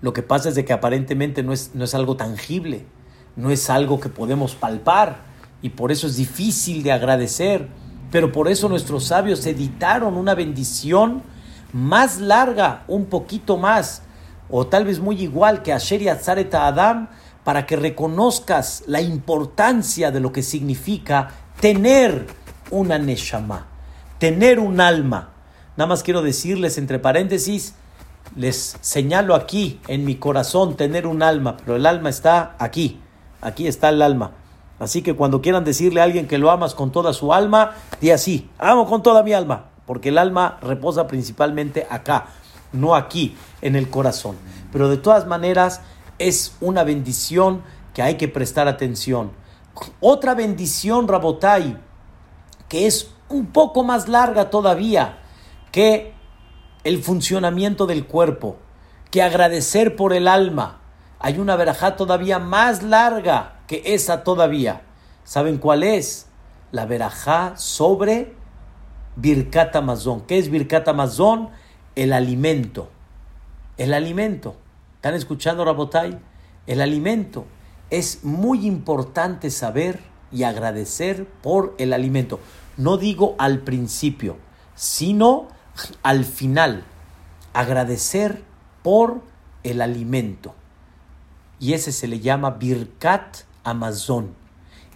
Lo 0.00 0.12
que 0.12 0.22
pasa 0.22 0.48
es 0.48 0.54
de 0.54 0.64
que 0.64 0.72
aparentemente 0.72 1.42
no 1.42 1.52
es, 1.52 1.72
no 1.74 1.84
es 1.84 1.94
algo 1.94 2.16
tangible, 2.16 2.86
no 3.34 3.50
es 3.50 3.70
algo 3.70 4.00
que 4.00 4.08
podemos 4.08 4.54
palpar 4.54 5.18
y 5.62 5.70
por 5.70 5.90
eso 5.92 6.06
es 6.06 6.16
difícil 6.16 6.82
de 6.82 6.92
agradecer. 6.92 7.68
Pero 8.10 8.32
por 8.32 8.48
eso 8.48 8.68
nuestros 8.68 9.04
sabios 9.04 9.44
editaron 9.46 10.16
una 10.16 10.34
bendición 10.34 11.22
más 11.72 12.20
larga, 12.20 12.84
un 12.88 13.06
poquito 13.06 13.56
más, 13.56 14.02
o 14.48 14.66
tal 14.66 14.84
vez 14.84 15.00
muy 15.00 15.20
igual 15.20 15.62
que 15.62 15.72
Asher 15.72 16.02
y 16.02 16.08
Adam, 16.08 17.08
para 17.46 17.64
que 17.64 17.76
reconozcas 17.76 18.82
la 18.88 19.00
importancia 19.00 20.10
de 20.10 20.18
lo 20.18 20.32
que 20.32 20.42
significa 20.42 21.28
tener 21.60 22.26
una 22.72 22.98
neshama, 22.98 23.68
tener 24.18 24.58
un 24.58 24.80
alma. 24.80 25.30
Nada 25.76 25.86
más 25.86 26.02
quiero 26.02 26.22
decirles 26.22 26.76
entre 26.76 26.98
paréntesis, 26.98 27.74
les 28.34 28.76
señalo 28.80 29.36
aquí 29.36 29.78
en 29.86 30.04
mi 30.04 30.16
corazón 30.16 30.76
tener 30.76 31.06
un 31.06 31.22
alma, 31.22 31.56
pero 31.58 31.76
el 31.76 31.86
alma 31.86 32.08
está 32.08 32.56
aquí, 32.58 32.98
aquí 33.40 33.68
está 33.68 33.90
el 33.90 34.02
alma. 34.02 34.32
Así 34.80 35.02
que 35.02 35.14
cuando 35.14 35.40
quieran 35.40 35.62
decirle 35.62 36.00
a 36.00 36.04
alguien 36.04 36.26
que 36.26 36.38
lo 36.38 36.50
amas 36.50 36.74
con 36.74 36.90
toda 36.90 37.12
su 37.12 37.32
alma, 37.32 37.74
di 38.00 38.10
así, 38.10 38.50
amo 38.58 38.86
con 38.86 39.04
toda 39.04 39.22
mi 39.22 39.34
alma, 39.34 39.66
porque 39.86 40.08
el 40.08 40.18
alma 40.18 40.58
reposa 40.62 41.06
principalmente 41.06 41.86
acá, 41.90 42.26
no 42.72 42.96
aquí, 42.96 43.36
en 43.62 43.76
el 43.76 43.88
corazón. 43.88 44.34
Pero 44.72 44.88
de 44.88 44.96
todas 44.96 45.28
maneras, 45.28 45.80
es 46.18 46.56
una 46.60 46.84
bendición 46.84 47.62
que 47.94 48.02
hay 48.02 48.16
que 48.16 48.28
prestar 48.28 48.68
atención. 48.68 49.32
Otra 50.00 50.34
bendición, 50.34 51.08
Rabotai, 51.08 51.78
que 52.68 52.86
es 52.86 53.10
un 53.28 53.46
poco 53.46 53.84
más 53.84 54.08
larga 54.08 54.50
todavía 54.50 55.18
que 55.72 56.14
el 56.84 57.02
funcionamiento 57.02 57.86
del 57.86 58.06
cuerpo, 58.06 58.56
que 59.10 59.22
agradecer 59.22 59.96
por 59.96 60.12
el 60.12 60.28
alma. 60.28 60.80
Hay 61.18 61.38
una 61.38 61.56
verajá 61.56 61.96
todavía 61.96 62.38
más 62.38 62.82
larga 62.82 63.60
que 63.66 63.82
esa 63.86 64.22
todavía. 64.22 64.82
¿Saben 65.24 65.58
cuál 65.58 65.82
es? 65.82 66.28
La 66.70 66.86
verajá 66.86 67.56
sobre 67.56 68.34
Birkat 69.16 69.74
Amazon. 69.74 70.22
¿Qué 70.22 70.38
es 70.38 70.50
Birkat 70.50 70.86
Amazon? 70.88 71.50
El 71.94 72.12
alimento. 72.12 72.90
El 73.76 73.92
alimento. 73.92 74.56
¿Están 75.06 75.18
escuchando, 75.18 75.64
Rabotai? 75.64 76.18
El 76.66 76.80
alimento. 76.80 77.46
Es 77.90 78.24
muy 78.24 78.66
importante 78.66 79.52
saber 79.52 80.00
y 80.32 80.42
agradecer 80.42 81.28
por 81.44 81.76
el 81.78 81.92
alimento. 81.92 82.40
No 82.76 82.96
digo 82.96 83.36
al 83.38 83.60
principio, 83.60 84.36
sino 84.74 85.46
al 86.02 86.24
final. 86.24 86.82
Agradecer 87.52 88.42
por 88.82 89.20
el 89.62 89.80
alimento. 89.80 90.56
Y 91.60 91.74
ese 91.74 91.92
se 91.92 92.08
le 92.08 92.18
llama 92.18 92.50
Birkat 92.58 93.42
Amazon. 93.62 94.34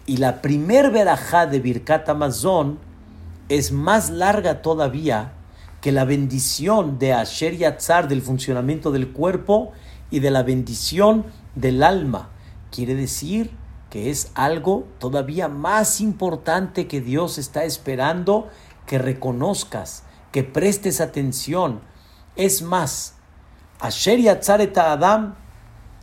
Y 0.07 0.17
la 0.17 0.43
primer 0.43 0.91
verajá 0.91 1.47
de 1.47 1.61
Birkat 1.61 2.09
Amazon 2.09 2.81
es 3.49 3.71
más 3.71 4.11
larga 4.11 4.61
todavía 4.61 5.35
que 5.81 5.93
la 5.93 6.05
bendición 6.05 6.99
de 6.99 7.13
Asher 7.13 7.57
Yatzar 7.57 8.09
del 8.09 8.23
funcionamiento 8.23 8.91
del 8.91 9.13
cuerpo 9.13 9.73
y 10.11 10.21
de 10.21 10.31
la 10.31 10.43
bendición 10.43 11.27
del 11.55 11.83
alma. 11.83 12.31
Quiere 12.71 12.95
decir 12.95 13.51
que 13.91 14.11
es 14.11 14.31
algo 14.35 14.87
todavía 14.99 15.49
más 15.49 16.01
importante 16.01 16.87
que 16.87 17.01
Dios 17.01 17.39
está 17.39 17.65
esperando 17.65 18.49
que 18.87 18.99
reconozcas, 18.99 20.05
que 20.33 20.45
prestes 20.45 21.01
atención. 21.01 21.81
Es 22.37 22.63
más, 22.63 23.15
Asher 23.81 24.21
Yatzar 24.21 24.61
et 24.61 24.77
Adam 24.79 25.35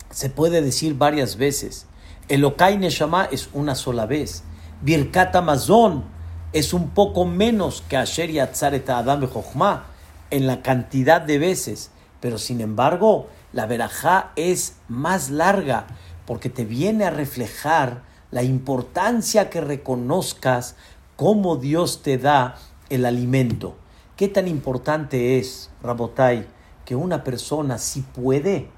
se 0.09 0.29
puede 0.29 0.61
decir 0.61 0.95
varias 0.95 1.37
veces. 1.37 1.85
Elokai 2.27 2.77
Neshama 2.77 3.25
es 3.25 3.49
una 3.53 3.75
sola 3.75 4.05
vez. 4.05 4.43
Birkat 4.81 5.35
Amazon 5.35 6.03
es 6.51 6.73
un 6.73 6.89
poco 6.89 7.25
menos 7.25 7.83
que 7.87 7.97
Asher 7.97 8.31
Yatzar 8.31 8.73
et 8.73 8.89
Adam 8.89 9.27
Jochma 9.27 9.85
en 10.29 10.47
la 10.47 10.61
cantidad 10.61 11.21
de 11.21 11.39
veces. 11.39 11.91
Pero 12.19 12.37
sin 12.37 12.61
embargo, 12.61 13.27
la 13.57 13.65
verajá 13.65 14.33
es 14.35 14.75
más 14.87 15.31
larga 15.31 15.87
porque 16.27 16.47
te 16.47 16.63
viene 16.63 17.05
a 17.05 17.09
reflejar 17.09 18.03
la 18.29 18.43
importancia 18.43 19.49
que 19.49 19.61
reconozcas 19.61 20.75
cómo 21.15 21.55
Dios 21.55 22.03
te 22.03 22.19
da 22.19 22.57
el 22.91 23.03
alimento. 23.03 23.75
¿Qué 24.15 24.27
tan 24.27 24.47
importante 24.47 25.39
es, 25.39 25.71
Rabotai, 25.81 26.45
que 26.85 26.95
una 26.95 27.23
persona 27.23 27.79
si 27.79 28.01
puede 28.01 28.69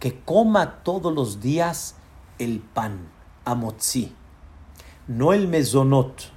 que 0.00 0.18
coma 0.18 0.82
todos 0.82 1.14
los 1.14 1.40
días 1.40 1.94
el 2.40 2.58
pan, 2.58 3.12
amotzi, 3.44 4.12
no 5.06 5.32
el 5.32 5.46
mesonot, 5.46 6.32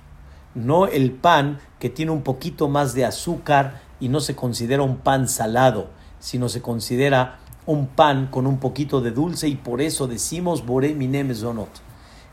no 0.53 0.85
el 0.85 1.11
pan 1.11 1.59
que 1.79 1.89
tiene 1.89 2.11
un 2.11 2.21
poquito 2.21 2.69
más 2.69 2.93
de 2.93 3.05
azúcar 3.05 3.81
y 3.99 4.09
no 4.09 4.19
se 4.19 4.35
considera 4.35 4.83
un 4.83 4.97
pan 4.97 5.27
salado, 5.27 5.89
sino 6.19 6.49
se 6.49 6.61
considera 6.61 7.39
un 7.65 7.87
pan 7.87 8.27
con 8.27 8.47
un 8.47 8.57
poquito 8.57 9.01
de 9.01 9.11
dulce 9.11 9.47
y 9.47 9.55
por 9.55 9.81
eso 9.81 10.07
decimos 10.07 10.65
Bore 10.65 10.93
Mine 10.93 11.23
Mesonot. 11.23 11.69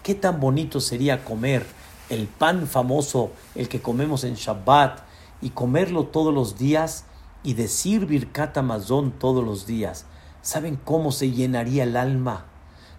Qué 0.03 0.15
tan 0.15 0.41
bonito 0.41 0.81
sería 0.81 1.25
comer 1.25 1.65
el 2.09 2.27
pan 2.27 2.67
famoso, 2.67 3.31
el 3.55 3.69
que 3.69 3.81
comemos 3.81 4.25
en 4.25 4.35
Shabbat, 4.35 5.01
y 5.43 5.51
comerlo 5.51 6.07
todos 6.07 6.35
los 6.35 6.59
días 6.59 7.05
y 7.43 7.55
decir 7.55 8.07
Birkat 8.07 8.59
Amazon 8.59 9.13
todos 9.13 9.45
los 9.45 9.67
días. 9.67 10.07
¿Saben 10.43 10.77
cómo 10.77 11.13
se 11.13 11.31
llenaría 11.31 11.85
el 11.85 11.97
alma? 11.97 12.47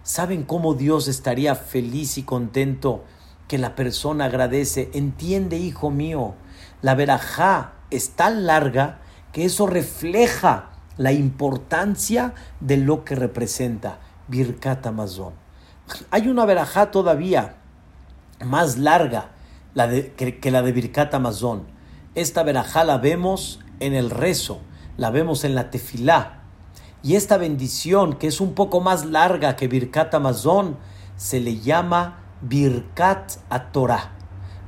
¿Saben 0.02 0.42
cómo 0.42 0.74
Dios 0.74 1.06
estaría 1.06 1.54
feliz 1.54 2.18
y 2.18 2.22
contento 2.22 3.04
que 3.46 3.58
la 3.58 3.76
persona 3.76 4.24
agradece? 4.24 4.90
Entiende, 4.94 5.58
hijo 5.58 5.90
mío, 5.90 6.34
la 6.80 6.94
verajá 6.94 7.74
es 7.90 8.10
tan 8.10 8.46
larga 8.46 9.00
que 9.32 9.44
eso 9.44 9.66
refleja 9.66 10.71
la 10.96 11.12
importancia 11.12 12.34
de 12.60 12.76
lo 12.76 13.04
que 13.04 13.14
representa 13.14 13.98
Birkat 14.28 14.86
Amazon. 14.86 15.34
Hay 16.10 16.28
una 16.28 16.44
verajá 16.44 16.90
todavía 16.90 17.56
más 18.44 18.78
larga 18.78 19.30
la 19.74 19.86
de, 19.86 20.12
que, 20.12 20.50
la 20.50 20.62
de 20.62 20.72
Birkat 20.72 21.14
Amazon. 21.14 21.64
Esta 22.14 22.42
verajá 22.42 22.84
la 22.84 22.98
vemos 22.98 23.60
en 23.80 23.94
el 23.94 24.10
rezo, 24.10 24.60
la 24.96 25.10
vemos 25.10 25.44
en 25.44 25.54
la 25.54 25.70
tefilá. 25.70 26.40
Y 27.02 27.16
esta 27.16 27.36
bendición, 27.36 28.14
que 28.14 28.28
es 28.28 28.40
un 28.40 28.54
poco 28.54 28.80
más 28.80 29.04
larga 29.04 29.56
que 29.56 29.68
Birkat 29.68 30.14
Amazon, 30.14 30.76
se 31.16 31.40
le 31.40 31.58
llama 31.58 32.20
Birkat 32.42 33.32
a 33.48 33.72
Torah. 33.72 34.12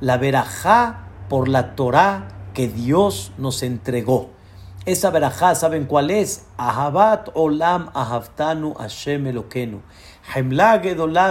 La 0.00 0.16
verajá 0.16 1.08
por 1.28 1.48
la 1.48 1.76
Torah 1.76 2.28
que 2.52 2.68
Dios 2.68 3.32
nos 3.38 3.62
entregó. 3.62 4.33
Esa 4.86 5.08
verajá, 5.08 5.54
¿saben 5.54 5.86
cuál 5.86 6.10
es? 6.10 6.44
Ahabat 6.58 7.30
olam 7.32 7.88
ahavtanu 7.94 8.74
Hashem 8.74 9.26
Elokenu. 9.28 9.80
Hemla 10.34 10.76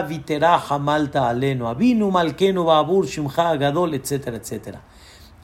vitera 0.07 0.57
hamalta 0.57 1.29
alenu. 1.29 1.67
Abinu 1.67 2.09
malkenu 2.09 2.65
babur 2.65 3.05
shimcha 3.05 3.55
gadol, 3.57 3.93
etcétera, 3.93 4.37
etcétera. 4.37 4.81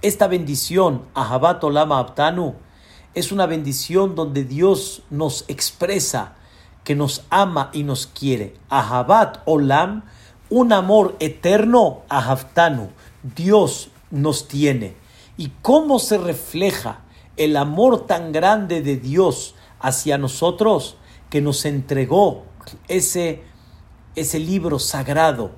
Esta 0.01 0.27
bendición, 0.27 1.03
Ahabat 1.13 1.63
olam 1.63 1.91
ahavtanu, 1.91 2.55
es 3.13 3.31
una 3.31 3.45
bendición 3.45 4.15
donde 4.15 4.43
Dios 4.43 5.03
nos 5.11 5.45
expresa 5.47 6.33
que 6.83 6.95
nos 6.95 7.25
ama 7.29 7.69
y 7.73 7.83
nos 7.83 8.07
quiere. 8.07 8.55
Ahabat 8.69 9.43
olam, 9.45 10.01
un 10.49 10.73
amor 10.73 11.15
eterno, 11.19 12.01
ahavtanu. 12.09 12.89
Dios 13.35 13.91
nos 14.09 14.47
tiene. 14.47 14.95
¿Y 15.37 15.51
cómo 15.61 15.99
se 15.99 16.17
refleja? 16.17 17.01
El 17.39 17.55
amor 17.55 18.05
tan 18.05 18.33
grande 18.33 18.81
de 18.81 18.97
Dios 18.97 19.55
hacia 19.79 20.17
nosotros 20.17 20.97
que 21.29 21.39
nos 21.39 21.63
entregó 21.63 22.43
ese, 22.89 23.43
ese 24.15 24.39
libro 24.39 24.77
sagrado, 24.77 25.51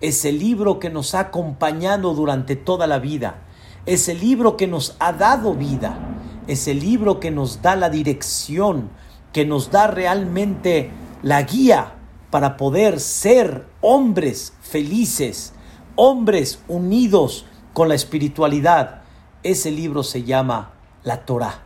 ese 0.00 0.30
libro 0.30 0.78
que 0.78 0.90
nos 0.90 1.12
ha 1.14 1.20
acompañado 1.20 2.14
durante 2.14 2.54
toda 2.54 2.86
la 2.86 3.00
vida, 3.00 3.42
ese 3.84 4.14
libro 4.14 4.56
que 4.56 4.68
nos 4.68 4.94
ha 5.00 5.12
dado 5.12 5.54
vida, 5.54 5.98
ese 6.46 6.72
libro 6.72 7.18
que 7.18 7.32
nos 7.32 7.62
da 7.62 7.74
la 7.74 7.90
dirección, 7.90 8.90
que 9.32 9.44
nos 9.44 9.72
da 9.72 9.88
realmente 9.88 10.92
la 11.24 11.42
guía 11.42 11.94
para 12.30 12.56
poder 12.56 13.00
ser 13.00 13.66
hombres 13.80 14.52
felices, 14.62 15.52
hombres 15.96 16.60
unidos 16.68 17.44
con 17.72 17.88
la 17.88 17.96
espiritualidad. 17.96 19.02
Ese 19.42 19.72
libro 19.72 20.04
se 20.04 20.22
llama 20.22 20.73
la 21.04 21.24
Torah. 21.24 21.62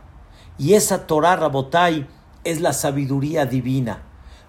Y 0.57 0.73
esa 0.73 1.07
Torah, 1.07 1.35
Rabotai, 1.35 2.07
es 2.43 2.61
la 2.61 2.73
sabiduría 2.73 3.45
divina. 3.45 4.03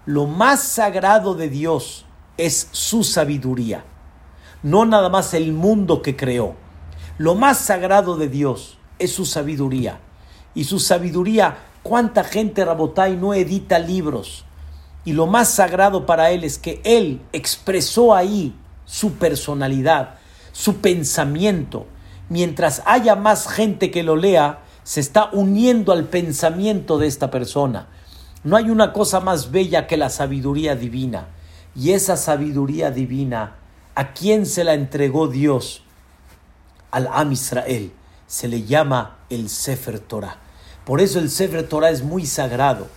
Lo 0.05 0.27
más 0.27 0.61
sagrado 0.61 1.33
de 1.33 1.49
Dios 1.49 2.05
es 2.37 2.69
su 2.71 3.03
sabiduría, 3.03 3.85
no 4.63 4.85
nada 4.85 5.09
más 5.09 5.33
el 5.33 5.53
mundo 5.53 6.01
que 6.01 6.15
creó. 6.15 6.55
Lo 7.17 7.35
más 7.35 7.57
sagrado 7.59 8.17
de 8.17 8.27
Dios 8.27 8.77
es 8.99 9.13
su 9.13 9.25
sabiduría. 9.25 9.99
Y 10.53 10.65
su 10.65 10.79
sabiduría, 10.79 11.57
cuánta 11.83 12.23
gente, 12.23 12.65
Rabotai, 12.65 13.15
no 13.15 13.33
edita 13.33 13.79
libros. 13.79 14.45
Y 15.05 15.13
lo 15.13 15.27
más 15.27 15.49
sagrado 15.49 16.05
para 16.05 16.31
él 16.31 16.43
es 16.43 16.57
que 16.57 16.81
él 16.83 17.21
expresó 17.31 18.13
ahí 18.13 18.55
su 18.85 19.13
personalidad, 19.13 20.15
su 20.51 20.77
pensamiento. 20.77 21.85
Mientras 22.29 22.81
haya 22.85 23.15
más 23.15 23.47
gente 23.47 23.91
que 23.91 24.03
lo 24.03 24.15
lea, 24.15 24.59
se 24.83 24.99
está 24.99 25.29
uniendo 25.31 25.91
al 25.91 26.05
pensamiento 26.05 26.97
de 26.97 27.07
esta 27.07 27.31
persona. 27.31 27.87
No 28.43 28.57
hay 28.57 28.69
una 28.69 28.93
cosa 28.93 29.19
más 29.19 29.51
bella 29.51 29.87
que 29.87 29.97
la 29.97 30.09
sabiduría 30.09 30.75
divina. 30.75 31.27
Y 31.75 31.91
esa 31.91 32.17
sabiduría 32.17 32.91
divina, 32.91 33.55
¿a 33.95 34.13
quién 34.13 34.45
se 34.45 34.63
la 34.63 34.73
entregó 34.73 35.27
Dios? 35.27 35.83
Al 36.89 37.07
Am 37.11 37.31
Israel. 37.31 37.91
Se 38.27 38.47
le 38.47 38.63
llama 38.63 39.19
el 39.29 39.49
Sefer 39.49 39.99
Torah. 39.99 40.37
Por 40.85 41.01
eso 41.01 41.19
el 41.19 41.29
Sefer 41.29 41.67
Torah 41.67 41.91
es 41.91 42.03
muy 42.03 42.25
sagrado. 42.25 42.87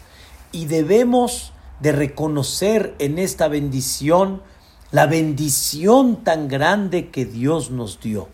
Y 0.52 0.66
debemos 0.66 1.52
de 1.80 1.92
reconocer 1.92 2.94
en 2.98 3.18
esta 3.18 3.48
bendición 3.48 4.42
la 4.90 5.06
bendición 5.06 6.22
tan 6.22 6.48
grande 6.48 7.10
que 7.10 7.24
Dios 7.26 7.70
nos 7.70 8.00
dio. 8.00 8.28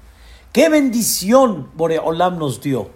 ¿Qué 0.53 0.69
bendición 0.69 1.71
Boreolam 1.75 2.39
nos 2.39 2.61
dio? 2.61 2.91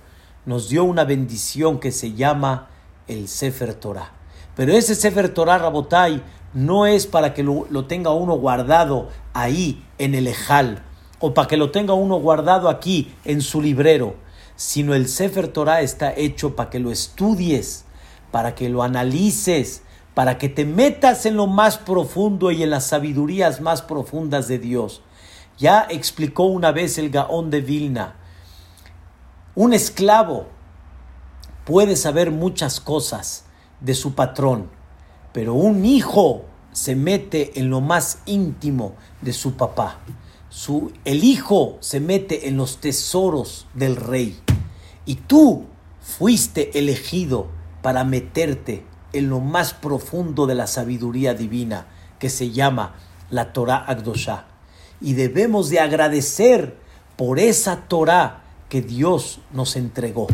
Nos 0.47 0.69
dio 0.69 0.85
una 0.85 1.05
bendición 1.05 1.81
que 1.81 1.93
se 1.93 2.13
llama 2.13 2.69
el 3.09 3.29
Sefer 3.29 3.75
Torah. 3.75 4.13
Pero 4.57 4.73
ese 4.73 4.95
Sefer 4.95 5.29
Torah 5.31 5.59
Rabotai 5.59 6.23
no 6.53 6.87
es 6.87 7.07
para 7.07 7.35
que 7.35 7.43
lo, 7.43 7.85
tenga 7.87 8.11
uno 8.13 8.35
guardado 8.35 9.09
ahí 9.33 9.85
en 9.99 10.15
el 10.15 10.29
Ejal 10.29 10.83
o 11.19 11.35
para 11.35 11.49
que 11.49 11.57
lo 11.57 11.71
tenga 11.71 11.95
uno 11.95 12.17
guardado 12.21 12.69
aquí 12.69 13.13
en 13.25 13.41
su 13.41 13.61
librero, 13.61 14.15
sino 14.57 14.95
el 14.95 15.09
Sefer 15.09 15.49
Torah 15.49 15.81
está 15.81 16.15
hecho 16.15 16.55
para 16.55 16.71
que 16.71 16.79
lo 16.79 16.93
estudies, 16.93 17.85
para 18.31 18.55
que 18.55 18.69
lo 18.69 18.83
analices, 18.83 19.83
para 20.15 20.39
que 20.39 20.49
te 20.49 20.65
metas 20.65 21.27
en 21.27 21.37
lo 21.37 21.47
más 21.47 21.79
profundo 21.79 22.53
y 22.53 22.63
en 22.63 22.71
las 22.71 22.87
sabidurías 22.87 23.61
más 23.61 23.83
profundas 23.83 24.47
de 24.47 24.59
Dios. 24.59 25.03
Ya 25.59 25.87
explicó 25.89 26.45
una 26.45 26.71
vez 26.71 26.99
el 26.99 27.11
Gaón 27.11 27.51
de 27.51 27.61
Vilna, 27.61 28.17
un 29.55 29.73
esclavo 29.73 30.47
puede 31.65 31.97
saber 31.97 32.31
muchas 32.31 32.81
cosas 32.81 33.45
de 33.81 33.95
su 33.95 34.15
patrón, 34.15 34.71
pero 35.33 35.55
un 35.55 35.85
hijo 35.85 36.45
se 36.73 36.97
mete 36.97 37.59
en 37.59 37.71
lo 37.71 37.81
más 37.81 38.19
íntimo 38.27 38.95
de 39.21 39.33
su 39.33 39.55
papá. 39.55 40.01
Su, 40.49 40.93
el 41.05 41.25
hijo 41.25 41.79
se 41.81 42.01
mete 42.01 42.49
en 42.49 42.57
los 42.57 42.79
tesoros 42.79 43.67
del 43.75 43.97
rey. 43.97 44.41
Y 45.07 45.17
tú 45.17 45.67
fuiste 46.01 46.79
elegido 46.79 47.49
para 47.83 48.05
meterte 48.05 48.85
en 49.13 49.29
lo 49.29 49.41
más 49.41 49.75
profundo 49.75 50.47
de 50.47 50.55
la 50.55 50.67
sabiduría 50.67 51.35
divina 51.35 51.87
que 52.19 52.31
se 52.31 52.51
llama 52.51 52.95
la 53.31 53.53
Torah 53.53 53.77
Agdosha. 53.77 54.47
Y 55.01 55.15
debemos 55.15 55.71
de 55.71 55.81
agradecer 55.81 56.77
por 57.17 57.39
esa 57.39 57.89
Torah 57.89 58.44
que 58.69 58.83
Dios 58.83 59.41
nos 59.53 59.77
entregó. 59.77 60.27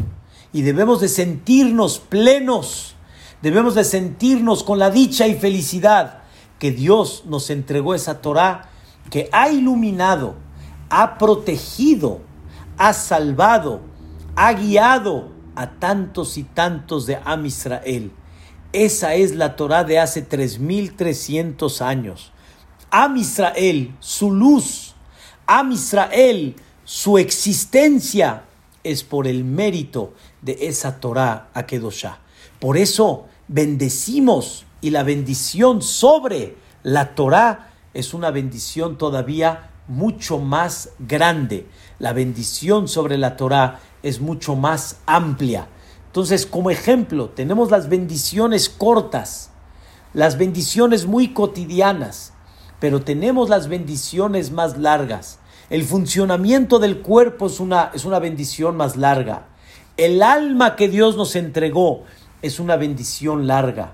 Y 0.53 0.63
debemos 0.63 1.01
de 1.01 1.09
sentirnos 1.09 1.99
plenos, 1.99 2.95
debemos 3.43 3.75
de 3.75 3.85
sentirnos 3.85 4.65
con 4.65 4.79
la 4.79 4.91
dicha 4.91 5.27
y 5.27 5.35
felicidad 5.35 6.21
que 6.59 6.71
Dios 6.71 7.25
nos 7.27 7.51
entregó 7.51 7.95
esa 7.95 8.21
Torah 8.21 8.69
que 9.11 9.29
ha 9.33 9.51
iluminado, 9.51 10.35
ha 10.89 11.19
protegido, 11.19 12.21
ha 12.79 12.93
salvado, 12.93 13.81
ha 14.37 14.53
guiado 14.53 15.31
a 15.55 15.73
tantos 15.79 16.39
y 16.39 16.45
tantos 16.45 17.07
de 17.07 17.19
Am 17.25 17.47
Israel. 17.47 18.13
Esa 18.73 19.15
es 19.15 19.35
la 19.35 19.57
Torah 19.57 19.85
de 19.85 19.99
hace 19.99 20.23
3300 20.23 21.83
años. 21.83 22.33
Am 22.91 23.17
Israel, 23.17 23.95
su 24.01 24.31
luz, 24.31 24.95
Am 25.47 25.73
Israel, 25.73 26.57
su 26.93 27.19
existencia 27.19 28.47
es 28.83 29.05
por 29.05 29.29
el 29.29 29.45
mérito 29.45 30.13
de 30.43 30.59
esa 30.63 30.99
Torah 30.99 31.49
Akedoshá. 31.55 32.19
Por 32.59 32.77
eso 32.77 33.27
bendecimos 33.47 34.65
y 34.81 34.91
la 34.91 35.05
bendición 35.05 35.83
sobre 35.83 36.57
la 36.83 37.15
Torah 37.15 37.71
es 37.95 38.13
una 38.13 38.33
bendición 38.33 38.99
todavía 38.99 39.71
mucho 39.87 40.41
más 40.41 40.91
grande. 40.99 41.69
La 42.01 42.13
bendición 42.13 42.89
sobre 42.89 43.19
la 43.19 43.37
Torah 43.37 43.79
es 44.03 44.21
mucho 44.21 44.57
más 44.57 44.97
amplia. 45.07 45.69
Entonces, 46.07 46.45
como 46.45 46.71
ejemplo, 46.71 47.29
tenemos 47.29 47.71
las 47.71 47.89
bendiciones 47.89 48.69
cortas, 48.69 49.53
las 50.13 50.37
bendiciones 50.37 51.07
muy 51.07 51.35
cotidianas, 51.35 52.33
pero 52.81 53.01
tenemos 53.01 53.49
las 53.49 53.69
bendiciones 53.69 54.51
más 54.51 54.77
largas. 54.77 55.40
El 55.71 55.85
funcionamiento 55.85 56.81
del 56.81 56.99
cuerpo 56.99 57.47
es 57.47 57.61
una, 57.61 57.93
es 57.95 58.05
una 58.05 58.19
bendición 58.19 58.77
más 58.77 58.97
larga. 58.97 59.47
El 59.97 60.21
alma 60.21 60.75
que 60.75 60.89
Dios 60.89 61.17
nos 61.17 61.37
entregó 61.37 62.03
es 62.43 62.59
una 62.59 62.77
bendición 62.77 63.47
larga. 63.47 63.93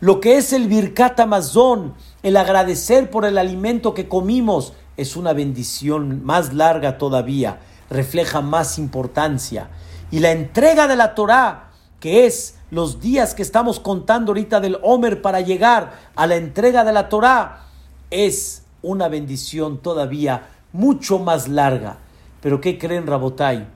Lo 0.00 0.18
que 0.18 0.36
es 0.36 0.52
el 0.52 0.66
Birkat 0.66 1.20
Amazon, 1.20 1.94
el 2.24 2.36
agradecer 2.36 3.08
por 3.08 3.24
el 3.24 3.38
alimento 3.38 3.94
que 3.94 4.08
comimos, 4.08 4.72
es 4.96 5.14
una 5.14 5.32
bendición 5.32 6.24
más 6.24 6.54
larga 6.54 6.98
todavía, 6.98 7.60
refleja 7.88 8.40
más 8.40 8.76
importancia. 8.76 9.68
Y 10.10 10.18
la 10.18 10.32
entrega 10.32 10.88
de 10.88 10.96
la 10.96 11.14
Torah, 11.14 11.70
que 12.00 12.26
es 12.26 12.56
los 12.72 13.00
días 13.00 13.34
que 13.34 13.42
estamos 13.42 13.78
contando 13.78 14.32
ahorita 14.32 14.58
del 14.58 14.78
Homer 14.82 15.22
para 15.22 15.40
llegar 15.40 16.00
a 16.16 16.26
la 16.26 16.34
entrega 16.34 16.82
de 16.82 16.92
la 16.92 17.08
Torah, 17.08 17.66
es 18.10 18.64
una 18.82 19.06
bendición 19.06 19.78
todavía 19.78 20.48
mucho 20.72 21.18
más 21.18 21.48
larga. 21.48 21.98
Pero 22.40 22.60
¿qué 22.60 22.78
creen, 22.78 23.06
Rabotai? 23.06 23.66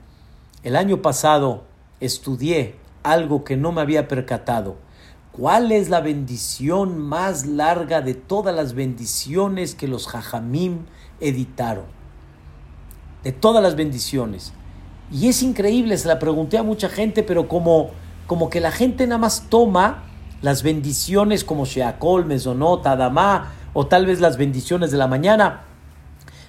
El 0.63 0.75
año 0.75 1.01
pasado 1.01 1.63
estudié 1.99 2.75
algo 3.03 3.43
que 3.43 3.57
no 3.57 3.71
me 3.71 3.81
había 3.81 4.07
percatado. 4.07 4.75
¿Cuál 5.31 5.71
es 5.71 5.89
la 5.89 6.01
bendición 6.01 6.97
más 6.97 7.45
larga 7.45 8.01
de 8.01 8.15
todas 8.15 8.55
las 8.55 8.73
bendiciones 8.73 9.75
que 9.75 9.87
los 9.87 10.07
Jajamim 10.07 10.85
editaron? 11.19 11.85
De 13.23 13.31
todas 13.31 13.61
las 13.61 13.75
bendiciones. 13.75 14.53
Y 15.11 15.27
es 15.27 15.43
increíble, 15.43 15.97
se 15.97 16.07
la 16.07 16.19
pregunté 16.19 16.57
a 16.57 16.63
mucha 16.63 16.89
gente, 16.89 17.23
pero 17.23 17.47
como, 17.47 17.91
como 18.25 18.49
que 18.49 18.59
la 18.59 18.71
gente 18.71 19.05
nada 19.05 19.19
más 19.19 19.45
toma 19.49 20.03
las 20.41 20.63
bendiciones 20.63 21.43
como 21.43 21.65
Sheakol, 21.65 22.25
Mesonot, 22.25 22.85
Adamá, 22.85 23.53
o 23.73 23.87
tal 23.87 24.05
vez 24.05 24.19
las 24.19 24.37
bendiciones 24.37 24.91
de 24.91 24.97
la 24.97 25.07
mañana, 25.07 25.66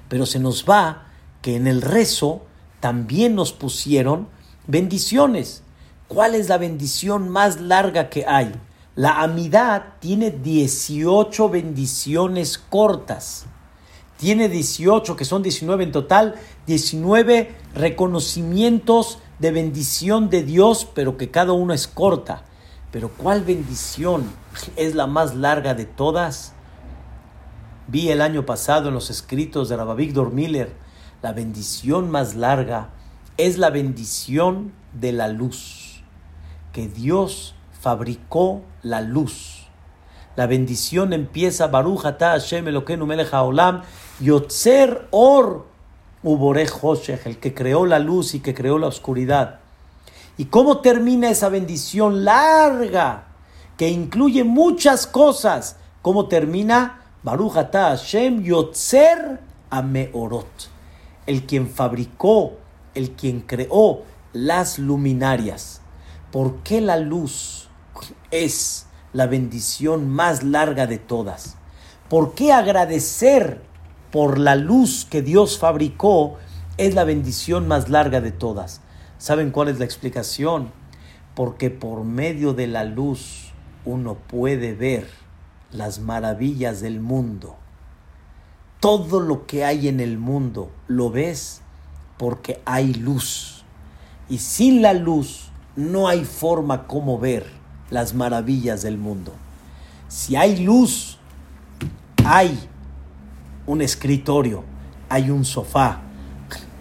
pero 0.08 0.26
se 0.26 0.38
nos 0.38 0.64
va 0.64 1.06
que 1.42 1.56
en 1.56 1.66
el 1.66 1.82
rezo 1.82 2.42
también 2.80 3.34
nos 3.34 3.52
pusieron 3.52 4.28
bendiciones. 4.66 5.62
¿Cuál 6.08 6.34
es 6.34 6.48
la 6.48 6.58
bendición 6.58 7.28
más 7.28 7.60
larga 7.60 8.08
que 8.08 8.26
hay? 8.26 8.52
La 8.94 9.20
amidad 9.22 9.94
tiene 10.00 10.30
18 10.30 11.48
bendiciones 11.48 12.58
cortas. 12.58 13.46
Tiene 14.16 14.48
18, 14.48 15.14
que 15.14 15.24
son 15.24 15.42
19 15.42 15.84
en 15.84 15.92
total, 15.92 16.34
19 16.66 17.54
reconocimientos 17.74 19.20
de 19.38 19.52
bendición 19.52 20.28
de 20.30 20.42
Dios, 20.42 20.88
pero 20.92 21.16
que 21.16 21.30
cada 21.30 21.52
uno 21.52 21.72
es 21.72 21.86
corta. 21.86 22.42
Pero 22.90 23.10
¿cuál 23.10 23.44
bendición 23.44 24.24
es 24.74 24.96
la 24.96 25.06
más 25.06 25.36
larga 25.36 25.74
de 25.74 25.84
todas? 25.84 26.54
Vi 27.90 28.10
el 28.10 28.20
año 28.20 28.44
pasado 28.44 28.88
en 28.88 28.94
los 28.94 29.08
escritos 29.08 29.70
de 29.70 29.76
Rabbi 29.78 30.04
Víctor 30.04 30.30
Miller, 30.30 30.74
la 31.22 31.32
bendición 31.32 32.10
más 32.10 32.34
larga 32.34 32.90
es 33.38 33.56
la 33.56 33.70
bendición 33.70 34.74
de 34.92 35.12
la 35.12 35.28
luz, 35.28 36.02
que 36.74 36.86
Dios 36.86 37.54
fabricó 37.80 38.60
la 38.82 39.00
luz. 39.00 39.68
La 40.36 40.46
bendición 40.46 41.14
empieza 41.14 41.68
Baruch 41.68 42.04
ata 42.04 42.32
Hashem 42.32 42.68
Elokeinu 42.68 43.06
melech 43.06 43.32
haolam 43.32 43.80
yotzer 44.20 45.08
or 45.10 45.64
uborech 46.22 46.70
hoshech, 46.82 47.24
el 47.26 47.38
que 47.38 47.54
creó 47.54 47.86
la 47.86 48.00
luz 48.00 48.34
y 48.34 48.40
que 48.40 48.52
creó 48.52 48.76
la 48.76 48.88
oscuridad. 48.88 49.60
¿Y 50.36 50.44
cómo 50.44 50.82
termina 50.82 51.30
esa 51.30 51.48
bendición 51.48 52.22
larga 52.22 53.28
que 53.78 53.88
incluye 53.88 54.44
muchas 54.44 55.06
cosas? 55.06 55.76
¿Cómo 56.02 56.28
termina? 56.28 56.97
Baruch 57.22 57.56
ata 57.56 57.88
Hashem 57.90 58.44
Yotzer 58.44 59.40
Ameorot, 59.70 60.70
el 61.26 61.46
quien 61.46 61.68
fabricó, 61.68 62.52
el 62.94 63.10
quien 63.12 63.40
creó 63.40 64.04
las 64.32 64.78
luminarias. 64.78 65.80
¿Por 66.30 66.58
qué 66.62 66.80
la 66.80 66.96
luz 66.96 67.68
es 68.30 68.86
la 69.12 69.26
bendición 69.26 70.08
más 70.08 70.44
larga 70.44 70.86
de 70.86 70.98
todas? 70.98 71.56
¿Por 72.08 72.34
qué 72.34 72.52
agradecer 72.52 73.62
por 74.12 74.38
la 74.38 74.54
luz 74.54 75.04
que 75.04 75.20
Dios 75.20 75.58
fabricó 75.58 76.36
es 76.76 76.94
la 76.94 77.02
bendición 77.02 77.66
más 77.66 77.88
larga 77.88 78.20
de 78.20 78.30
todas? 78.30 78.80
¿Saben 79.18 79.50
cuál 79.50 79.68
es 79.68 79.80
la 79.80 79.84
explicación? 79.84 80.70
Porque 81.34 81.70
por 81.70 82.04
medio 82.04 82.54
de 82.54 82.68
la 82.68 82.84
luz 82.84 83.52
uno 83.84 84.14
puede 84.14 84.72
ver 84.72 85.17
las 85.72 86.00
maravillas 86.00 86.80
del 86.80 87.00
mundo. 87.00 87.56
Todo 88.80 89.20
lo 89.20 89.46
que 89.46 89.64
hay 89.64 89.88
en 89.88 90.00
el 90.00 90.18
mundo 90.18 90.70
lo 90.86 91.10
ves 91.10 91.62
porque 92.16 92.60
hay 92.64 92.94
luz. 92.94 93.64
Y 94.28 94.38
sin 94.38 94.82
la 94.82 94.92
luz 94.92 95.50
no 95.76 96.08
hay 96.08 96.24
forma 96.24 96.86
como 96.86 97.18
ver 97.18 97.46
las 97.90 98.14
maravillas 98.14 98.82
del 98.82 98.98
mundo. 98.98 99.32
Si 100.08 100.36
hay 100.36 100.64
luz, 100.64 101.18
hay 102.24 102.58
un 103.66 103.82
escritorio, 103.82 104.64
hay 105.08 105.30
un 105.30 105.44
sofá, 105.44 106.02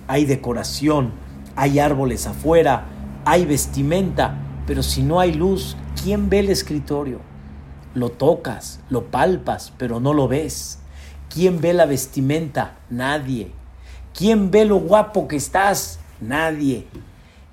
hay 0.08 0.26
decoración, 0.26 1.12
hay 1.56 1.80
árboles 1.80 2.28
afuera, 2.28 2.86
hay 3.26 3.46
vestimenta, 3.46 4.36
pero 4.66 4.84
si 4.84 5.04
no 5.04 5.20
hay 5.20 5.34
luz, 5.34 5.76
¿quién 6.02 6.30
ve 6.30 6.40
el 6.40 6.50
escritorio? 6.50 7.27
Lo 7.98 8.10
tocas, 8.10 8.80
lo 8.92 9.06
palpas, 9.06 9.74
pero 9.76 10.00
no 10.00 10.14
lo 10.14 10.28
ves. 10.28 10.78
¿Quién 11.34 11.62
ve 11.62 11.74
la 11.74 11.88
vestimenta? 11.88 12.76
Nadie. 12.92 13.52
¿Quién 14.14 14.52
ve 14.52 14.66
lo 14.66 14.76
guapo 14.76 15.28
que 15.28 15.38
estás? 15.38 16.00
Nadie. 16.22 16.86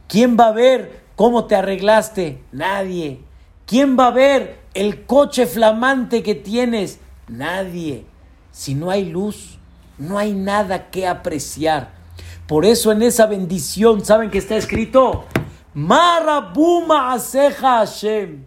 ¿Quién 0.07 0.37
va 0.39 0.49
a 0.49 0.53
ver 0.53 1.01
cómo 1.17 1.47
te 1.47 1.57
arreglaste? 1.57 2.43
Nadie. 2.53 3.23
¿Quién 3.65 3.99
va 3.99 4.09
a 4.09 4.11
ver 4.11 4.61
el 4.75 5.07
coche 5.07 5.47
flamante 5.47 6.23
que 6.23 6.35
tienes? 6.35 6.99
Nadie. 7.27 8.05
Si 8.53 8.75
no 8.75 8.91
hay 8.91 9.07
luz, 9.07 9.59
no 9.97 10.19
hay 10.19 10.35
nada 10.35 10.91
que 10.91 11.07
apreciar. 11.07 11.93
Por 12.47 12.67
eso 12.67 12.93
en 12.93 13.01
esa 13.01 13.25
bendición, 13.25 14.05
¿saben 14.05 14.31
que 14.31 14.37
está 14.37 14.57
escrito? 14.57 15.25
Marabuma 15.73 17.19
Hashem. 17.19 18.45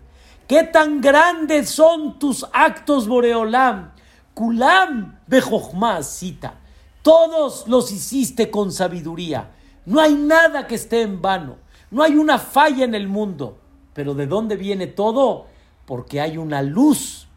¿Qué 0.47 0.63
tan 0.63 1.01
grandes 1.01 1.69
son 1.69 2.19
tus 2.19 2.45
actos, 2.53 3.07
Boreolam? 3.07 3.91
Kulam 4.33 5.19
bejochma 5.27 6.01
cita. 6.03 6.55
Todos 7.01 7.67
los 7.67 7.91
hiciste 7.91 8.49
con 8.49 8.71
sabiduría. 8.71 9.51
No 9.85 9.99
hay 9.99 10.13
nada 10.13 10.65
que 10.67 10.75
esté 10.75 11.01
en 11.01 11.21
vano. 11.21 11.57
No 11.91 12.03
hay 12.03 12.15
una 12.15 12.39
falla 12.39 12.85
en 12.85 12.95
el 12.95 13.07
mundo. 13.07 13.59
Pero 13.93 14.13
¿de 14.13 14.27
dónde 14.27 14.55
viene 14.55 14.87
todo? 14.87 15.47
Porque 15.85 16.21
hay 16.21 16.37
una 16.37 16.61
luz 16.61 17.27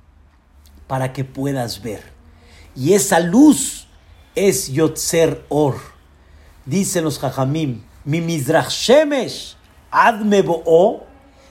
para 0.87 1.13
que 1.13 1.25
puedas 1.25 1.83
ver. 1.83 2.03
Y 2.77 2.93
esa 2.93 3.19
luz 3.19 3.89
es 4.35 4.71
Yotzer 4.73 5.45
Or. 5.49 5.77
Dicen 6.65 7.05
los 7.05 7.19
Jajamim, 7.19 7.83
mi 8.05 8.21
Mizrach 8.21 8.69
Shemesh 8.69 9.57
adme 9.91 10.43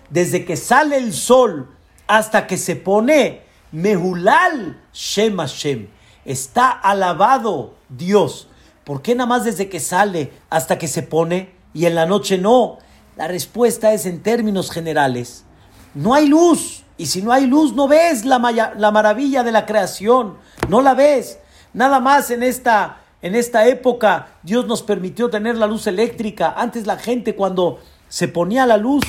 desde 0.10 0.46
que 0.46 0.58
sale 0.58 0.98
el 0.98 1.14
sol 1.14 1.70
hasta 2.08 2.48
que 2.48 2.58
se 2.58 2.76
pone 2.76 3.44
Mehulal 3.72 4.82
Shem 4.94 5.38
Hashem. 5.38 5.88
Está 6.26 6.72
alabado 6.72 7.76
Dios. 7.90 8.48
¿Por 8.84 9.02
qué 9.02 9.16
nada 9.16 9.28
más 9.28 9.46
desde 9.46 9.70
que 9.70 9.80
sale 9.80 10.32
hasta 10.50 10.78
que 10.78 10.88
se 10.88 11.04
pone 11.04 11.52
y 11.74 11.86
en 11.86 11.96
la 11.96 12.06
noche 12.06 12.38
no? 12.38 12.80
La 13.16 13.28
respuesta 13.28 13.94
es 13.94 14.06
en 14.06 14.24
términos 14.24 14.72
generales. 14.72 15.46
No 15.94 16.14
hay 16.14 16.28
luz. 16.28 16.84
Y 16.98 17.06
si 17.06 17.22
no 17.22 17.32
hay 17.32 17.46
luz, 17.46 17.74
no 17.74 17.88
ves 17.88 18.26
la, 18.26 18.40
la 18.76 18.92
maravilla 18.92 19.44
de 19.44 19.52
la 19.52 19.66
creación. 19.66 20.38
No 20.68 20.82
la 20.82 20.96
ves. 20.96 21.40
Nada 21.74 22.00
más 22.00 22.32
en 22.32 22.44
esta, 22.44 23.02
en 23.22 23.36
esta 23.36 23.68
época 23.68 24.28
Dios 24.44 24.66
nos 24.66 24.82
permitió 24.82 25.30
tener 25.30 25.56
la 25.56 25.68
luz 25.68 25.88
eléctrica. 25.88 26.54
Antes 26.58 26.88
la 26.88 26.98
gente 26.98 27.36
cuando 27.36 27.80
se 28.08 28.28
ponía 28.28 28.66
la 28.66 28.78
luz, 28.78 29.06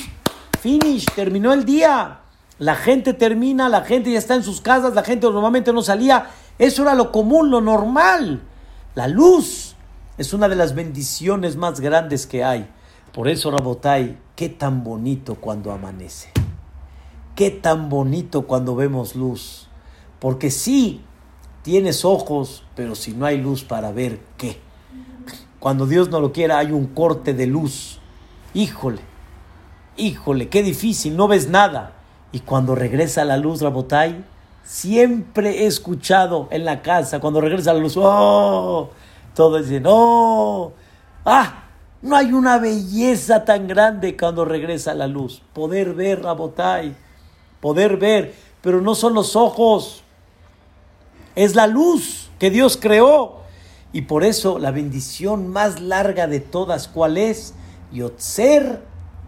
finish, 0.61 1.05
terminó 1.15 1.53
el 1.53 1.65
día. 1.65 2.19
La 2.59 2.75
gente 2.75 3.13
termina, 3.13 3.67
la 3.69 3.81
gente 3.81 4.11
ya 4.11 4.19
está 4.19 4.35
en 4.35 4.43
sus 4.43 4.61
casas, 4.61 4.93
la 4.93 5.03
gente 5.03 5.25
normalmente 5.25 5.73
no 5.73 5.81
salía. 5.81 6.29
Eso 6.59 6.83
era 6.83 6.93
lo 6.93 7.11
común, 7.11 7.49
lo 7.49 7.59
normal. 7.59 8.41
La 8.93 9.07
luz 9.07 9.75
es 10.17 10.33
una 10.33 10.47
de 10.47 10.55
las 10.55 10.75
bendiciones 10.75 11.55
más 11.55 11.79
grandes 11.79 12.27
que 12.27 12.43
hay. 12.43 12.69
Por 13.13 13.27
eso, 13.27 13.49
Rabotai, 13.49 14.17
qué 14.35 14.49
tan 14.49 14.83
bonito 14.83 15.35
cuando 15.35 15.71
amanece. 15.71 16.29
Qué 17.35 17.49
tan 17.49 17.89
bonito 17.89 18.43
cuando 18.43 18.75
vemos 18.75 19.15
luz. 19.15 19.67
Porque 20.19 20.51
sí, 20.51 21.01
tienes 21.63 22.05
ojos, 22.05 22.63
pero 22.75 22.93
si 22.93 23.13
no 23.13 23.25
hay 23.25 23.41
luz 23.41 23.63
para 23.63 23.91
ver 23.91 24.19
qué. 24.37 24.59
Cuando 25.59 25.87
Dios 25.87 26.09
no 26.09 26.19
lo 26.19 26.31
quiera, 26.31 26.59
hay 26.59 26.71
un 26.71 26.85
corte 26.87 27.33
de 27.33 27.47
luz. 27.47 27.99
Híjole, 28.53 29.01
híjole, 30.01 30.49
qué 30.49 30.63
difícil, 30.63 31.15
no 31.15 31.27
ves 31.27 31.47
nada. 31.49 31.93
Y 32.31 32.39
cuando 32.41 32.75
regresa 32.75 33.23
la 33.25 33.37
luz, 33.37 33.61
Rabotai, 33.61 34.23
siempre 34.63 35.63
he 35.63 35.67
escuchado 35.67 36.47
en 36.51 36.65
la 36.65 36.81
casa, 36.81 37.19
cuando 37.19 37.41
regresa 37.41 37.73
la 37.73 37.79
luz, 37.79 37.95
¡oh! 37.97 38.89
Todos 39.35 39.67
dicen, 39.67 39.83
¡oh! 39.85 40.73
¡ah! 41.25 41.65
No 42.01 42.15
hay 42.15 42.33
una 42.33 42.57
belleza 42.57 43.45
tan 43.45 43.67
grande 43.67 44.17
cuando 44.17 44.43
regresa 44.43 44.93
la 44.95 45.05
luz. 45.05 45.41
Poder 45.53 45.93
ver, 45.93 46.23
Rabotai, 46.23 46.95
poder 47.59 47.97
ver, 47.97 48.33
pero 48.61 48.81
no 48.81 48.95
son 48.95 49.13
los 49.13 49.35
ojos, 49.35 50.03
es 51.35 51.55
la 51.55 51.67
luz 51.67 52.29
que 52.39 52.49
Dios 52.49 52.77
creó. 52.81 53.41
Y 53.93 54.03
por 54.03 54.23
eso 54.23 54.57
la 54.57 54.71
bendición 54.71 55.49
más 55.49 55.81
larga 55.81 56.25
de 56.25 56.39
todas, 56.39 56.87
¿cuál 56.87 57.17
es? 57.17 57.53
Yotzer 57.91 58.81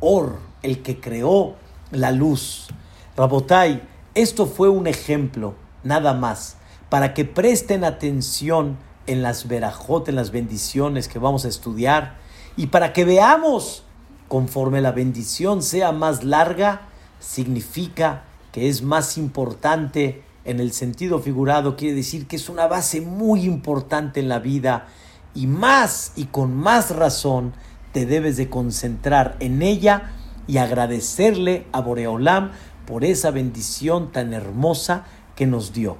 Or, 0.05 0.37
el 0.63 0.81
que 0.81 0.99
creó 0.99 1.55
la 1.91 2.11
luz. 2.11 2.67
Rabotai, 3.15 3.83
esto 4.15 4.47
fue 4.47 4.69
un 4.69 4.87
ejemplo, 4.87 5.53
nada 5.83 6.13
más, 6.13 6.57
para 6.89 7.13
que 7.13 7.25
presten 7.25 7.83
atención 7.83 8.77
en 9.05 9.21
las 9.21 9.47
verajot, 9.47 10.07
en 10.09 10.15
las 10.15 10.31
bendiciones 10.31 11.07
que 11.07 11.19
vamos 11.19 11.45
a 11.45 11.49
estudiar, 11.49 12.17
y 12.55 12.67
para 12.67 12.93
que 12.93 13.05
veamos, 13.05 13.83
conforme 14.27 14.81
la 14.81 14.91
bendición 14.91 15.61
sea 15.61 15.91
más 15.91 16.23
larga, 16.23 16.81
significa 17.19 18.23
que 18.51 18.69
es 18.69 18.81
más 18.81 19.17
importante 19.17 20.23
en 20.45 20.59
el 20.59 20.73
sentido 20.73 21.19
figurado, 21.19 21.75
quiere 21.75 21.95
decir 21.95 22.27
que 22.27 22.35
es 22.35 22.49
una 22.49 22.67
base 22.67 23.01
muy 23.01 23.43
importante 23.43 24.19
en 24.19 24.29
la 24.29 24.39
vida, 24.39 24.87
y 25.35 25.47
más 25.47 26.13
y 26.15 26.25
con 26.25 26.55
más 26.55 26.95
razón 26.95 27.53
te 27.91 28.05
debes 28.05 28.37
de 28.37 28.49
concentrar 28.49 29.35
en 29.39 29.61
ella 29.61 30.11
y 30.47 30.57
agradecerle 30.57 31.67
a 31.71 31.81
Boreolam 31.81 32.51
por 32.85 33.03
esa 33.03 33.31
bendición 33.31 34.11
tan 34.11 34.33
hermosa 34.33 35.05
que 35.35 35.45
nos 35.45 35.73
dio. 35.73 35.97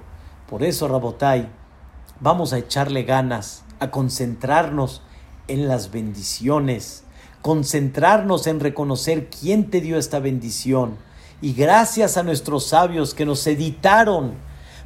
Por 0.49 0.63
eso, 0.63 0.87
Rabotai, 0.87 1.49
vamos 2.19 2.53
a 2.53 2.57
echarle 2.57 3.03
ganas, 3.03 3.63
a 3.79 3.91
concentrarnos 3.91 5.01
en 5.47 5.67
las 5.67 5.91
bendiciones, 5.91 7.03
concentrarnos 7.41 8.47
en 8.47 8.59
reconocer 8.59 9.29
quién 9.29 9.69
te 9.69 9.81
dio 9.81 9.97
esta 9.97 10.19
bendición. 10.19 10.97
Y 11.41 11.53
gracias 11.53 12.17
a 12.17 12.23
nuestros 12.23 12.67
sabios 12.67 13.13
que 13.13 13.25
nos 13.25 13.45
editaron, 13.47 14.35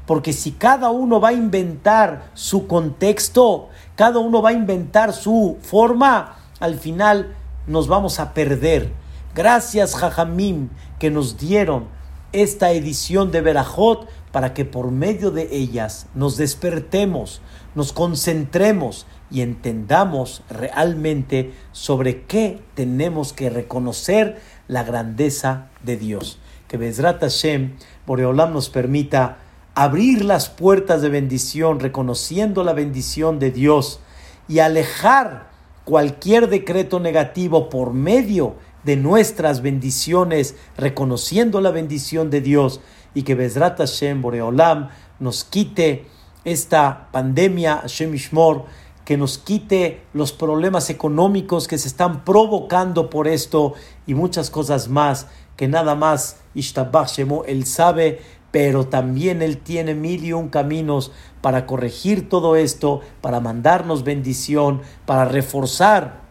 porque 0.05 0.34
si 0.34 0.53
cada 0.53 0.89
uno 0.89 1.20
va 1.20 1.30
a 1.30 1.34
inventar 1.34 2.32
su 2.34 2.66
contexto, 2.66 3.70
cada 3.95 4.20
uno 4.20 4.41
va 4.41 4.49
a 4.49 4.53
inventar 4.53 5.14
su 5.14 5.58
forma, 5.62 6.38
al 6.60 6.80
final 6.80 7.36
nos 7.68 7.88
vamos 7.88 8.20
a 8.20 8.34
perder. 8.34 8.91
Gracias, 9.38 9.93
Jajamim, 9.93 10.69
que 10.97 11.11
nos 11.11 11.38
dieron 11.38 11.89
esta 12.31 12.71
edición 12.71 13.29
de 13.29 13.41
Berajot 13.41 14.07
para 14.31 14.55
que 14.55 14.65
por 14.65 14.89
medio 14.89 15.29
de 15.29 15.55
ellas 15.55 16.07
nos 16.15 16.38
despertemos, 16.38 17.39
nos 17.75 17.93
concentremos 17.93 19.05
y 19.29 19.41
entendamos 19.41 20.41
realmente 20.49 21.53
sobre 21.71 22.23
qué 22.23 22.63
tenemos 22.73 23.31
que 23.31 23.51
reconocer 23.51 24.41
la 24.67 24.81
grandeza 24.81 25.67
de 25.83 25.97
Dios. 25.97 26.39
Que 26.67 26.77
Bezrat 26.77 27.21
Hashem, 27.21 27.75
Boreolam 28.07 28.53
nos 28.53 28.71
permita 28.71 29.38
abrir 29.75 30.25
las 30.25 30.49
puertas 30.49 31.03
de 31.03 31.09
bendición, 31.09 31.79
reconociendo 31.79 32.63
la 32.63 32.73
bendición 32.73 33.38
de 33.38 33.51
Dios 33.51 33.99
y 34.47 34.57
alejar 34.57 35.51
cualquier 35.85 36.49
decreto 36.49 36.99
negativo 36.99 37.69
por 37.69 37.93
medio 37.93 38.55
de 38.88 38.95
nuestras 38.95 39.61
bendiciones, 39.61 40.55
reconociendo 40.77 41.59
la 41.59 41.71
bendición 41.71 42.29
de 42.29 42.39
Dios 42.39 42.79
y 43.13 43.23
que 43.23 43.35
Bezrat 43.35 43.79
Hashem 43.79 44.21
Boreolam 44.21 44.88
nos 45.19 45.43
quite 45.43 46.05
esta 46.45 47.09
pandemia, 47.11 47.79
Hashem 47.79 48.13
Ishmor, 48.13 48.63
que 49.03 49.17
nos 49.17 49.39
quite 49.39 50.03
los 50.13 50.31
problemas 50.31 50.89
económicos 50.89 51.67
que 51.67 51.77
se 51.77 51.89
están 51.89 52.23
provocando 52.23 53.09
por 53.09 53.27
esto 53.27 53.73
y 54.05 54.13
muchas 54.13 54.49
cosas 54.49 54.88
más, 54.88 55.27
que 55.57 55.67
nada 55.67 55.95
más 55.95 56.38
Ishtabach 56.55 57.09
Shemo, 57.09 57.43
Él 57.43 57.65
sabe, 57.65 58.21
pero 58.51 58.88
también 58.88 59.41
Él 59.41 59.57
tiene 59.57 59.95
mil 59.95 60.23
y 60.23 60.31
un 60.31 60.47
caminos 60.47 61.11
para 61.41 61.65
corregir 61.65 62.29
todo 62.29 62.55
esto, 62.55 63.01
para 63.19 63.41
mandarnos 63.41 64.05
bendición, 64.05 64.81
para 65.05 65.25
reforzar 65.25 66.26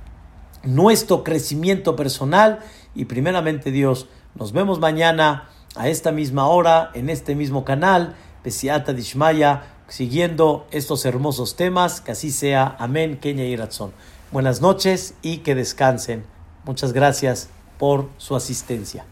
nuestro 0.66 1.24
crecimiento 1.24 1.96
personal 1.96 2.60
y 2.94 3.06
primeramente 3.06 3.70
Dios. 3.70 4.08
Nos 4.34 4.52
vemos 4.52 4.78
mañana 4.78 5.48
a 5.76 5.88
esta 5.88 6.12
misma 6.12 6.48
hora 6.48 6.90
en 6.94 7.10
este 7.10 7.34
mismo 7.34 7.64
canal, 7.64 8.16
Pesiata 8.42 8.92
Dishmaya, 8.92 9.64
siguiendo 9.88 10.66
estos 10.70 11.04
hermosos 11.04 11.56
temas. 11.56 12.00
Que 12.00 12.12
así 12.12 12.30
sea. 12.30 12.76
Amén, 12.78 13.18
Kenya 13.20 13.44
y. 13.44 13.92
Buenas 14.32 14.60
noches 14.60 15.14
y 15.22 15.38
que 15.38 15.54
descansen. 15.54 16.24
Muchas 16.64 16.92
gracias 16.92 17.48
por 17.78 18.08
su 18.18 18.34
asistencia. 18.34 19.06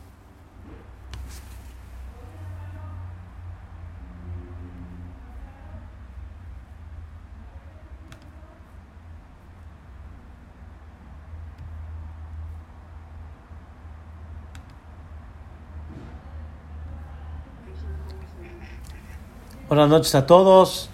Buenas 19.74 19.90
noches 19.90 20.14
a 20.14 20.24
todos. 20.24 20.88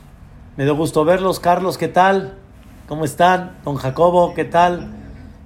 Me 0.56 0.64
dio 0.64 0.74
gusto 0.74 1.04
verlos. 1.04 1.38
Carlos, 1.38 1.76
¿qué 1.76 1.86
tal? 1.86 2.38
¿Cómo 2.88 3.04
están? 3.04 3.58
Don 3.62 3.76
Jacobo, 3.76 4.32
¿qué 4.32 4.46
tal? 4.46 4.88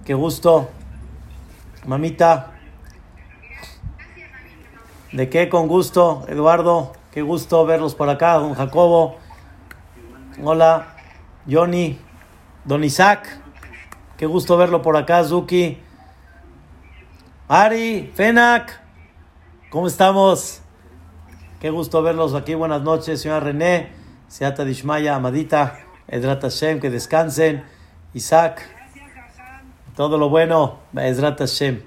Qué 0.05 0.14
gusto. 0.14 0.70
Mamita. 1.85 2.53
¿De 5.11 5.28
qué? 5.28 5.49
Con 5.49 5.66
gusto. 5.66 6.24
Eduardo, 6.28 6.93
qué 7.11 7.22
gusto 7.22 7.66
verlos 7.66 7.97
por 7.97 8.09
acá. 8.09 8.35
Don 8.35 8.55
Jacobo. 8.55 9.16
Hola. 10.41 10.95
Johnny. 11.51 11.99
Don 12.64 12.85
Isaac. 12.85 13.26
Qué 14.16 14.26
gusto 14.26 14.57
verlo 14.57 14.80
por 14.80 14.97
acá. 14.97 15.24
Zuki. 15.24 15.82
Ari. 17.49 18.12
Fenak. 18.14 18.80
¿Cómo 19.70 19.89
estamos? 19.89 20.63
Qué 21.64 21.70
gusto 21.70 22.02
verlos 22.02 22.34
aquí. 22.34 22.52
Buenas 22.52 22.82
noches, 22.82 23.22
señora 23.22 23.40
René, 23.40 23.90
Seata 24.28 24.66
Dishmaya, 24.66 25.14
Amadita, 25.14 25.78
Edrat 26.06 26.42
Hashem, 26.42 26.78
que 26.78 26.90
descansen. 26.90 27.64
Isaac, 28.12 28.60
todo 29.96 30.18
lo 30.18 30.28
bueno, 30.28 30.80
Edrat 30.94 31.38
Hashem. 31.38 31.80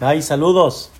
Ay, 0.00 0.20
saludos. 0.20 0.90